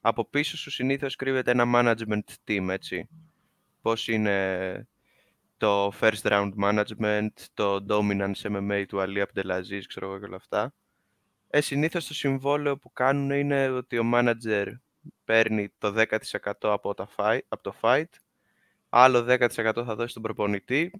Από 0.00 0.24
πίσω 0.24 0.56
σου 0.56 0.70
συνήθως 0.70 1.16
κρύβεται 1.16 1.50
ένα 1.50 1.64
management 1.74 2.34
team, 2.46 2.68
έτσι. 2.70 3.08
Πώς 3.82 4.08
είναι 4.08 4.86
το 5.62 5.92
first 6.00 6.22
round 6.22 6.50
management, 6.62 7.28
το 7.54 7.84
dominance 7.88 8.42
MMA 8.42 8.84
του 8.88 8.98
Ali 9.00 9.22
Abdelaziz, 9.22 9.82
ξέρω 9.86 10.06
εγώ 10.06 10.18
και 10.18 10.24
όλα 10.24 10.36
αυτά. 10.36 10.74
Ε, 11.50 11.60
συνήθως 11.60 12.06
το 12.06 12.14
συμβόλαιο 12.14 12.78
που 12.78 12.92
κάνουν 12.92 13.30
είναι 13.30 13.68
ότι 13.68 13.98
ο 13.98 14.10
manager 14.14 14.66
παίρνει 15.24 15.68
το 15.78 15.94
10% 15.96 16.52
από, 16.60 16.94
τα 16.94 17.08
fight, 17.16 17.38
από 17.48 17.62
το 17.62 17.74
fight, 17.80 18.08
άλλο 18.88 19.26
10% 19.28 19.48
θα 19.86 19.94
δώσει 19.94 20.14
τον 20.14 20.22
προπονητή 20.22 20.90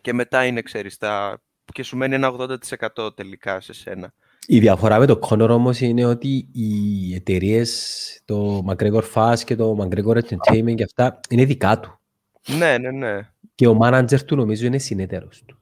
και 0.00 0.12
μετά 0.12 0.44
είναι, 0.44 0.62
ξέρεις, 0.62 0.96
τα... 0.96 1.42
και 1.72 1.82
σου 1.82 1.96
μένει 1.96 2.14
ένα 2.14 2.56
80% 2.96 3.16
τελικά 3.16 3.60
σε 3.60 3.72
σένα. 3.72 4.12
Η 4.46 4.58
διαφορά 4.58 4.98
με 4.98 5.06
το 5.06 5.18
Conor 5.22 5.48
όμως 5.48 5.80
είναι 5.80 6.04
ότι 6.04 6.48
οι 6.52 7.14
εταιρείες, 7.14 8.22
το 8.24 8.64
McGregor 8.68 9.02
Fast 9.14 9.40
και 9.44 9.56
το 9.56 9.76
McGregor 9.80 10.20
Entertainment 10.22 10.74
και 10.74 10.84
αυτά 10.84 11.20
είναι 11.28 11.44
δικά 11.44 11.80
του. 11.80 12.00
Ναι, 12.46 12.78
ναι, 12.78 12.90
ναι. 12.90 13.20
Και 13.60 13.66
ο 13.66 13.78
manager 13.82 14.20
του 14.20 14.36
νομίζω 14.36 14.66
είναι 14.66 14.78
συνεταίρος 14.78 15.42
του. 15.46 15.58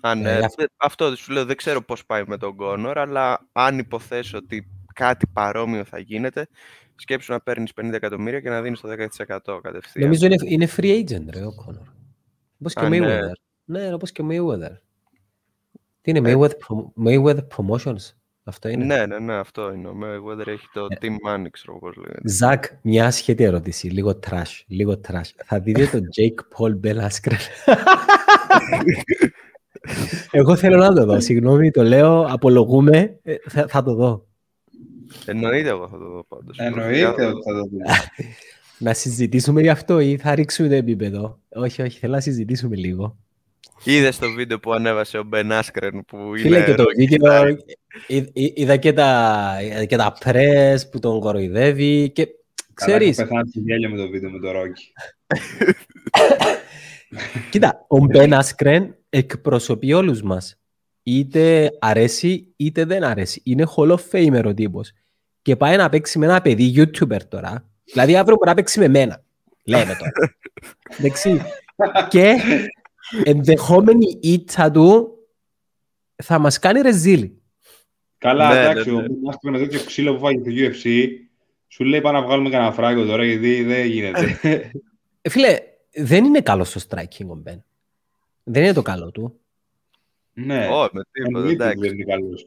Αν, 0.00 0.26
ε, 0.26 0.40
αυτό 0.76 1.16
σου 1.16 1.32
λέω, 1.32 1.44
δεν 1.44 1.56
ξέρω 1.56 1.82
πώς 1.82 2.06
πάει 2.06 2.22
με 2.26 2.36
τον 2.36 2.56
Κόνορ, 2.56 2.98
αλλά 2.98 3.48
αν 3.52 3.78
υποθέσω 3.78 4.38
ότι 4.38 4.68
κάτι 4.94 5.26
παρόμοιο 5.26 5.84
θα 5.84 5.98
γίνεται, 5.98 6.48
σκέψου 6.94 7.32
να 7.32 7.40
παίρνεις 7.40 7.72
50 7.80 7.92
εκατομμύρια 7.92 8.40
και 8.40 8.48
να 8.48 8.62
δίνεις 8.62 8.80
το 8.80 8.88
10% 8.88 9.60
κατευθείαν. 9.62 10.04
Νομίζω 10.04 10.26
είναι, 10.26 10.36
είναι 10.44 10.68
free 10.76 11.04
agent, 11.04 11.24
ρε, 11.30 11.44
ο 11.44 11.54
Κόνορ. 11.54 11.86
Όπως 12.60 12.74
και 12.74 12.84
ο 12.84 12.88
Mayweather. 12.88 13.32
Ναι, 13.64 13.80
ναι 13.80 13.94
όπως 13.94 14.12
και 14.12 14.22
ο 14.22 14.26
Mayweather. 14.30 14.76
Τι 16.00 16.10
είναι, 16.10 16.30
ε, 16.30 16.34
Mayweather, 16.34 16.52
Mayweather 17.04 17.46
Promotions; 17.56 18.14
Αυτό 18.50 18.68
είναι. 18.68 18.84
Ναι, 18.84 19.06
ναι, 19.06 19.18
ναι, 19.18 19.34
αυτό 19.34 19.72
είναι. 19.72 19.88
Ο 19.88 19.94
Mayweather 20.02 20.46
έχει 20.46 20.66
το 20.72 20.86
ε, 20.88 20.96
Team 21.00 21.06
Money, 21.28 21.46
ξέρω 21.50 21.78
πώς 21.78 21.96
λέγεται. 21.96 22.28
Ζακ, 22.28 22.64
μια 22.82 23.06
ασχετή 23.06 23.44
ερώτηση. 23.44 23.88
Λίγο 23.88 24.18
trash, 24.28 24.62
λίγο 24.66 25.00
trash. 25.08 25.30
Θα 25.44 25.60
δείτε 25.60 25.86
τον 25.86 26.00
Jake 26.16 26.56
Paul 26.56 26.80
Ben 26.84 27.08
Askren. 27.08 27.38
Εγώ 30.30 30.56
θέλω 30.56 30.76
να 30.76 30.92
το 30.92 31.04
δω. 31.04 31.20
Συγγνώμη, 31.20 31.70
το 31.70 31.82
λέω, 31.82 32.26
απολογούμε. 32.28 33.18
Ε, 33.22 33.34
θα, 33.48 33.66
θα 33.68 33.82
το 33.82 33.94
δω. 33.94 34.26
Εννοείται 35.26 35.68
εγώ 35.68 35.88
θα 35.88 35.98
το 35.98 36.08
δω 36.08 36.24
πάντως. 36.28 36.58
Εννοείται 36.58 37.06
ότι 37.06 37.22
θα 37.22 37.52
το 37.52 37.58
δω. 37.58 37.66
να 38.78 38.94
συζητήσουμε 38.94 39.60
γι' 39.60 39.68
αυτό 39.68 40.00
ή 40.00 40.16
θα 40.16 40.34
ρίξουμε 40.34 40.68
το 40.68 40.74
επίπεδο. 40.74 41.38
Όχι, 41.48 41.82
όχι, 41.82 41.98
θέλω 41.98 42.12
να 42.12 42.20
συζητήσουμε 42.20 42.76
λίγο. 42.76 43.16
Είδες 43.84 44.18
το 44.18 44.30
βίντεο 44.30 44.58
που 44.58 44.72
ανέβασε 44.72 45.18
ο 45.18 45.22
Μπεν 45.22 45.52
Άσκρεν 45.52 46.04
που 46.06 46.16
είναι... 46.16 46.38
Φίλε 46.38 46.64
και 46.64 46.74
το 46.74 46.84
βίντεο, 46.96 47.56
είδα 48.32 48.76
και 48.76 48.92
τα, 48.92 49.56
και 49.88 49.96
τα 49.96 50.16
πρες 50.20 50.88
που 50.88 50.98
τον 50.98 51.20
κοροϊδεύει 51.20 52.10
και 52.10 52.28
ξέρεις... 52.74 53.16
Καλά, 53.16 53.28
πεθάνει 53.28 53.50
τη 53.50 53.60
γέλια 53.60 53.88
με 53.88 53.96
το 53.96 54.08
βίντεο 54.08 54.30
με 54.30 54.38
το 54.38 54.50
Ρόκι. 54.50 54.92
Κοίτα, 57.50 57.84
ο 57.88 57.98
Μπεν 57.98 58.34
Άσκρεν 58.34 58.96
εκπροσωπεί 59.10 59.92
όλους 59.92 60.22
μας. 60.22 60.58
Είτε 61.02 61.70
αρέσει 61.78 62.52
είτε 62.56 62.84
δεν 62.84 63.04
αρέσει. 63.04 63.40
Είναι 63.44 63.66
Hall 63.76 63.90
of 63.90 63.98
Famer 64.12 64.42
ο 64.44 64.54
τύπος. 64.54 64.92
Και 65.42 65.56
πάει 65.56 65.76
να 65.76 65.88
παίξει 65.88 66.18
με 66.18 66.26
ένα 66.26 66.40
παιδί 66.40 66.74
YouTuber 66.76 67.22
τώρα. 67.28 67.68
Δηλαδή 67.84 68.16
αύριο 68.16 68.36
μπορεί 68.36 68.48
να 68.48 68.54
παίξει 68.54 68.78
με 68.78 68.88
μένα. 68.88 69.22
Λέμε 69.64 69.96
τώρα. 69.98 70.12
Εντάξει. 70.98 71.42
και 72.08 72.36
ενδεχόμενη 73.24 74.18
ήττα 74.22 74.70
του 74.70 75.18
θα 76.22 76.38
μας 76.38 76.58
κάνει 76.58 76.80
ρεζίλι. 76.80 77.40
Καλά, 78.18 78.54
ναι, 78.54 78.60
εντάξει, 78.60 78.90
ναι, 78.90 79.00
ναι. 79.00 79.06
ο 79.44 79.50
με 79.50 79.58
τέτοιο 79.58 79.80
ξύλο 79.84 80.14
που 80.14 80.20
φάγει 80.20 80.40
το 80.40 80.50
UFC, 80.50 81.08
σου 81.68 81.84
λέει 81.84 82.00
πάμε 82.00 82.18
να 82.18 82.24
βγάλουμε 82.24 82.50
κανένα 82.50 82.72
φράγκο 82.72 83.04
τώρα, 83.04 83.24
γιατί 83.24 83.62
δεν 83.62 83.86
γίνεται. 83.86 84.38
Ε, 85.22 85.28
φίλε, 85.28 85.58
δεν 85.92 86.24
είναι 86.24 86.40
καλό 86.40 86.64
στο 86.64 86.80
striking 86.88 87.26
ο 87.26 87.34
Μπεν. 87.34 87.64
Δεν 88.42 88.62
είναι 88.62 88.72
το 88.72 88.82
καλό 88.82 89.10
του. 89.10 89.40
Ναι, 90.32 90.68
Όχι, 90.68 90.90
με 90.92 91.02
τίποτα, 91.12 91.48
εντάξει. 91.48 91.78
Δεν 91.80 91.92
είναι 91.92 92.04
καλός. 92.04 92.46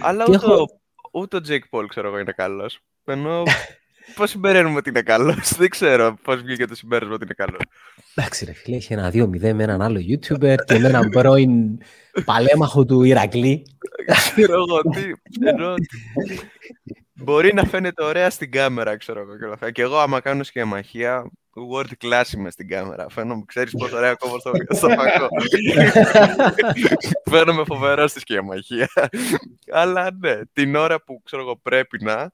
Αλλά 0.00 0.24
ούτε, 0.28 0.34
έχω... 0.34 0.80
ούτε 1.10 1.36
ο 1.36 1.40
Jake 1.48 1.78
Paul 1.78 1.84
ξέρω 1.88 2.08
εγώ 2.08 2.18
είναι 2.18 2.32
καλός. 2.32 2.80
Ενώ 3.04 3.42
Πώς 4.14 4.30
συμπεραίνουμε 4.30 4.76
ότι 4.76 4.88
είναι 4.88 5.02
καλός. 5.02 5.54
Δεν 5.56 5.68
ξέρω 5.68 6.18
πώς 6.22 6.42
βγήκε 6.42 6.66
το 6.66 6.74
συμπέρασμα 6.74 7.14
ότι 7.14 7.24
είναι 7.24 7.34
καλός. 7.34 7.60
Εντάξει, 8.14 8.44
ρε 8.44 8.52
φίλε, 8.52 8.76
έχει 8.76 8.92
ένα 8.92 9.10
2-0 9.12 9.52
με 9.52 9.62
έναν 9.62 9.82
άλλο 9.82 10.00
YouTuber 10.08 10.54
και 10.64 10.78
με 10.78 10.88
έναν 10.88 11.08
πρώην 11.08 11.78
παλέμαχο 12.24 12.84
του 12.84 13.02
Ηρακλή. 13.02 13.62
Ξέρω 14.34 14.52
εγώ 14.52 14.80
τι. 14.80 15.12
Μπορεί 17.12 17.54
να 17.54 17.64
φαίνεται 17.64 18.04
ωραία 18.04 18.30
στην 18.30 18.50
κάμερα, 18.50 18.96
ξέρω 18.96 19.20
εγώ. 19.20 19.70
Και 19.70 19.82
εγώ, 19.82 19.96
άμα 19.96 20.20
κάνω 20.20 20.42
σχεμαχία, 20.42 21.30
world 21.72 22.06
class 22.06 22.32
είμαι 22.34 22.50
στην 22.50 22.68
κάμερα. 22.68 23.06
Φαίνομαι, 23.08 23.42
ξέρεις 23.46 23.74
πόσο 23.78 23.96
ωραία 23.96 24.10
ακόμα 24.10 24.38
στο, 24.38 24.50
στο 24.68 24.88
φακό. 24.88 25.28
Φαίνομαι 27.30 27.64
φοβερός 27.64 28.10
στη 28.10 28.20
σκιαμαχία. 28.20 28.88
Αλλά 29.72 30.10
ναι, 30.20 30.40
την 30.52 30.74
ώρα 30.74 31.02
που 31.02 31.22
ξέρω 31.24 31.42
εγώ 31.42 31.56
πρέπει 31.56 32.04
να, 32.04 32.32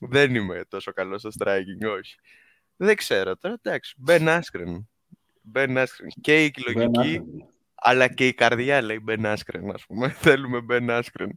δεν 0.00 0.34
είμαι 0.34 0.64
τόσο 0.68 0.92
καλός 0.92 1.20
στο 1.20 1.30
striking, 1.38 1.96
όχι. 1.98 2.16
Δεν 2.76 2.96
ξέρω 2.96 3.36
τώρα, 3.36 3.56
εντάξει. 3.62 3.94
Ben 4.06 4.20
Askren. 4.20 4.84
Ben 5.54 5.76
Askren. 5.76 6.08
Και 6.20 6.44
η 6.44 6.52
λογική, 6.74 7.22
αλλά 7.74 8.08
και 8.08 8.26
η 8.26 8.32
καρδιά 8.34 8.82
λέει 8.82 9.04
Ben 9.08 9.24
Askren, 9.24 9.70
ας 9.74 9.86
πούμε. 9.86 10.08
Θέλουμε 10.24 10.58
Ben 10.70 10.90
Askren. 10.90 11.28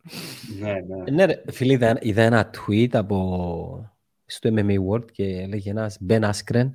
Ναι, 0.60 0.74
ναι. 0.74 1.12
Ναι, 1.12 1.26
ρε, 1.26 1.42
φίλε, 1.52 1.74
είδα, 1.74 1.98
είδα 2.02 2.22
ένα 2.22 2.50
tweet 2.50 2.90
από 2.92 3.92
στο 4.26 4.50
MMA 4.54 4.76
World 4.90 5.12
και 5.12 5.24
έλεγε 5.24 5.70
ένας 5.70 5.98
Ben 6.10 6.30
Askren 6.30 6.70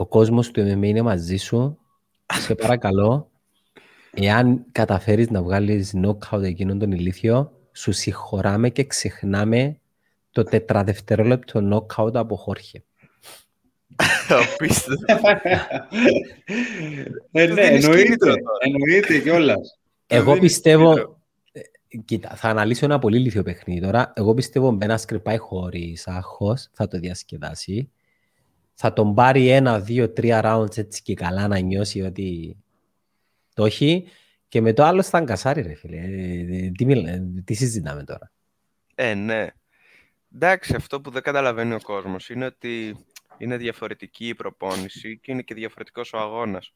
ο 0.00 0.06
κόσμος 0.06 0.50
του 0.50 0.60
MMA 0.60 0.84
είναι 0.84 1.02
μαζί 1.02 1.36
σου. 1.36 1.78
Σε 2.26 2.54
παρακαλώ, 2.54 3.30
εάν 4.10 4.64
καταφέρεις 4.72 5.30
να 5.30 5.42
βγάλεις 5.42 5.94
knockout 5.96 6.42
εκείνον 6.42 6.78
τον 6.78 6.92
ηλίθιο, 6.92 7.52
σου 7.72 7.92
συγχωράμε 7.92 8.70
και 8.70 8.84
ξεχνάμε 8.84 9.80
το 10.42 10.50
τετραδευτερόλεπτο 10.50 11.60
knockout 11.96 12.14
από 12.14 12.36
Χόρχε. 12.36 12.84
Απίστευτο. 14.28 15.04
Ε, 17.32 17.46
ναι, 17.46 17.54
δίνεις 17.54 17.84
εννοείται, 17.84 18.02
κίνητρο 18.02 18.28
τώρα. 18.34 18.40
εννοείται 18.60 19.18
κιόλας. 19.18 19.78
Εγώ 20.06 20.24
δίνεις 20.34 20.40
πιστεύω... 20.40 20.92
κίνητρο. 20.92 21.20
ε, 21.52 21.60
Κοίτα, 22.04 22.28
θα 22.36 22.48
αναλύσω 22.48 22.84
ένα 22.84 22.98
πολύ 22.98 23.18
λίθιο 23.18 23.42
παιχνίδι 23.42 23.80
τώρα. 23.80 24.12
Εγώ 24.16 24.34
πιστεύω 24.34 24.66
ο 24.66 24.70
Μπεν 24.70 24.90
Άσκρε 24.90 25.18
πάει 25.18 25.36
χωρίς 25.36 26.06
άγχος, 26.08 26.68
θα 26.72 26.86
το 26.86 26.98
διασκεδάσει. 26.98 27.90
Θα 28.74 28.92
τον 28.92 29.14
πάρει 29.14 29.48
ένα, 29.48 29.80
δύο, 29.80 30.10
τρία 30.10 30.42
rounds 30.44 30.78
έτσι 30.78 31.02
και 31.02 31.14
καλά 31.14 31.48
να 31.48 31.58
νιώσει 31.58 32.00
ότι 32.00 32.56
το 33.54 33.64
έχει. 33.64 34.04
Και 34.48 34.60
με 34.60 34.72
το 34.72 34.84
άλλο 34.84 35.02
θα 35.02 35.18
αγκασάρει 35.18 35.62
ρε 35.62 35.74
φίλε. 35.74 35.96
Ε, 35.96 36.70
Τι, 36.70 36.84
μιλά- 36.84 37.08
ε, 37.08 37.22
τι 37.44 37.54
συζητάμε 37.54 38.04
τώρα; 38.04 38.32
Ε, 38.94 39.14
ναι. 39.14 39.46
Εντάξει, 40.40 40.74
αυτό 40.74 41.00
που 41.00 41.10
δεν 41.10 41.22
καταλαβαίνει 41.22 41.74
ο 41.74 41.80
κόσμος 41.82 42.28
είναι 42.30 42.44
ότι 42.46 42.96
είναι 43.38 43.56
διαφορετική 43.56 44.28
η 44.28 44.34
προπόνηση 44.34 45.18
και 45.18 45.32
είναι 45.32 45.42
και 45.42 45.54
διαφορετικός 45.54 46.12
ο 46.12 46.18
αγώνας. 46.18 46.72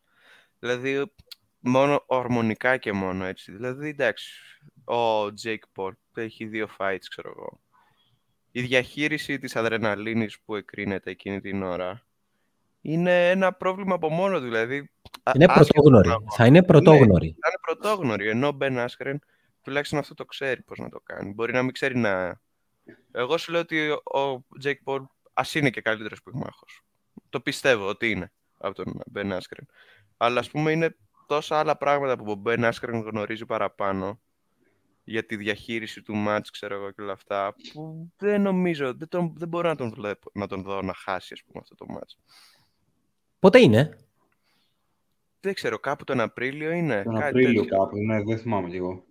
Δηλαδή, 0.59 1.13
μόνο 1.59 2.03
ορμονικά 2.07 2.77
και 2.77 2.93
μόνο 2.93 3.25
έτσι. 3.25 3.53
Δηλαδή, 3.53 3.89
εντάξει, 3.89 4.33
ο 4.85 5.25
Jake 5.43 5.65
Paul 5.77 5.93
έχει 6.15 6.45
δύο 6.47 6.69
fights, 6.79 7.05
ξέρω 7.09 7.29
εγώ. 7.37 7.61
Η 8.51 8.61
διαχείριση 8.63 9.39
της 9.39 9.57
αδρεναλίνης 9.57 10.41
που 10.41 10.57
εκρίνεται 10.57 11.11
εκείνη 11.11 11.41
την 11.41 11.63
ώρα 11.63 12.03
είναι 12.81 13.31
ένα 13.31 13.53
πρόβλημα 13.53 13.95
από 13.95 14.09
μόνο 14.11 14.39
του, 14.39 14.45
δηλαδή. 14.45 14.91
α- 15.23 15.33
Είναι 15.35 15.45
άσχετο 15.49 15.73
πρωτόγνωρη. 15.73 16.09
πράγμα. 16.09 16.31
Θα 16.37 16.47
είναι 16.47 16.63
πρωτόγνωρη. 16.63 17.37
Θα 17.41 17.49
είναι 17.49 17.59
πρωτόγνωρη. 17.61 18.29
Ενώ 18.29 18.47
ο 18.47 18.53
Μπεν 18.53 18.79
Άσκρεν 18.79 19.19
τουλάχιστον 19.63 19.99
αυτό 19.99 20.15
το 20.15 20.25
ξέρει 20.25 20.63
πώς 20.63 20.79
να 20.79 20.89
το 20.89 21.01
κάνει. 21.01 21.33
Μπορεί 21.33 21.53
να 21.53 21.63
μην 21.63 21.73
ξέρει 21.73 21.97
να. 21.99 22.41
Εγώ 23.13 23.39
σου 23.39 23.53
λέω 23.53 23.61
ότι 23.61 23.91
ο 23.91 24.45
Τζέικ 24.59 24.83
Πολ 24.83 25.03
ας 25.33 25.55
είναι 25.55 25.71
και 25.71 25.81
καλύτερος 25.81 26.23
πυγμάχος. 26.23 26.65
Το 27.29 27.41
πιστεύω 27.41 27.89
ότι 27.89 28.11
είναι 28.11 28.33
από 28.59 28.75
τον 28.75 29.01
Μπεν 29.07 29.33
Άσκρεν. 29.33 29.67
Αλλά 30.17 30.41
ας 30.41 30.51
πούμε 30.51 30.73
είναι 30.73 30.97
τόσα 31.27 31.59
άλλα 31.59 31.77
πράγματα 31.77 32.17
που 32.17 32.31
ο 32.31 32.35
Μπεν 32.35 32.65
Άσκρεν 32.65 33.01
γνωρίζει 33.01 33.47
παραπάνω 33.47 34.21
για 35.05 35.27
τη 35.27 35.37
διαχείριση 35.37 36.03
του 36.03 36.15
ματς, 36.15 36.51
ξέρω 36.51 36.75
εγώ 36.75 36.91
και 36.91 37.03
όλα 37.03 37.13
αυτά, 37.13 37.55
που 37.73 38.13
δεν 38.17 38.43
νομίζω, 38.43 38.95
δεν, 38.95 39.09
τον, 39.09 39.33
δεν 39.37 39.49
μπορώ 39.49 39.69
να 39.69 39.77
τον, 39.77 39.91
βλέπω, 39.91 40.31
να 40.35 40.47
τον 40.47 40.63
δω 40.63 40.83
να 40.83 40.95
χάσει, 40.95 41.33
ας 41.33 41.43
πούμε, 41.45 41.59
αυτό 41.63 41.75
το 41.75 41.87
ματς. 41.89 42.19
Πότε 43.39 43.61
είναι; 43.61 43.99
Δεν 45.41 45.55
ξέρω, 45.55 45.79
κάπου 45.79 46.05
τον 46.05 46.21
Απρίλιο 46.21 46.71
είναι. 46.71 47.03
Τον 47.03 47.15
κάτι 47.15 47.29
Απρίλιο 47.29 47.63
τέτοιο. 47.63 47.79
κάπου, 47.79 47.97
ναι, 47.97 48.23
δεν 48.23 48.39
θυμάμαι 48.39 48.69
κι 48.69 48.77
εγώ. 48.77 49.05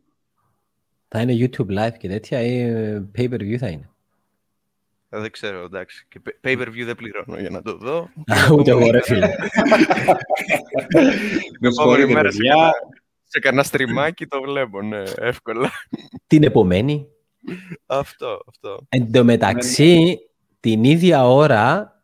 Θα 1.14 1.22
είναι 1.22 1.36
YouTube 1.39 1.78
live 1.80 1.97
και 1.97 2.07
τέτοια 2.07 2.41
ή 2.41 2.59
ε, 2.59 3.03
pay-per-view 3.18 3.55
θα 3.55 3.68
είναι; 3.68 3.89
Ε, 5.09 5.20
Δεν 5.20 5.32
ξέρω, 5.32 5.64
εντάξει. 5.64 6.05
Και 6.09 6.22
pay- 6.26 6.47
pay-per-view 6.47 6.84
δεν 6.86 6.95
πληρώνω 6.95 7.39
για 7.39 7.49
να 7.49 7.62
το 7.62 7.78
δω. 7.78 8.09
Ούτε 8.51 8.72
εγώ 8.72 8.91
ρε 8.91 9.01
φίλε. 9.01 9.28
Με 11.59 11.68
Επόμενη 11.68 11.74
συγχωρείτε, 11.74 12.14
μέρα 12.14 12.32
σε 12.32 12.38
παιδιά. 12.38 12.53
κανένα- 12.53 12.72
σε 13.24 13.39
κανένα 13.39 13.64
στριμάκι 13.64 14.28
το 14.28 14.41
βλέπω, 14.41 14.82
ναι, 14.82 15.03
εύκολα. 15.18 15.72
Την 16.28 16.43
επομένη. 16.43 17.07
αυτό, 17.86 18.43
αυτό. 18.49 18.86
Εν 18.89 19.12
τω 19.12 19.24
μεταξύ, 19.24 20.20
την 20.59 20.84
ίδια 20.84 21.28
ώρα 21.28 21.95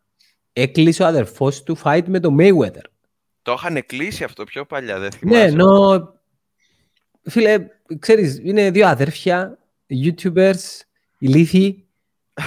έκλεισε 0.52 1.02
ο 1.02 1.06
αδερφός 1.06 1.62
του 1.62 1.78
fight 1.84 2.02
με 2.06 2.20
τον 2.20 2.36
Mayweather. 2.40 2.84
Το 3.42 3.52
είχαν 3.58 3.86
κλείσει 3.86 4.24
αυτό 4.24 4.44
πιο 4.44 4.64
παλιά, 4.66 4.98
δεν 4.98 5.10
θυμάσαι. 5.12 5.38
Ναι, 5.44 5.46
ενώ, 5.50 6.12
φίλε, 7.22 7.66
ξέρεις, 7.98 8.40
είναι 8.42 8.70
δύο 8.70 8.86
αδέρφια, 8.86 9.58
YouTubers, 10.04 10.80
ηλίθιοι. 11.18 11.82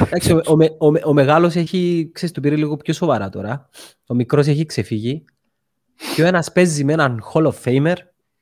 Εντάξει, 0.02 0.32
ο, 0.34 0.42
ο, 0.48 0.56
με- 0.56 0.76
ο, 0.78 0.92
με- 0.92 1.02
ο 1.06 1.14
μεγάλος 1.14 1.56
έχει, 1.56 2.10
ξέρεις, 2.14 2.34
του 2.34 2.42
πήρε 2.42 2.56
λίγο 2.56 2.78
πιο 2.78 2.94
σοβαρά 2.94 3.30
τώρα. 3.30 3.70
Ο 4.08 4.14
μικρός 4.14 4.48
έχει 4.48 4.66
ξεφύγει. 4.66 5.26
Και 6.16 6.24
ο 6.24 6.26
ένας 6.26 6.52
παίζει 6.52 6.84
με 6.84 6.94
έναν 6.94 7.24
Hall 7.34 7.52
of 7.52 7.54
Famer 7.64 7.96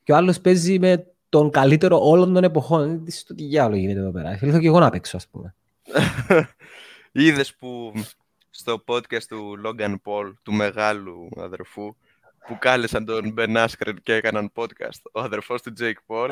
και 0.03 0.11
ο 0.11 0.15
άλλος 0.15 0.39
παίζει 0.41 0.79
με 0.79 1.05
τον 1.29 1.49
καλύτερο 1.51 1.99
όλων 2.01 2.33
των 2.33 2.43
εποχών. 2.43 3.03
Τι 3.03 3.11
στο 3.11 3.35
τι 3.35 3.43
διάλογο 3.45 3.79
γίνεται 3.79 3.99
εδώ 3.99 4.11
πέρα. 4.11 4.37
Θέλω 4.37 4.59
και 4.59 4.67
εγώ 4.67 4.79
να 4.79 4.89
παίξω, 4.89 5.17
ας 5.17 5.27
πούμε. 5.27 5.55
Είδες 7.11 7.55
που 7.55 7.93
στο 8.49 8.83
podcast 8.87 9.23
του 9.27 9.55
Logan 9.65 9.93
Paul, 10.03 10.33
του 10.43 10.53
μεγάλου 10.53 11.29
αδερφού, 11.37 11.95
που 12.49 12.57
κάλεσαν 12.59 13.05
τον 13.05 13.33
Ben 13.37 13.65
Askren 13.65 13.93
και 14.03 14.13
έκαναν 14.13 14.51
podcast. 14.55 15.01
Ο 15.11 15.19
αδερφός 15.19 15.61
του 15.61 15.73
Jake 15.79 16.01
Paul 16.07 16.27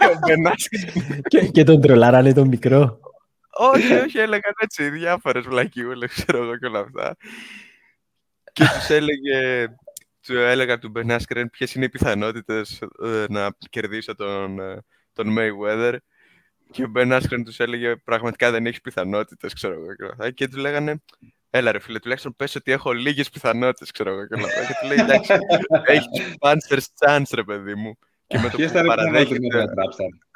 και 0.00 0.06
ο 0.12 0.18
Ben 0.26 0.50
Askren. 0.50 1.20
και, 1.28 1.46
και 1.46 1.64
τον 1.64 1.80
τρολάρανε 1.80 2.32
τον 2.32 2.48
μικρό. 2.48 3.00
όχι, 3.50 3.92
όχι, 3.92 4.18
έλεγαν 4.18 4.52
έτσι 4.58 4.88
διάφορες 4.88 5.44
βλακιούλες, 5.44 6.10
ξέρω 6.10 6.42
εγώ 6.42 6.56
και 6.56 6.66
όλα 6.66 6.80
αυτά. 6.80 7.16
Και 8.52 8.64
τους 8.64 8.88
έλεγε, 8.88 9.68
του 10.22 10.36
έλεγα 10.36 10.78
του 10.78 10.92
Ben 10.96 11.18
Askren 11.18 11.44
ποιες 11.50 11.74
είναι 11.74 11.84
οι 11.84 11.88
πιθανότητες 11.88 12.82
ε, 13.04 13.24
να 13.28 13.48
κερδίσω 13.70 14.14
τον, 14.14 14.60
ε, 14.60 14.82
τον 15.12 15.36
Mayweather. 15.38 15.96
Και 16.70 16.82
ο 16.82 16.92
Ben 16.96 17.20
Askren 17.20 17.42
τους 17.44 17.60
έλεγε 17.60 17.96
πραγματικά 17.96 18.50
δεν 18.50 18.66
έχεις 18.66 18.80
πιθανότητες, 18.80 19.52
ξέρω 19.52 19.74
εγώ 19.74 19.94
και 19.94 20.02
όλα 20.02 20.12
αυτά. 20.12 20.30
Και 20.30 20.48
τους 20.48 20.60
λέγανε, 20.60 21.02
έλα 21.50 21.72
ρε 21.72 21.78
φίλε, 21.78 21.98
τουλάχιστον 21.98 22.36
πες 22.36 22.54
ότι 22.54 22.72
έχω 22.72 22.92
λίγες 22.92 23.30
πιθανότητες, 23.30 23.90
ξέρω 23.90 24.10
εγώ 24.10 24.26
και 24.26 24.34
όλα 24.34 24.44
αυτά. 24.44 24.60
Και 24.66 24.74
του 24.80 24.86
λέει, 24.86 24.98
εντάξει, 24.98 25.32
έχεις 25.84 26.36
puncher's 26.40 27.06
chance, 27.06 27.30
ρε 27.34 27.42
παιδί 27.42 27.74
μου. 27.74 27.98
Και 28.26 28.38
με 28.38 28.48
το 28.48 28.56
Ποιες 28.56 28.70
που 28.70 28.78
ήταν 28.78 28.86
οι 28.86 28.88
πιθανότητες 28.88 29.36
παραδέχεται 29.36 29.56
με 29.56 29.64
τον 29.64 29.74
Trapstar. 29.74 30.28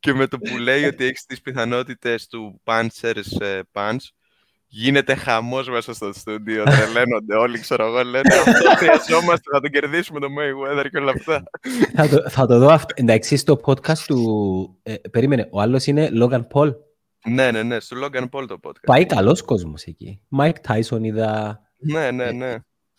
και 0.00 0.12
με 0.12 0.26
το 0.26 0.38
που 0.38 0.56
λέει 0.56 0.84
ότι 0.84 1.04
έχεις 1.04 1.24
τις 1.24 1.40
πιθανότητες 1.40 2.26
του 2.26 2.60
Panzer's 2.64 3.40
ε, 3.40 3.60
Punch, 3.72 3.96
γίνεται 4.66 5.14
χαμός 5.14 5.68
μέσα 5.68 5.94
στο 5.94 6.12
στούντιο, 6.12 6.64
τρελαίνονται 6.64 7.34
όλοι, 7.36 7.60
ξέρω 7.60 7.86
εγώ, 7.86 8.02
λένε 8.04 8.34
αυτό 8.34 8.68
χρειαζόμαστε, 8.76 9.50
θα 9.52 9.60
τον 9.60 9.70
κερδίσουμε 9.70 10.20
το 10.20 10.26
Mayweather 10.26 10.86
και 10.90 10.98
όλα 10.98 11.10
αυτά. 11.10 11.42
θα, 11.94 12.08
το, 12.08 12.30
θα 12.30 12.46
το 12.46 12.58
δω 12.58 12.68
αυτό. 12.68 12.94
Εντάξει, 12.96 13.36
στο 13.36 13.60
podcast 13.64 13.98
του... 13.98 14.78
Ε, 14.82 14.94
περίμενε, 15.10 15.48
ο 15.50 15.60
άλλος 15.60 15.86
είναι 15.86 16.10
Logan 16.12 16.46
Paul. 16.52 16.74
Ναι, 17.28 17.50
ναι, 17.50 17.62
ναι, 17.62 17.80
στο 17.80 17.96
Logan 18.04 18.22
Paul 18.30 18.44
το 18.48 18.58
podcast. 18.62 18.82
Πάει 18.86 19.06
καλός 19.06 19.42
κόσμος 19.42 19.82
εκεί. 19.84 20.20
Mike 20.38 20.54
Tyson 20.68 21.00
είδα... 21.02 21.60
Ναι, 21.78 22.10
ναι, 22.10 22.30
ναι. 22.30 22.56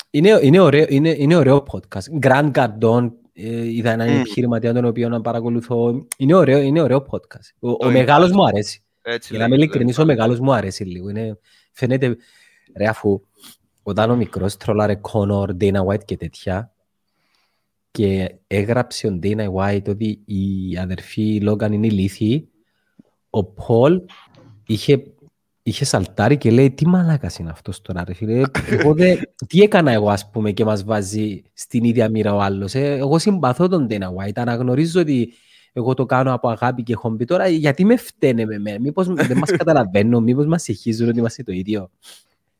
Είναι, 0.09 0.39
είναι, 0.41 0.59
ωραίο, 0.59 0.85
είναι, 0.89 1.09
είναι 1.17 1.35
ωραίο 1.35 1.63
podcast. 1.71 2.25
Grand 2.27 2.51
Cardone, 2.51 3.11
ε, 3.33 3.67
είδα 3.71 3.91
έναν 3.91 4.09
Μμμ. 4.09 4.19
επιχειρηματία 4.19 4.73
τον 4.73 4.85
οποίο 4.85 5.09
να 5.09 5.21
παρακολουθώ. 5.21 6.05
Είναι 6.17 6.35
ωραίο, 6.35 6.59
είναι 6.59 6.81
ωραίο 6.81 7.05
podcast. 7.11 7.49
Ο, 7.59 7.69
ο 7.69 7.75
Το 7.77 7.91
μεγάλος 7.91 8.27
είναι. 8.27 8.37
μου 8.37 8.45
αρέσει. 8.45 8.81
Έτσι 9.01 9.29
Για 9.29 9.39
να 9.39 9.45
είμαι 9.45 9.55
λέγεται, 9.55 9.77
ειλικρινής, 9.77 9.97
ο 9.99 10.05
μεγάλος 10.05 10.39
μου 10.39 10.53
αρέσει 10.53 10.83
λίγο. 10.83 11.09
Είναι, 11.09 11.39
φαίνεται, 11.71 12.17
ρε 12.77 12.87
αφού 12.87 13.21
όταν 13.83 14.09
ο 14.09 14.15
μικρός 14.15 14.57
τρολάρε 14.57 14.99
Conor, 15.11 15.49
Dana 15.61 15.85
White 15.85 16.03
και 16.05 16.17
τέτοια 16.17 16.71
και 17.91 18.35
έγραψε 18.47 19.07
ο 19.07 19.19
Dana 19.23 19.47
White 19.53 19.87
ότι 19.87 20.21
η 20.25 20.77
αδερφή 20.77 21.41
Logan 21.45 21.71
είναι 21.71 21.87
ηλίθιοι, 21.87 22.49
ο 23.37 23.43
Πολ 23.43 24.01
είχε, 24.67 25.03
είχε 25.63 25.85
σαλτάρει 25.85 26.37
και 26.37 26.51
λέει 26.51 26.71
τι 26.71 26.87
μαλάκας 26.87 27.37
είναι 27.37 27.49
αυτός 27.49 27.81
τώρα 27.81 28.03
ρε 28.03 28.13
φίλε. 28.13 28.41
Εγώ 28.69 28.93
δε, 28.93 29.15
τι 29.47 29.61
έκανα 29.61 29.91
εγώ 29.91 30.09
ας 30.09 30.29
πούμε 30.29 30.51
και 30.51 30.65
μας 30.65 30.83
βάζει 30.83 31.41
στην 31.53 31.83
ίδια 31.83 32.09
μοίρα 32.09 32.33
ο 32.35 32.39
άλλος. 32.41 32.73
Ε, 32.75 32.95
εγώ 32.97 33.19
συμπαθώ 33.19 33.67
τον 33.67 33.87
Dana 33.89 34.07
White, 34.15 34.31
αναγνωρίζω 34.35 35.01
ότι 35.01 35.33
εγώ 35.73 35.93
το 35.93 36.05
κάνω 36.05 36.33
από 36.33 36.49
αγάπη 36.49 36.83
και 36.83 36.95
χόμπι. 36.95 37.25
Τώρα 37.25 37.47
γιατί 37.47 37.85
με 37.85 37.95
φταίνε 37.97 38.45
με 38.45 38.59
μένα, 38.59 38.79
μήπως 38.79 39.07
δεν 39.07 39.37
μας 39.37 39.51
καταλαβαίνουν, 39.51 40.23
μήπως 40.23 40.45
μας 40.45 40.63
συγχύζουν 40.63 41.07
ότι 41.09 41.17
είμαστε 41.19 41.43
το 41.43 41.51
ίδιο; 41.51 41.89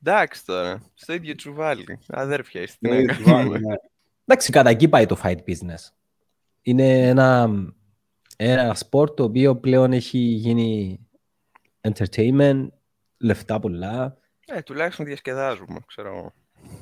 Εντάξει 0.03 0.45
τώρα, 0.45 0.82
στο 0.93 1.13
ίδιο 1.13 1.36
τσουβάλι. 1.36 1.99
Αδέρφια 2.07 2.61
είστε. 2.61 2.89
τι 2.89 2.95
Ναι, 2.95 3.01
να 3.01 3.15
του 3.15 3.23
κάνουμε. 3.23 3.49
βάλει, 3.49 3.65
ναι. 3.65 3.75
Εντάξει, 4.25 4.51
κατά 4.51 4.69
εκεί 4.69 4.88
πάει 4.88 5.05
το 5.05 5.17
fight 5.23 5.38
business. 5.47 5.91
Είναι 6.61 7.07
ένα, 7.07 7.49
ένα 8.38 8.73
σπορ 8.75 9.13
το 9.13 9.23
οποίο 9.23 9.55
πλέον 9.55 9.93
έχει 9.93 10.17
γίνει 10.17 10.99
entertainment, 11.81 12.67
λεφτά 13.17 13.59
πολλά. 13.59 14.17
Ε, 14.47 14.61
τουλάχιστον 14.61 15.05
διασκεδάζουμε, 15.05 15.79
ξέρω 15.88 16.07
εγώ. 16.15 16.33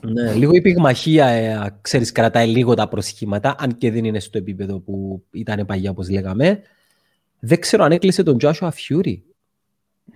Ναι, 0.02 0.34
λίγο 0.34 0.56
η 0.56 0.62
πυγμαχία, 0.62 1.26
ε, 1.28 1.78
ξέρεις, 1.82 2.12
κρατάει 2.12 2.48
λίγο 2.48 2.74
τα 2.74 2.88
προσχήματα, 2.88 3.56
αν 3.60 3.78
και 3.78 3.92
δεν 3.92 4.06
είναι 4.06 4.20
στο 4.20 4.38
επίπεδο 4.38 4.80
που 4.80 5.24
ήταν 5.32 5.66
παγιά, 5.66 5.90
όπως 5.90 6.10
λέγαμε. 6.10 6.62
Δεν 7.40 7.60
ξέρω 7.60 7.84
αν 7.84 7.92
έκλεισε 7.92 8.24
τον 8.24 8.38
Joshua 8.42 8.70
Fury. 8.70 9.18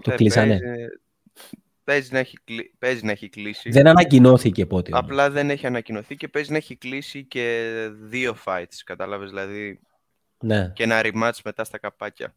Το 0.02 0.12
Ε, 0.12 0.16
κλείσανε. 0.16 0.60
Παίζει, 0.60 0.88
παίζει, 1.84 2.10
να 2.14 2.20
έχει, 2.20 2.38
κλει- 2.44 2.72
παίζει 2.80 3.06
να 3.06 3.12
έχει 3.12 3.30
κλείσει. 3.30 3.70
Δεν 3.70 3.88
ανακοινώθηκε 3.88 4.66
πότε. 4.66 4.92
όμως. 4.94 5.04
Απλά 5.06 5.30
δεν 5.30 5.50
έχει 5.50 5.66
ανακοινωθεί 5.66 6.16
και 6.16 6.28
παίζει 6.28 6.52
να 6.52 6.58
έχει 6.58 6.76
κλείσει 6.76 7.24
και 7.24 7.70
δύο 8.02 8.36
fights, 8.46 8.82
κατάλαβες, 8.86 9.30
δηλαδή 9.30 9.80
Ναι, 10.42 10.72
και 10.76 10.84
ένα 10.84 11.02
rematch 11.04 11.40
μετά 11.44 11.64
στα 11.64 11.78
καπάκια. 11.78 12.36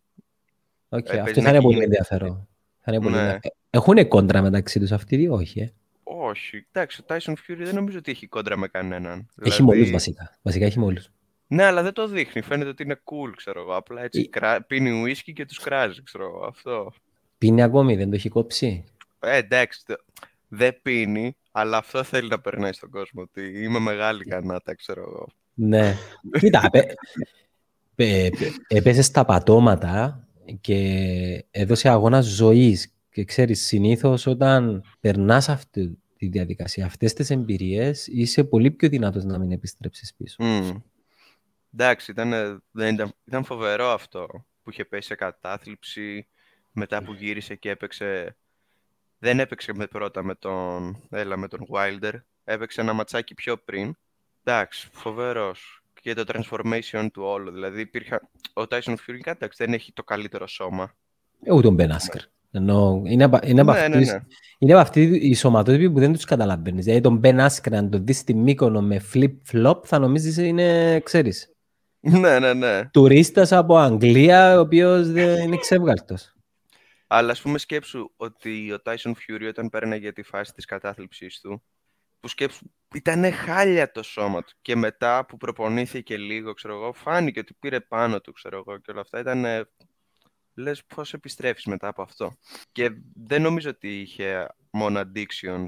οκ, 0.89 1.03
παίζει 1.07 1.21
αυτό 1.21 1.41
να 1.41 1.43
θα 1.43 1.49
είναι 1.49 1.51
έχει 1.51 1.61
πολύ 1.61 1.75
γίνει. 1.75 1.85
ενδιαφέρον. 1.85 2.49
Θα 2.81 2.93
είναι 2.93 3.03
πολύ 3.03 3.15
Ναι. 3.15 3.21
ενδιαφέρον. 3.21 3.57
Έχουν 3.71 4.09
κόντρα 4.09 4.43
μεταξύ 4.43 4.79
τους 4.81 4.93
αυτοί 4.93 5.15
οι 5.15 5.19
δύο, 5.19 5.35
όχι. 5.35 5.61
Ε; 5.61 5.73
Όχι, 6.05 6.67
εντάξει, 6.73 7.03
ο 7.03 7.05
Tyson 7.09 7.33
Fury 7.33 7.57
δεν 7.59 7.75
νομίζω 7.75 7.99
ότι 7.99 8.11
έχει 8.11 8.27
κόντρα 8.27 8.57
με 8.57 8.69
κανέναν. 8.69 9.19
Έχει 9.19 9.29
Δηλαδή- 9.35 9.63
μόλους 9.63 9.91
βασικά. 9.91 10.39
Βασικά 10.43 10.65
έχει 10.65 10.79
μόλους. 10.79 11.11
Ναι, 11.47 11.63
αλλά 11.65 11.83
δεν 11.83 11.93
το 11.93 12.09
δείχνει. 12.09 12.43
Φαίνεται 12.43 12.69
ότι 12.71 12.83
είναι 12.83 13.01
cool, 13.05 13.33
ξέρω 13.37 13.61
εγώ. 13.61 13.77
Απλά 13.77 14.03
έτσι 14.03 14.21
Ή- 14.21 14.29
κρά... 14.29 14.63
πίνει 14.63 14.91
ουίσκι 15.03 15.33
και 15.33 15.45
τους 15.47 15.59
κράζει, 15.59 16.03
ξέρω 16.03 16.25
εγώ. 16.25 16.45
Αυτό. 16.45 16.93
Πίνει 17.39 17.63
ακόμη, 17.63 17.97
δεν 17.97 18.09
το 18.11 18.15
έχει 18.15 18.29
κόψει; 18.29 18.85
Ε, 19.21 19.37
εντάξει, 19.37 19.85
το- 19.87 19.97
δεν 20.49 20.79
πίνει, 20.83 21.37
αλλά 21.53 21.77
αυτό 21.77 22.03
θέλει 22.03 22.29
να 22.29 22.41
περνάει 22.41 22.73
στον 22.73 22.91
κόσμο. 22.91 23.23
Ότι 23.23 23.63
είμαι 23.63 23.79
μεγάλη 23.79 24.25
κανάτα, 24.25 24.75
ξέρω 24.75 25.01
εγώ. 25.01 25.27
Ναι. 25.55 25.95
Κοίτα, 26.39 26.61
πε- 26.71 26.71
πε- 26.71 26.87
πε- 26.87 26.97
έπεσε 28.69 29.03
στα 29.03 29.25
πατώματα 29.25 30.27
και 30.61 30.77
έδωσε 31.51 31.89
αγώνα 31.89 32.21
ζωής. 32.21 32.95
Και 33.11 33.25
ξέρεις, 33.25 33.67
συνήθως 33.67 34.27
όταν 34.27 34.85
περνάς 35.01 35.49
αυτή 35.49 35.99
τη 36.17 36.29
διαδικασία, 36.29 36.87
αυτές 36.87 37.13
τις 37.13 37.31
εμπειρίες, 37.31 38.07
είσαι 38.07 38.45
πολύ 38.45 38.71
πιο 38.71 38.89
δυνατός 38.89 39.25
να 39.25 39.39
μην 39.39 39.53
επιστρέψεις 39.53 40.15
πίσω. 40.15 40.37
Μμμ. 40.39 40.77
Εντάξει, 41.75 42.11
ήταν, 42.11 42.63
δεν 42.71 42.95
ήταν, 42.95 43.13
ήταν 43.25 43.45
φοβερό 43.45 43.87
αυτό 43.87 44.45
που 44.63 44.71
είχε 44.71 44.85
πέσει 44.85 45.07
σε 45.07 45.15
κατάθλιψη 45.15 46.27
μετά 46.73 47.03
που 47.03 47.13
γύρισε 47.13 47.55
και 47.55 47.71
έπαιξε. 47.71 48.37
Δεν 49.19 49.41
έπαιξε 49.41 49.73
με 49.75 49.87
πρώτα 49.87 50.23
με 50.23 50.35
τον, 50.35 51.03
έλα, 51.11 51.37
με 51.37 51.49
τον 51.49 51.67
Wilder. 51.71 52.13
Έπαιξε 52.45 52.81
ένα 52.81 52.93
ματσάκι 52.93 53.35
πιο 53.35 53.57
πριν. 53.57 53.97
Εντάξει, 54.45 54.89
φοβερός. 54.93 55.82
Και 56.03 56.15
το 56.15 56.25
transformation 56.27 57.07
του 57.13 57.23
όλου. 57.23 57.51
Δηλαδή 57.51 57.81
υπήρχε... 57.81 58.21
Ο 58.53 58.63
Tyson 58.71 58.93
Fury 58.93 59.21
εντάξει, 59.25 59.65
δεν 59.65 59.73
έχει 59.75 59.93
το 59.93 60.03
καλύτερο 60.05 60.47
σώμα. 60.47 60.95
Ε, 61.43 61.53
Ούτε 61.53 61.63
τον 61.67 61.77
Ben 61.79 61.91
Askren. 61.91 62.25
Ενώ 62.51 63.03
είναι, 63.07 63.25
απα- 63.25 63.47
είναι, 63.47 63.61
από 63.61 63.73
ναι, 63.73 63.79
ναι, 63.79 63.97
αυτούς- 63.97 64.13
ναι. 64.13 64.19
είναι 64.59 64.73
από 64.73 64.81
αυτή 64.81 65.03
η 65.03 65.35
σωματότυπη 65.35 65.91
που 65.91 65.99
δεν 65.99 66.13
τους 66.13 66.25
καταλαβαίνεις. 66.25 66.85
Δηλαδή 66.85 67.01
τον 67.03 67.21
Ben 67.25 67.47
Askren, 67.47 67.73
αν 67.73 67.91
τον 67.91 68.05
δεις 68.07 68.19
στη 68.19 68.35
Μύκονο 68.35 68.83
με 68.83 69.03
flip-flop, 69.15 69.81
θα 69.85 69.99
νομίζεις 69.99 70.37
είναι, 70.37 71.01
ξέρεις, 71.01 71.53
ναι, 72.01 72.39
ναι, 72.39 72.53
ναι. 72.55 72.89
τουρίστας 72.93 73.53
από 73.53 73.77
Αγγλία, 73.77 74.57
ο 74.57 74.61
οποίος 74.61 75.11
δεν 75.11 75.43
είναι 75.43 75.57
ξεύγαλτος. 75.57 76.35
Αλλά 77.07 77.31
ας 77.33 77.41
πούμε 77.41 77.59
σκέψου 77.59 78.11
ότι 78.17 78.73
ο 78.73 78.79
Tyson 78.85 79.11
Fury 79.11 79.47
όταν 79.49 79.69
πέρναγε 79.71 80.13
τη 80.13 80.23
φάση 80.23 80.53
της 80.53 80.65
κατάθλιψης 80.65 81.41
του, 81.41 81.63
που 82.23 82.29
σκέψου 82.29 82.71
ήταν 82.95 83.33
χάλια 83.33 83.91
το 83.91 84.03
σώμα 84.03 84.43
του 84.43 84.53
και 84.63 84.77
μετά 84.77 85.27
που 85.27 85.37
προπονήθηκε 85.37 86.17
λίγο, 86.17 86.53
ξέρω 86.53 86.75
εγώ, 86.75 86.93
φάνηκε 86.93 87.41
ότι 87.41 87.55
πήρε 87.55 87.81
πάνω 87.81 88.21
του, 88.21 88.33
ξέρω 88.33 88.65
εγώ, 88.67 88.79
και 88.79 88.91
όλα 88.91 89.01
αυτά 89.01 89.19
ήταν... 89.19 89.67
Λες 90.55 90.85
πώς 90.85 91.13
επιστρέφεις 91.13 91.65
μετά 91.65 91.89
από 91.89 92.03
αυτό. 92.03 92.37
Και 92.73 92.91
δεν 93.15 93.43
νομίζω 93.43 93.71
ότι 93.71 94.01
είχε 94.01 94.47
μόνο 94.71 95.01
addictions 95.01 95.67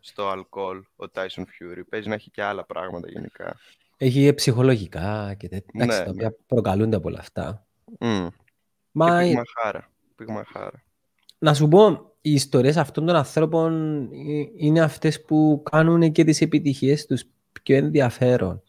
στο 0.00 0.28
αλκοόλ 0.28 0.78
ο 0.78 1.04
Tyson 1.12 1.40
Fury. 1.40 1.80
Παίζει 1.88 2.08
να 2.08 2.14
έχει 2.14 2.30
και 2.30 2.42
άλλα 2.42 2.64
πράγματα 2.64 3.10
γενικά. 3.10 3.56
Έχει 3.96 4.34
ψυχολογικά 4.34 5.34
και 5.38 5.48
τέτοια, 5.48 5.70
Ναι, 5.74 5.82
εντάξει, 5.82 5.98
τα 5.98 6.04
ναι. 6.04 6.10
οποία 6.10 6.36
προκαλούνται 6.46 6.96
από 6.96 7.08
όλα 7.08 7.18
αυτά. 7.18 7.66
Μμ. 8.00 8.26
Μα 8.90 9.22
Και 9.22 9.28
πυγμαχάρα. 9.28 9.90
Πυγμαχάρα. 10.14 10.84
να 11.38 11.54
σου 11.54 11.68
πω, 11.68 12.15
οι 12.26 12.32
ιστορίες 12.32 12.76
αυτών 12.76 13.06
των 13.06 13.16
ανθρώπων 13.16 14.02
ε, 14.02 14.44
είναι 14.56 14.80
αυτές 14.80 15.22
που 15.22 15.62
κάνουν 15.70 16.12
και 16.12 16.24
τις 16.24 16.40
επιτυχίες 16.40 17.06
τους 17.06 17.24
πιο 17.62 17.76
ενδιαφέρον. 17.76 18.62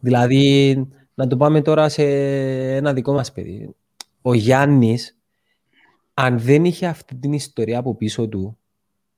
Δηλαδή, 0.00 0.86
να 1.14 1.26
το 1.26 1.36
πάμε 1.36 1.62
τώρα 1.62 1.88
σε 1.88 2.02
ένα 2.76 2.92
δικό 2.92 3.12
μας 3.12 3.32
παιδί. 3.32 3.74
Ο 4.22 4.34
Γιάννης, 4.34 5.18
αν 6.14 6.38
δεν 6.38 6.64
είχε 6.64 6.86
αυτή 6.86 7.14
την 7.14 7.32
ιστορία 7.32 7.78
από 7.78 7.94
πίσω 7.96 8.28
του, 8.28 8.58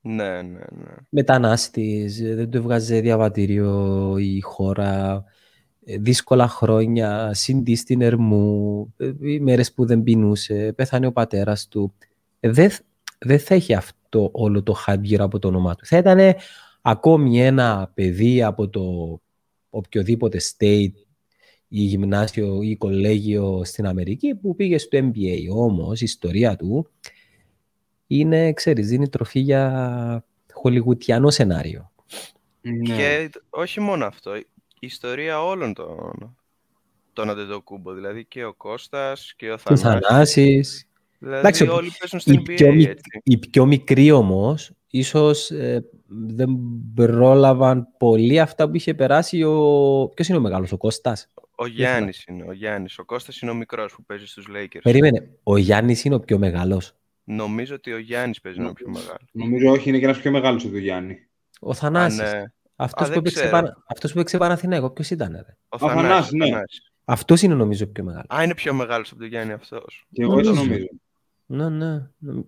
Ναι, 0.01 0.43
ναι, 0.43 0.43
ναι. 0.43 0.95
μετανάστης, 1.09 2.21
ε, 2.21 2.35
δεν 2.35 2.51
του 2.51 2.57
έβγαζε 2.57 3.01
διαβατήριο 3.01 4.14
η 4.18 4.41
χώρα, 4.41 5.25
ε, 5.85 5.99
δύσκολα 5.99 6.49
χρόνια, 6.49 7.31
συντή 7.35 7.75
στην 7.75 8.01
Ερμού, 8.01 8.95
ε, 8.97 9.12
οι 9.21 9.41
μέρες 9.41 9.73
που 9.73 9.87
δεν 9.87 10.03
πεινούσε, 10.03 10.73
πέθανε 10.77 11.07
ο 11.07 11.12
πατέρας 11.12 11.68
του. 11.68 11.95
Ε, 12.41 12.51
Δεν, 12.51 12.71
δεν 13.25 13.39
θα 13.39 13.55
είχε 13.55 13.75
αυτό 13.75 14.31
όλο 14.33 14.62
το 14.62 14.77
hype 14.87 15.03
γύρω 15.03 15.25
από 15.25 15.39
το 15.39 15.49
όνομά 15.49 15.75
του. 15.75 15.87
Θα 15.87 15.97
ήταν 15.97 16.35
ακόμη 16.83 17.41
ένα 17.41 17.91
παιδί 17.95 18.43
από 18.43 18.68
το 18.68 18.83
οποιοδήποτε 19.71 20.39
state 20.41 20.93
ή 21.68 21.81
γυμνάσιο 21.81 22.62
ή 22.62 22.77
κολέγιο 22.77 23.64
στην 23.64 23.87
Αμερική 23.87 24.35
που 24.35 24.55
πήγε 24.55 24.79
στο 24.79 24.99
MBA. 24.99 25.37
Όμως 25.55 26.01
η 26.01 26.05
ιστορία 26.05 26.57
του 26.57 26.91
είναι, 28.07 28.53
ξέρεις, 28.53 28.89
δίνει 28.89 29.09
τροφή 29.09 29.41
για 29.41 30.25
χολιγουτιανό 30.53 31.31
σενάριο. 31.31 31.93
Ναι. 32.61 32.97
Και 32.97 33.31
όχι 33.51 33.81
μόνο 33.81 34.07
αυτό, 34.07 34.37
η 34.37 34.47
ιστορία 34.81 35.45
όλων 35.45 35.75
των, 35.75 36.37
των 37.12 37.31
Αντετοκούμπο, 37.31 37.93
δηλαδή 37.93 38.25
και 38.25 38.45
ο 38.45 38.55
Κώστας 38.55 39.35
και 39.37 39.51
ο 39.51 39.57
Του 39.57 39.79
Θανάσης. 39.79 40.89
Θανάσης. 41.21 41.29
Δηλαδή 41.29 41.39
Εντάξει, 41.39 41.66
όλοι 41.68 41.91
παίζουν 41.99 42.21
στην 42.21 42.33
Οι 42.35 42.43
πιο, 42.43 42.68
NBA, 42.68 42.75
μικ- 42.75 42.89
έτσι. 42.89 43.21
οι 43.25 43.39
πιο 43.39 43.66
μικροί 43.66 44.11
όμως, 44.11 44.71
ίσως 44.91 45.51
ε, 45.51 45.85
δεν 46.09 46.49
πρόλαβαν 46.95 47.87
πολύ 47.99 48.41
αυτά 48.41 48.68
που 48.71 48.77
είχε 48.77 48.95
περάσει 48.95 49.43
ο... 49.43 50.09
Ποιος 50.14 50.29
είναι 50.29 50.39
ο 50.39 50.41
μεγάλος, 50.41 50.73
ο 50.73 50.77
Κώστας; 50.77 51.27
Ο 51.55 51.66
Γιάννης 51.66 52.25
είναι, 52.29 52.45
ο 52.49 52.53
Γιάννης. 52.53 52.99
Ο 52.99 53.05
Κώστας 53.05 53.41
είναι 53.41 53.51
ο 53.51 53.55
μικρός 53.55 53.93
που 53.95 54.05
παίζει 54.05 54.27
στους 54.27 54.47
Lakers. 54.57 54.81
Περίμενε, 54.83 55.31
ο 55.43 55.57
Γιάννης 55.57 56.05
είναι 56.05 56.14
ο 56.14 56.21
πιο 56.21 56.39
μεγάλος. 56.39 56.93
Νομίζω 57.25 57.75
ότι 57.75 57.93
ο 57.93 57.99
Γιάννης 57.99 58.41
παίζει 58.41 58.59
να 58.59 58.64
είναι 58.64 58.73
πιο 58.73 58.89
μεγάλο. 58.89 59.18
Νομίζω 59.33 59.71
όχι, 59.71 59.89
είναι 59.89 59.99
και 59.99 60.05
ένας 60.05 60.18
πιο 60.21 60.31
μεγάλος 60.31 60.62
από 60.62 60.73
τον 60.73 60.81
Γιάννη. 60.83 61.29
Ο 61.61 61.75
Θανάσης. 61.75 62.21
Α, 62.21 62.33
ναι. 62.39 62.43
Αυτός, 62.77 63.03
Α, 63.03 63.05
που 63.05 63.11
δεν 63.11 63.18
έπαιξε, 63.18 63.39
ξέρω. 63.39 63.51
Πανα- 63.51 63.83
αυτός 63.89 64.12
που 64.12 64.18
έπαιξε 64.18 64.39
Παναθηναίκο, 64.39 64.91
ποιος 64.91 65.11
ήταν 65.11 65.33
ρε; 65.33 65.57
Ο 65.68 65.79
Θανάσης, 65.79 66.03
Θανάσης, 66.09 66.33
ναι. 66.33 66.47
Θανάσης. 66.51 66.93
Αυτός 67.05 67.43
είναι 67.43 67.55
νομίζω 67.55 67.87
πιο 67.87 68.05
μεγάλος. 68.05 68.27
Α, 68.29 68.43
είναι 68.43 68.55
πιο 68.55 68.75
μεγάλος 68.75 69.11
από 69.11 69.21
τον 69.21 69.29
Γιάννη 69.29 69.53
αυτός. 69.53 70.07
Και 70.12 70.23
εγώ 70.23 70.39
έτσι 70.39 70.51
Νομίζω. 70.51 70.68
νομίζω. 70.68 70.87
Ναι, 71.53 71.68
ναι. 71.68 72.03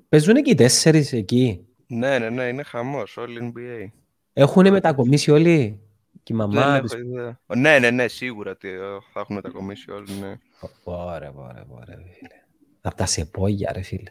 Παίζουν 0.09 0.37
εκεί 0.37 0.51
οι 0.51 0.55
τέσσερις 0.55 1.13
εκεί. 1.13 1.67
Ναι, 1.87 2.19
ναι, 2.19 2.29
ναι, 2.31 2.45
είναι 2.45 2.63
χαμός, 2.63 3.17
όλοι 3.17 3.53
NBA. 3.57 3.87
Έχουν 4.33 4.71
μετακομίσει 4.71 5.31
όλοι; 5.31 5.81
Και 6.23 6.33
η 6.33 6.37
Δεν 6.37 6.49
μαμά 6.49 6.75
έχω 6.77 6.87
τους. 6.87 6.93
ιδέα. 7.01 7.41
Ναι, 7.57 7.79
ναι, 7.79 7.91
ναι, 7.91 8.09
σίγουρα 8.09 8.51
ότι 8.51 8.69
ε, 8.69 8.79
θα 9.13 9.21
έχουν 9.21 9.35
μετακομίσει 9.35 9.91
όλοι, 9.91 10.13
ναι. 10.21 10.39
Ωραία, 10.85 11.33
ωραία, 11.35 11.67
ωραία, 11.69 11.97
ρε 11.97 12.03
φίλε. 12.13 12.43
Από 12.81 12.97
τα 12.97 13.07
σεπόγια, 13.07 13.73
ρε 13.73 13.83
φίλε. 13.83 14.11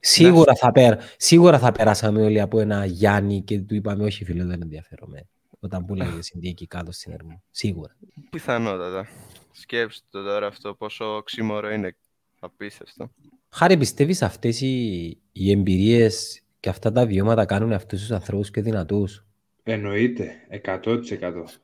Σίγουρα 0.00 0.54
θα, 0.54 0.72
πέρα, 0.72 0.98
σίγουρα 1.16 1.58
θα 1.58 1.72
περάσαμε 1.72 2.22
όλοι 2.22 2.40
από 2.40 2.60
ένα 2.60 2.84
Γιάννη 2.84 3.42
και 3.42 3.60
του 3.60 3.74
είπαμε 3.74 4.04
όχι 4.04 4.24
φίλε 4.24 4.44
δεν 4.44 4.62
ενδιαφέρομαι. 4.62 5.26
Όταν 5.60 5.84
πουλάγε 5.84 6.22
στην 6.22 6.40
εκεί 6.44 6.66
κάτω 6.66 6.92
στην 6.92 7.12
Ερμού. 7.12 7.42
Σίγουρα. 7.50 7.96
Πιθανότατα. 8.30 9.06
Σκέψτε 9.52 10.06
το 10.10 10.22
τώρα 10.22 10.46
αυτό 10.46 10.74
πόσο 10.74 11.22
ξύμορο 11.22 11.70
είναι. 11.70 11.96
Απίστευτο. 12.40 13.10
Χάρη 13.54 13.76
πιστεύεις 13.76 14.22
αυτές 14.22 14.60
οι, 14.60 14.96
οι 15.32 15.50
εμπειρίες 15.50 16.42
και 16.60 16.68
αυτά 16.68 16.92
τα 16.92 17.06
βιώματα 17.06 17.44
κάνουν 17.44 17.72
αυτούς 17.72 18.00
τους 18.00 18.10
ανθρώπους 18.10 18.50
πιο 18.50 18.62
δυνατούς; 18.62 19.24
Εννοείται, 19.62 20.30
100%. 20.64 21.60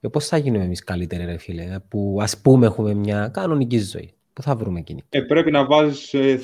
Και 0.00 0.08
πώς 0.08 0.26
θα 0.26 0.36
γίνουμε 0.36 0.64
εμείς 0.64 0.84
καλύτεροι 0.84 1.24
ρε 1.24 1.36
φίλε, 1.38 1.78
που 1.88 2.18
ας 2.20 2.40
πούμε 2.40 2.66
έχουμε 2.66 2.94
μια 2.94 3.28
κανονική 3.28 3.78
ζωή. 3.78 4.14
Πού 4.32 4.42
θα 4.42 4.56
βρούμε 4.56 4.78
εκείνη. 4.78 5.02
Ε, 5.08 5.20
πρέπει 5.20 5.50
να 5.50 5.64
βάζεις 5.66 6.14
ε, 6.14 6.40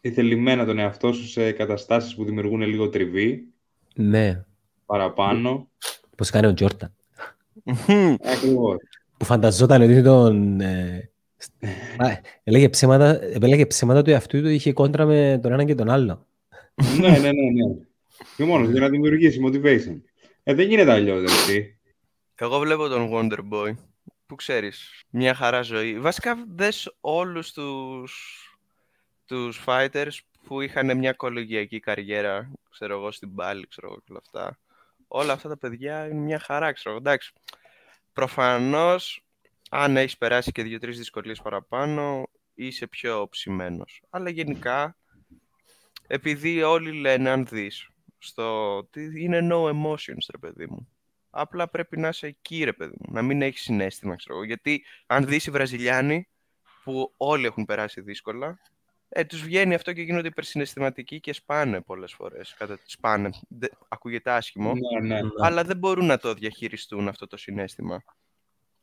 ηθελημένα 0.00 0.64
τον 0.64 0.78
εαυτό 0.78 1.12
σου 1.12 1.26
σε 1.28 1.52
καταστάσεις 1.52 2.14
που 2.14 2.24
δημιουργούν 2.24 2.60
λίγο 2.60 2.88
τριβή, 2.88 3.48
Ναι, 3.94 4.44
παραπάνω. 4.86 5.68
πώς 6.16 6.30
κάνει 6.30 6.46
ο 6.46 6.54
Τζόρταν. 6.54 6.94
Ακριβώς. 8.20 8.76
που 9.16 9.24
φανταζόταν 9.24 9.82
ότι 9.82 10.02
τον... 10.02 10.60
Ε, 10.60 10.96
α, 10.96 11.15
έλεγε, 12.44 12.68
ψέματα, 12.68 13.20
έλεγε 13.22 13.66
ψέματα 13.66 14.02
του 14.02 14.10
εαυτού 14.10 14.40
του, 14.40 14.48
είχε 14.48 14.72
κόντρα 14.72 15.04
με 15.04 15.38
τον 15.42 15.52
ένα 15.52 15.64
και 15.64 15.74
τον 15.74 15.90
άλλο. 15.90 16.26
ναι, 17.00 17.08
ναι, 17.08 17.18
ναι, 17.18 17.30
ναι. 17.30 17.74
Και 18.36 18.44
μόνος 18.44 18.70
για 18.70 18.80
να 18.80 18.88
δημιουργήσει 18.88 19.40
motivation. 19.46 20.00
Ε, 20.42 20.54
δεν 20.54 20.68
γίνεται 20.68 20.92
αλλιώς, 20.92 21.22
δηλαδή. 21.22 21.78
Εγώ 22.34 22.58
βλέπω 22.58 22.88
τον 22.88 23.10
Wonder 23.12 23.38
Boy. 23.52 23.74
Που 24.26 24.34
ξέρεις, 24.34 25.04
μια 25.10 25.34
χαρά 25.34 25.62
ζωή. 25.62 26.00
Βασικά 26.00 26.44
δες 26.54 26.96
όλους 27.00 27.52
τους, 27.52 28.14
τους 29.24 29.62
fighters 29.66 30.18
που 30.46 30.60
είχαν 30.60 30.98
μια 30.98 31.12
κολογιακή 31.12 31.80
καριέρα, 31.80 32.52
ξέρω 32.70 32.94
εγώ, 32.94 33.12
στην 33.12 33.34
πάλη, 33.34 33.66
ξέρω 33.66 33.86
εγώ 33.86 33.96
και 33.96 34.06
όλα 34.08 34.20
αυτά. 34.26 34.58
όλα 35.08 35.32
αυτά 35.32 35.48
τα 35.48 35.58
παιδιά 35.58 36.06
είναι 36.06 36.20
μια 36.20 36.38
χαρά, 36.38 36.72
ξέρω. 36.72 36.96
Εντάξει, 36.96 37.32
προφανώς, 38.12 39.25
αν 39.70 39.96
έχεις 39.96 40.16
περάσει 40.16 40.52
και 40.52 40.62
δύο-τρεις 40.62 40.98
δυσκολίες 40.98 41.42
παραπάνω, 41.42 42.30
είσαι 42.54 42.86
πιο 42.86 43.28
ψημένος. 43.30 44.02
Αλλά 44.10 44.30
γενικά, 44.30 44.96
επειδή 46.06 46.62
όλοι 46.62 46.92
λένε, 46.92 47.30
αν 47.30 47.46
δεις, 47.46 47.88
στο 48.18 48.76
ότι 48.76 49.22
είναι 49.22 49.48
no 49.52 49.64
emotions, 49.64 50.26
ρε 50.30 50.38
παιδί 50.40 50.66
μου. 50.66 50.88
Απλά 51.30 51.68
πρέπει 51.68 51.98
να 51.98 52.08
είσαι 52.08 52.26
εκεί, 52.26 52.64
ρε 52.64 52.72
παιδί 52.72 52.96
μου, 52.98 53.12
να 53.12 53.22
μην 53.22 53.42
έχεις 53.42 53.62
συνέστημα, 53.62 54.16
ξέρω 54.16 54.44
Γιατί 54.44 54.84
αν 55.06 55.26
δεις 55.26 55.46
οι 55.46 55.50
Βραζιλιάνοι, 55.50 56.28
που 56.84 57.14
όλοι 57.16 57.46
έχουν 57.46 57.64
περάσει 57.64 58.00
δύσκολα, 58.00 58.58
ε, 59.08 59.24
τους 59.24 59.42
βγαίνει 59.42 59.74
αυτό 59.74 59.92
και 59.92 60.02
γίνονται 60.02 60.28
υπερσυναισθηματικοί 60.28 61.20
και 61.20 61.32
σπάνε 61.32 61.80
πολλές 61.80 62.12
φορές. 62.12 62.54
Κατά, 62.58 62.78
σπάνε, 62.84 63.30
Δε, 63.48 63.66
ακούγεται 63.88 64.30
άσχημο, 64.30 64.72
Ναι, 65.00 65.20
ναι. 65.20 65.20
αλλά 65.40 65.64
δεν 65.64 65.76
μπορούν 65.76 66.06
να 66.06 66.18
το 66.18 66.34
διαχειριστούν 66.34 67.08
αυτό 67.08 67.26
το 67.26 67.36
συνέστημα. 67.36 68.02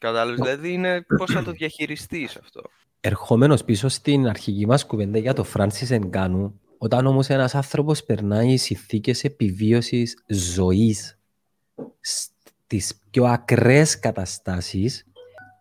Κατάλαβες, 0.04 0.39
δηλαδή 0.39 0.74
είναι 0.74 1.01
πώς 1.18 1.32
θα 1.32 1.43
το 1.43 1.51
διαχειριστείς 1.51 2.38
αυτό. 2.38 2.62
Ερχόμενος 2.99 3.64
πίσω 3.64 3.88
στην 3.88 4.28
αρχική 4.28 4.66
μας 4.66 4.86
κουβέντα 4.86 5.18
για 5.18 5.34
το 5.34 5.45
Francis 5.54 5.99
Ngannou, 5.99 6.51
όταν 6.78 7.06
όμως 7.06 7.30
ένας 7.30 7.56
άνθρωπος 7.56 8.04
περνάει 8.04 8.58
συνθήκες 8.58 9.24
επιβίωσης 9.24 10.24
ζωής 10.28 11.20
στις 11.99 12.99
πιο 13.10 13.26
ακραίες 13.26 13.99
καταστάσεις, 13.99 15.06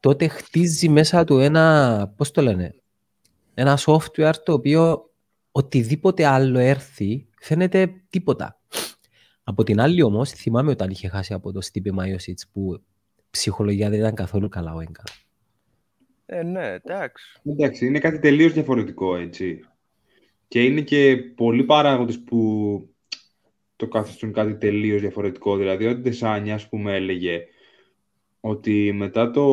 τότε 0.00 0.28
χτίζει 0.28 0.88
μέσα 0.88 1.24
του 1.24 1.38
ένα, 1.38 2.14
πώς 2.16 2.30
το 2.30 2.42
λένε, 2.42 2.74
ένα 3.54 3.78
software 3.86 4.34
το 4.44 4.52
οποίο 4.52 5.10
οτιδήποτε 5.52 6.26
άλλο 6.26 6.58
έρθει 6.58 7.26
φαίνεται 7.40 7.92
τίποτα. 8.10 8.60
Από 9.44 9.64
την 9.64 9.80
άλλη 9.80 10.02
όμως, 10.02 10.30
θυμάμαι 10.30 10.70
όταν 10.70 10.90
είχε 10.90 11.08
χάσει 11.08 11.32
από 11.32 11.52
το 11.52 11.60
Στύπε 11.60 11.92
Μαϊοσίτς 11.92 12.48
που 12.52 12.82
ψυχολογία 13.32 13.90
δεν 13.90 13.98
ήταν 13.98 14.14
καθόλου 14.14 14.48
καλά 14.48 14.74
ο 14.74 14.80
Έγκα. 14.80 15.02
Ε, 16.26 16.42
ναι, 16.42 16.66
εντάξει. 16.66 17.40
Εντάξει, 17.44 17.86
είναι 17.86 17.98
κάτι 17.98 18.18
τελείως 18.18 18.52
διαφορετικό, 18.52 19.16
έτσι. 19.16 19.64
Και 20.48 20.64
είναι 20.64 20.80
και 20.80 21.16
πολλοί 21.16 21.64
παράγοντες 21.64 22.20
που 22.20 22.94
το 23.76 23.88
καθιστούν 23.88 24.32
κάτι 24.32 24.56
τελείως 24.56 25.00
διαφορετικό. 25.00 25.56
Δηλαδή, 25.56 25.86
ο 25.86 25.94
Ντεσάνια, 25.94 26.54
ας 26.54 26.68
πούμε, 26.68 26.94
έλεγε 26.94 27.44
ότι 28.40 28.92
μετά 28.92 29.30
το... 29.30 29.44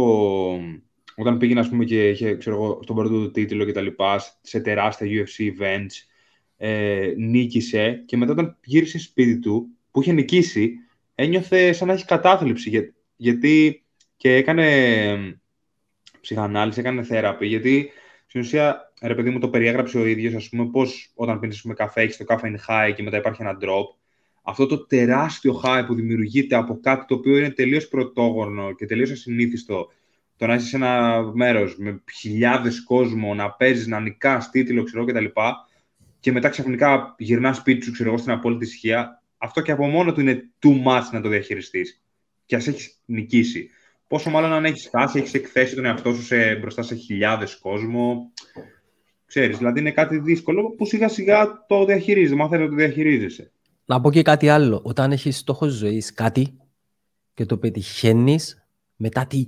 Όταν 1.15 1.37
πήγαινε, 1.37 1.59
ας 1.59 1.69
πούμε, 1.69 1.85
και 1.85 2.09
είχε, 2.09 2.35
ξέρω 2.35 2.55
εγώ, 2.55 2.79
στον 2.83 2.95
πρώτο 2.95 3.09
του 3.09 3.31
τίτλο 3.31 3.65
και 3.65 3.71
τα 3.71 3.81
λοιπά, 3.81 4.21
σε 4.41 4.59
τεράστια 4.59 5.07
UFC 5.07 5.43
events, 5.43 5.93
ε, 6.57 7.13
νίκησε 7.17 8.03
και 8.05 8.17
μετά 8.17 8.31
όταν 8.31 8.57
γύρισε 8.63 8.99
σπίτι 8.99 9.39
του, 9.39 9.67
που 9.91 10.01
είχε 10.01 10.11
νικήσει, 10.11 10.73
ένιωθε 11.15 11.73
σαν 11.73 11.87
να 11.87 11.93
έχει 11.93 12.05
κατάθλιψη, 12.05 12.69
για, 12.69 12.93
γιατί 13.21 13.83
και 14.17 14.35
έκανε 14.35 15.37
ψυχανάλυση, 16.21 16.79
έκανε 16.79 17.03
θέραπη, 17.03 17.47
γιατί 17.47 17.91
στην 18.27 18.41
ουσία, 18.41 18.93
ρε 19.01 19.15
παιδί 19.15 19.29
μου, 19.29 19.39
το 19.39 19.49
περιέγραψε 19.49 19.97
ο 19.97 20.05
ίδιος, 20.05 20.33
ας 20.33 20.49
πούμε, 20.49 20.69
πώς 20.69 21.11
όταν 21.15 21.39
πίνεις 21.39 21.61
πούμε, 21.61 21.73
καφέ, 21.73 22.01
έχεις 22.01 22.17
το 22.17 22.25
caffeine 22.27 22.55
high 22.67 22.93
και 22.95 23.03
μετά 23.03 23.17
υπάρχει 23.17 23.41
ένα 23.41 23.57
drop, 23.61 23.85
αυτό 24.43 24.65
το 24.65 24.85
τεράστιο 24.85 25.61
high 25.63 25.83
που 25.87 25.95
δημιουργείται 25.95 26.55
από 26.55 26.79
κάτι 26.79 27.05
το 27.05 27.13
οποίο 27.13 27.37
είναι 27.37 27.49
τελείως 27.49 27.87
πρωτόγονο 27.87 28.75
και 28.75 28.85
τελείως 28.85 29.11
ασυνήθιστο, 29.11 29.87
το 30.37 30.47
να 30.47 30.53
είσαι 30.53 30.67
σε 30.67 30.75
ένα 30.75 31.21
μέρος 31.33 31.77
με 31.77 32.03
χιλιάδες 32.13 32.83
κόσμο, 32.83 33.33
να 33.33 33.51
παίζεις, 33.51 33.87
να 33.87 33.99
νικάς 33.99 34.49
τίτλο, 34.49 34.83
ξέρω 34.83 35.05
κτλ. 35.05 35.25
Και, 35.25 35.31
και 36.19 36.31
μετά 36.31 36.49
ξαφνικά 36.49 37.15
γυρνάς 37.17 37.57
σπίτι 37.57 37.85
σου, 37.85 37.91
ξέρω 37.91 38.09
εγώ, 38.09 38.17
στην 38.17 38.31
απόλυτη 38.31 38.65
ησυχία, 38.65 39.23
αυτό 39.37 39.61
και 39.61 39.71
από 39.71 39.87
μόνο 39.87 40.13
του 40.13 40.21
είναι 40.21 40.49
too 40.63 40.83
much 40.85 41.03
να 41.11 41.21
το 41.21 41.29
διαχειριστείς. 41.29 42.03
Και 42.49 42.55
ας 42.55 42.67
έχεις 42.67 43.01
νικήσει. 43.05 43.69
Πόσο 44.07 44.29
μάλλον 44.29 44.53
αν 44.53 44.65
έχεις 44.65 44.89
χάσει, 44.91 45.19
έχεις 45.19 45.33
εκθέσει 45.33 45.75
τον 45.75 45.85
εαυτό 45.85 46.13
σου 46.13 46.23
σε, 46.23 46.55
μπροστά 46.55 46.81
σε 46.81 46.95
χιλιάδες 46.95 47.57
κόσμο. 47.57 48.31
Ξέρεις, 49.25 49.57
δηλαδή 49.57 49.79
είναι 49.79 49.91
κάτι 49.91 50.19
δύσκολο 50.19 50.69
που 50.69 50.85
σιγά 50.85 51.07
σιγά 51.07 51.65
το 51.67 51.85
διαχειρίζεσαι, 51.85 52.35
μαθαίνει 52.35 52.63
να 52.63 52.69
το 52.69 52.75
διαχειρίζεσαι. 52.75 53.51
Να 53.85 54.01
πω 54.01 54.11
και 54.11 54.21
κάτι 54.21 54.49
άλλο. 54.49 54.81
Όταν 54.83 55.11
έχεις 55.11 55.37
στόχο 55.37 55.67
ζωής 55.67 56.13
κάτι 56.13 56.57
και 57.33 57.45
το 57.45 57.57
πετυχαίνεις, 57.57 58.67
μετά 58.95 59.27
τι; 59.27 59.47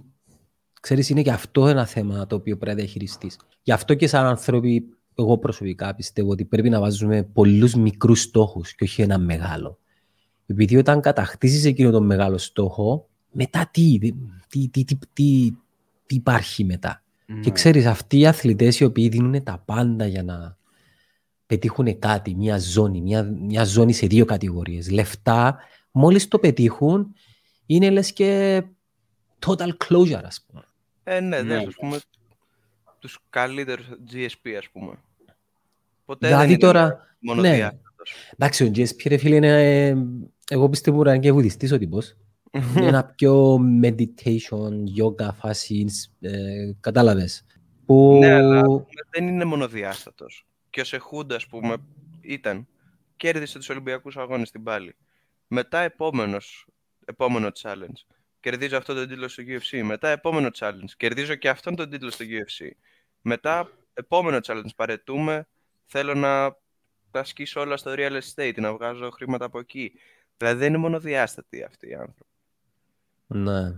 Ξέρεις, 0.82 1.10
είναι 1.10 1.22
και 1.22 1.32
αυτό 1.32 1.68
ένα 1.68 1.86
θέμα 1.86 2.28
το 2.28 2.36
οποίο 2.36 2.58
πρέπει 2.58 2.76
να 2.76 2.84
διαχειριστείς. 2.84 3.40
Γι' 3.62 3.72
αυτό 3.72 3.94
και 3.94 4.08
σαν 4.08 4.26
άνθρωποι, 4.26 4.84
εγώ 5.16 5.38
προσωπικά 5.38 5.96
πιστεύω 5.96 6.30
ότι 6.30 6.46
πρέπει 6.46 6.70
να 6.70 6.80
βάζουμε 6.80 7.24
πολλούς 7.24 7.76
μικρούς 7.76 8.22
στόχους 8.22 8.76
και 8.76 8.84
όχι 8.84 9.02
ένα 9.02 9.18
μεγάλο. 9.18 9.80
Επειδή 10.52 10.78
όταν 10.78 11.02
κατακτήσεις 11.02 11.66
εκείνο 11.66 11.92
τον 11.92 12.06
μεγάλο 12.06 12.38
στόχο, 12.38 13.10
μετά 13.32 13.70
τι, 13.72 13.98
τι, 14.48 14.68
τι, 14.68 14.84
τι, 14.84 14.96
τι, 15.14 15.52
τι 16.06 16.16
υπάρχει 16.16 16.64
μετά. 16.64 17.04
Και 17.26 17.34
Ναι. 17.34 17.52
ξέρεις, 17.52 17.86
αυτοί 17.86 18.20
οι 18.20 18.28
αθλητές 18.28 18.80
οι 18.80 18.84
οποίοι 18.84 19.10
δίνουν 19.10 19.44
τα 19.44 19.62
πάντα 19.66 20.06
για 20.08 20.24
να 20.24 20.58
πετύχουν 21.46 22.00
κάτι, 22.00 22.36
μια 22.36 22.58
ζώνη, 22.60 23.02
μια, 23.02 23.24
μια 23.24 23.64
ζώνη 23.64 23.94
σε 23.94 24.08
δύο 24.08 24.26
κατηγορίες. 24.26 24.90
Λεφτά, 24.90 25.58
μόλις 25.92 26.28
το 26.28 26.40
πετύχουν, 26.40 27.14
είναι 27.66 27.90
λες 27.90 28.14
και 28.14 28.62
total 29.46 29.70
closure, 29.88 30.22
ας 30.24 30.46
πούμε. 30.48 30.64
Ε, 31.04 31.20
ναι, 31.20 31.42
Ναι. 31.42 31.56
ναι. 31.56 31.64
ας 31.68 31.74
πούμε, 31.80 32.00
τους 33.00 33.20
καλύτερους 33.30 33.86
GSP, 34.14 34.50
ας 34.58 34.70
πούμε. 34.72 34.94
Ποτέ 36.06 36.28
Δηλαδή 36.28 36.44
δεν 36.46 36.52
είναι 36.54 36.60
τώρα- 36.60 37.16
μόνο 37.20 37.42
ναι. 37.42 37.56
διάστατος. 37.56 38.14
Εντάξει, 38.34 38.64
ο 38.64 38.72
GSP, 38.76 39.06
ρε 39.10 39.18
φίλε, 39.18 39.36
είναι, 39.36 39.88
ε, 39.88 39.96
εγώ 40.54 40.70
πιστεύω 40.70 41.00
ότι 41.00 41.10
είναι 41.10 41.20
και 41.20 41.32
βουδιστής 41.32 41.72
ο 41.72 41.78
τύπος. 41.78 42.18
είναι 42.78 42.88
ένα 42.88 43.06
πιο 43.06 43.60
meditation, 43.84 44.72
yoga 45.00 45.30
φάση, 45.34 45.86
ε, 46.20 46.72
κατάλαβες. 46.80 47.46
Που... 47.86 48.18
Ναι, 48.20 48.32
αλλά 48.32 48.86
δεν 49.10 49.28
είναι 49.28 49.46
μονοδιάστατος. 49.46 50.46
Και 50.70 50.82
ο 50.82 50.84
Σεχούντα, 50.84 51.36
ας 51.36 51.48
πούμε, 51.48 51.76
ήταν. 52.22 52.68
Κέρδισε 53.16 53.58
τους 53.58 53.70
Ολυμπιακούς 53.70 54.18
Αγώνες 54.18 54.48
στην 54.48 54.64
πάλη. 54.64 54.96
Μετά 55.48 55.80
επόμενος, 55.80 56.68
επόμενο 57.06 57.52
challenge. 57.62 58.16
Κερδίζω 58.40 58.78
αυτόν 58.78 58.96
τον 58.96 59.08
τίτλο 59.08 59.28
στο 59.28 59.44
UFC. 59.48 59.82
Μετά 59.84 60.10
επόμενο 60.10 60.50
challenge. 60.60 60.92
Κερδίζω 60.98 61.36
και 61.36 61.50
αυτόν 61.50 61.76
τον 61.76 61.90
τίτλο 61.90 62.10
στο 62.10 62.26
UFC. 62.26 62.70
Μετά 63.22 63.70
επόμενο 63.94 64.38
challenge. 64.44 64.76
Παρετούμε. 64.76 65.48
Θέλω 65.86 66.14
να 66.14 66.56
τα 67.12 67.20
ασκήσω 67.20 67.62
όλα 67.62 67.78
στο 67.78 67.94
real 67.98 68.20
estate, 68.22 68.56
να 68.56 68.74
βγάζω 68.74 69.10
χρήματα 69.10 69.46
από 69.46 69.60
εκεί. 69.60 69.92
Δηλαδή 70.42 70.60
δεν 70.60 70.68
είναι 70.70 70.78
μονοδιάστατοι 70.78 71.64
αυτοί 71.64 71.90
οι 71.90 71.94
άνθρωποι. 71.94 72.30
Ναι. 73.28 73.72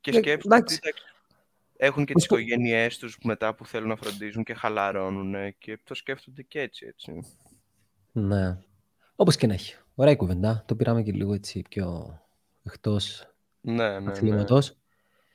Και 0.00 0.10
Ε, 0.10 0.14
σκέψτε 0.14 0.48
εντάξει. 0.54 0.74
ότι 0.76 0.88
εντάξει, 0.88 1.04
έχουν 1.76 2.04
και 2.04 2.12
Πώς 2.12 2.22
τις 2.22 2.30
το- 2.30 2.36
οικογένειές 2.38 2.98
τους 2.98 3.18
μετά 3.22 3.54
που 3.54 3.66
θέλουν 3.66 3.88
να 3.88 3.96
φροντίζουν 3.96 4.44
και 4.44 4.54
χαλαρώνουν 4.54 5.54
και 5.58 5.78
το 5.84 5.94
σκέφτονται 5.94 6.42
και 6.42 6.60
έτσι, 6.60 6.86
έτσι. 6.86 7.12
Ναι. 8.12 8.58
Όπως 9.16 9.36
και 9.36 9.46
να 9.46 9.52
έχει. 9.54 9.74
Ωραία 9.94 10.12
η 10.12 10.16
κουβέντα. 10.16 10.64
Το 10.66 10.74
πήραμε 10.76 11.02
και 11.02 11.12
λίγο 11.12 11.34
έτσι 11.34 11.62
πιο 11.68 12.18
εκτός 12.62 13.28
Ναι, 13.60 13.72
ναι, 13.90 13.98
ναι. 14.00 14.10
αθλήματος. 14.10 14.76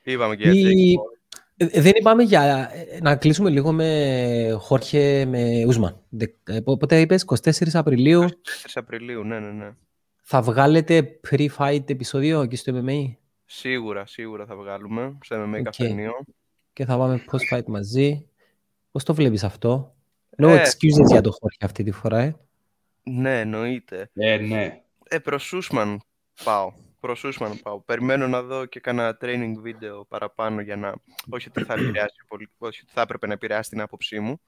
Είπαμε 0.02 0.36
και 0.36 0.50
για 0.50 0.70
Ή- 0.70 0.94
Jake 0.94 0.98
Paul. 1.00 1.12
Ε, 1.56 1.80
Δεν 1.80 1.92
είπαμε 1.96 2.22
για 2.22 2.70
ε, 2.72 2.98
να 3.00 3.16
κλείσουμε 3.16 3.50
λίγο 3.50 3.72
με 3.72 4.56
Χόρχε 4.58 5.24
με 5.24 5.64
Ούσμαν. 5.66 6.00
Δε- 6.08 6.26
ε, 6.44 6.60
πο- 6.60 6.76
Πότε 6.76 7.00
είπες, 7.00 7.22
24 7.22 7.74
Απριλίου 7.78 8.22
4 8.22 8.70
Απριλίου, 8.74 9.24
ναι, 9.24 9.38
ναι, 9.40 9.50
ναι. 9.50 9.74
Θα 10.26 10.42
βγάλετε 10.42 11.20
pre-fight 11.30 11.90
επεισόδιο 11.90 12.40
εκεί 12.40 12.56
στο 12.56 12.82
MMA 12.84 13.14
Σίγουρα, 13.44 14.06
σίγουρα 14.06 14.46
θα 14.46 14.56
βγάλουμε 14.56 15.18
στο 15.22 15.36
MMA 15.44 15.56
OK. 15.58 15.62
καφενείο. 15.62 16.12
και 16.72 16.84
θα 16.84 16.96
πάμε 16.98 17.24
post-fight 17.30 17.64
μαζί. 17.66 18.28
Πώς 18.90 19.04
το 19.04 19.14
βλέπεις 19.14 19.44
αυτό; 19.44 19.94
No 20.36 20.48
Ε. 20.48 20.62
excuses 20.62 21.06
για 21.10 21.20
το 21.20 21.30
Χόρχε 21.30 21.64
αυτή 21.64 21.82
τη 21.82 21.90
φορά, 21.90 22.18
ε. 22.20 22.36
Ναι, 23.02 23.40
εννοείται. 23.40 24.10
Ε, 24.14 24.36
ναι. 24.36 24.82
Ε, 25.08 25.18
προς 25.18 25.52
Ούσμαν 25.52 26.00
πάω. 26.44 26.72
Προς 27.00 27.24
Ούσμαν 27.24 27.58
πάω. 27.62 27.80
Περιμένω 27.80 28.28
να 28.28 28.42
δω 28.42 28.66
και 28.66 28.80
κάνα 28.80 29.16
training 29.20 29.54
βίντεο 29.60 30.04
παραπάνω 30.04 30.60
για 30.60 30.76
να... 30.76 30.94
Όχι 31.30 31.48
ότι 31.48 31.64
θα 31.64 31.72
επηρεάσει 31.74 32.16
πολύ, 32.28 32.48
όχι 32.58 32.80
ότι 32.82 32.92
θα 32.94 33.00
έπρεπε 33.00 33.26
να 33.26 33.32
επηρεάσει 33.32 33.70
την 33.70 33.80
άποψή 33.80 34.20
μου, 34.20 34.40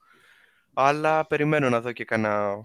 αλλά 0.73 1.27
περιμένω 1.27 1.69
να 1.69 1.81
δω 1.81 1.91
και 1.91 2.05
κάνα 2.05 2.55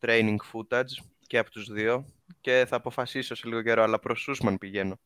training 0.00 0.36
footage 0.52 1.04
και 1.26 1.38
από 1.38 1.50
τους 1.50 1.72
δύο 1.72 2.04
και 2.40 2.64
θα 2.68 2.76
αποφασίσω 2.76 3.34
σε 3.34 3.48
λίγο 3.48 3.62
καιρό, 3.62 3.82
αλλά 3.82 3.98
προς 3.98 4.28
Ούσμαν 4.28 4.58
πηγαίνω. 4.58 4.98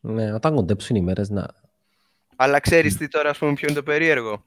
Ναι, 0.00 0.32
όταν 0.32 0.54
κοντέψουν 0.54 0.96
οι 0.96 1.00
μέρες 1.00 1.28
να... 1.28 1.46
Αλλά 2.36 2.60
ξέρεις 2.60 2.96
τι 2.96 3.08
τώρα, 3.08 3.30
ας 3.30 3.38
πούμε, 3.38 3.52
ποιο 3.52 3.66
είναι 3.68 3.76
το 3.76 3.82
περίεργο; 3.82 4.44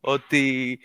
Ότι 0.00 0.78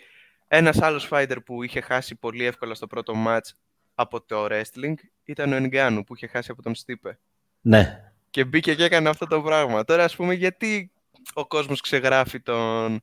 ένας 0.48 0.82
άλλος 0.82 1.08
fighter 1.10 1.36
που 1.44 1.62
είχε 1.62 1.80
χάσει 1.80 2.14
πολύ 2.14 2.44
εύκολα 2.44 2.74
στο 2.74 2.86
πρώτο 2.86 3.14
match 3.26 3.48
από 3.94 4.20
το 4.20 4.46
wrestling 4.50 4.94
ήταν 5.24 5.52
ο 5.52 5.56
Ενγκάνου 5.56 6.04
που 6.04 6.14
είχε 6.14 6.26
χάσει 6.26 6.50
από 6.50 6.62
τον 6.62 6.74
Στίπε. 6.74 7.18
Ναι. 7.60 8.12
Και 8.30 8.44
μπήκε 8.44 8.74
και 8.74 8.84
έκανε 8.84 9.08
αυτό 9.08 9.26
το 9.26 9.42
πράγμα. 9.42 9.84
Τώρα, 9.84 10.04
ας 10.04 10.16
πούμε, 10.16 10.34
γιατί 10.34 10.92
ο 11.34 11.46
κόσμος 11.46 11.80
ξεγράφει 11.80 12.40
τον, 12.40 12.98
Το 12.98 13.02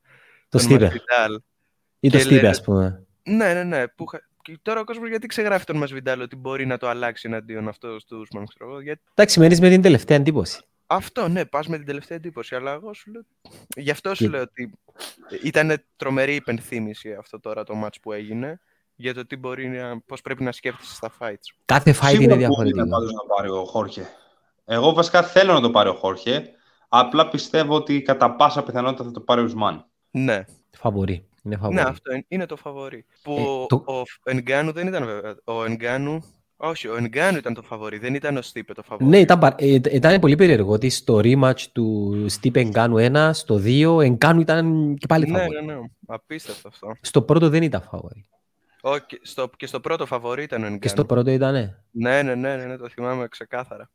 τον 0.50 0.60
Στίβε. 0.60 0.88
Masvidal. 0.88 1.36
Ή 2.00 2.10
το 2.10 2.18
και 2.18 2.24
Στίβε, 2.24 2.36
λένε- 2.36 2.50
ας 2.52 2.62
πούμε. 2.62 3.06
Ναι, 3.24 3.54
ναι, 3.54 3.64
ναι. 3.64 3.88
Που... 3.88 4.06
είχα- 4.48 4.60
τώρα 4.62 4.80
ο 4.80 4.84
κόσμος 4.84 5.10
γιατί 5.10 5.28
ξεγράφει 5.28 5.66
τον 5.66 5.78
Μασβιντάλ 5.78 6.22
ότι 6.22 6.36
μπορεί 6.36 6.66
να 6.66 6.78
το 6.78 6.88
αλλάξει 6.90 7.28
εναντίον 7.28 7.68
αυτό 7.68 7.96
του 7.98 8.18
Ούσμαν, 8.20 8.46
ξέρω 8.48 8.70
εγώ. 8.72 8.82
Γιατί... 8.82 9.02
Εντάξει, 9.14 9.40
μένεις 9.40 9.60
με 9.62 9.70
την 9.70 9.82
τελευταία 9.82 10.18
εντύπωση. 10.18 10.62
Αυτό, 10.88 11.28
ναι, 11.28 11.46
πας 11.46 11.68
με 11.68 11.78
την 11.78 11.86
τελευταία 11.86 12.18
εντύπωση. 12.18 12.56
Αλλά 12.56 12.72
εγώ 12.72 12.94
σου 12.94 13.12
λέω. 13.12 13.22
Γι' 13.76 13.92
αυτό 13.92 14.16
σου 14.16 14.30
λέω 14.30 14.42
ότι 14.42 14.74
ήταν 15.44 15.84
τρομερή 15.96 16.36
υπενθύμηση 16.36 17.14
αυτό 17.14 17.40
τώρα 17.40 17.64
το 17.64 17.74
match 17.86 17.96
που 18.02 18.12
έγινε 18.12 18.60
για 18.96 19.14
το 19.14 19.26
τι 19.26 19.36
μπορεί 19.36 19.68
να, 19.68 20.02
πώς 20.02 20.22
πρέπει 20.22 20.44
να 20.44 20.52
σκέφτεσαι 20.52 20.94
στα 20.96 21.12
fights. 21.20 21.54
Κάθε 21.66 21.92
fight 21.92 22.08
Σίγουρα 22.08 22.14
είναι 22.16 22.26
μπορεί 22.28 22.40
διαφορετικό. 22.40 22.84
να 22.84 22.88
πάντως 22.90 23.12
να 23.14 23.36
πάρει 23.36 23.50
ο 23.50 23.64
Χόρχε. 23.66 24.08
Εγώ 24.66 24.94
βασικά 24.94 25.24
θέλω 25.24 25.54
να 25.54 25.62
το 25.62 25.72
πάρει 25.72 25.90
ο 25.90 25.94
Χόρχε. 25.94 26.50
Απλά 26.90 27.30
πιστεύω 27.30 27.76
ότι 27.76 28.02
κατά 28.02 28.36
πάσα 28.36 28.64
πιθανότητα 28.64 29.04
θα 29.04 29.12
το 29.12 29.20
πάρει 29.20 29.42
ο 29.42 29.44
Ουσμάν. 29.44 29.86
Ναι, 30.12 30.46
Φαβορή. 30.72 31.28
Είναι 31.48 31.56
φαβορή. 31.58 31.76
ναι, 31.76 31.82
αυτό 31.82 32.12
είναι- 32.14 32.26
είναι 32.28 32.46
το 32.46 32.56
φαβορή. 32.56 33.06
Που 33.24 33.32
Ε, 33.32 33.66
το- 33.68 33.84
ο 33.88 34.02
Ενγκάνου 34.24 34.72
δεν 34.72 34.88
ήταν 34.88 35.06
βέβαια. 35.06 35.36
Ο 35.44 35.64
Ενγκάνου, 35.66 36.24
όχι, 36.58 36.88
ο 36.88 36.96
Ενγκάνου 36.96 37.38
ήταν 37.38 37.54
το 37.54 37.62
φαβορή, 37.62 37.98
δεν 37.98 38.14
ήταν 38.16 38.38
ο 38.38 38.42
Στίπε 38.42 38.74
το 38.74 38.84
φαβορή. 38.84 39.10
Ναι, 39.10 39.20
ήταν, 39.20 39.40
πα- 39.40 39.56
ε, 39.58 39.80
ήταν 39.92 40.20
πολύ 40.20 40.36
περίεργο 40.36 40.72
ότι 40.72 40.90
στο 40.90 41.20
rematch 41.24 41.62
του 41.72 42.16
Steve 42.42 42.56
Εγκάνου 42.56 42.96
1, 43.00 43.30
στο 43.34 43.58
2, 43.64 44.00
Εγκάνου 44.02 44.40
ήταν 44.42 44.96
και 44.98 45.06
πάλι 45.08 45.30
ναι, 45.32 45.38
φαβορή. 45.38 45.66
ναι, 45.66 45.74
ναι, 45.74 45.80
απίστευτο 46.08 46.68
αυτό. 46.68 46.96
Στο 47.02 47.22
πρώτο 47.22 47.50
δεν 47.50 47.64
ήταν 47.64 47.82
φαβορή. 47.82 48.26
Ο, 48.82 48.98
και, 48.98 49.20
στο, 49.24 49.50
και 49.58 49.68
στο 49.68 49.80
πρώτο 49.80 50.06
φαβορή 50.06 50.44
ήταν 50.44 50.60
ο 50.60 50.62
Και 50.62 50.68
Ενγκάνου. 50.72 50.90
στο 50.94 51.06
πρώτο 51.06 51.30
ήτανε. 51.32 51.84
Ναι, 51.92 52.22
ναι, 52.22 52.36
ναι, 52.36 52.56
ναι, 52.56 52.66
ναι, 52.66 52.78
το 52.78 52.90
θυμάμαι 52.90 53.28
ξεκάθαρα. 53.28 53.90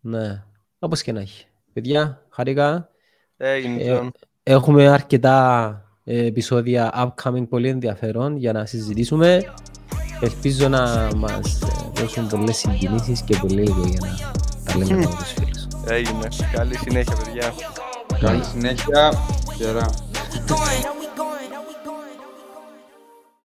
Ναι. 0.00 0.44
Όπως 0.78 1.02
και 1.02 1.12
να 1.12 1.20
έχει. 1.20 1.46
Παιδιά, 1.72 2.26
χάρηκα. 2.30 2.90
Έγινε, 3.36 3.82
Ε, 3.82 3.84
Τζον. 3.94 4.12
Έχουμε 4.42 4.88
αρκετά 4.88 5.66
ε, 5.68 5.89
επεισόδια 6.04 6.92
upcoming 7.06 7.48
πολύ 7.48 7.68
ενδιαφέρον 7.68 8.36
για 8.36 8.52
να 8.52 8.66
συζητήσουμε. 8.66 9.52
Ελπίζω 10.20 10.68
να 10.68 11.08
μας 11.16 11.60
ε, 11.62 12.00
δώσουν 12.00 12.28
πολλές 12.28 12.56
συγκινήσεις 12.56 13.22
και 13.22 13.36
πολύ 13.36 13.62
λίγο 13.62 13.84
για 13.86 13.98
να 14.00 14.72
τα 14.72 14.78
λέμε 14.78 14.96
με 14.96 15.06
τους 15.06 15.32
φίλους. 15.32 15.66
Έγινε. 15.86 16.28
Καλή 16.52 16.76
συνέχεια, 16.76 17.16
παιδιά. 17.24 17.52
Καλή 18.20 18.44
συνέχεια. 18.44 19.12
Γεια. 19.56 19.90
going 20.50 20.99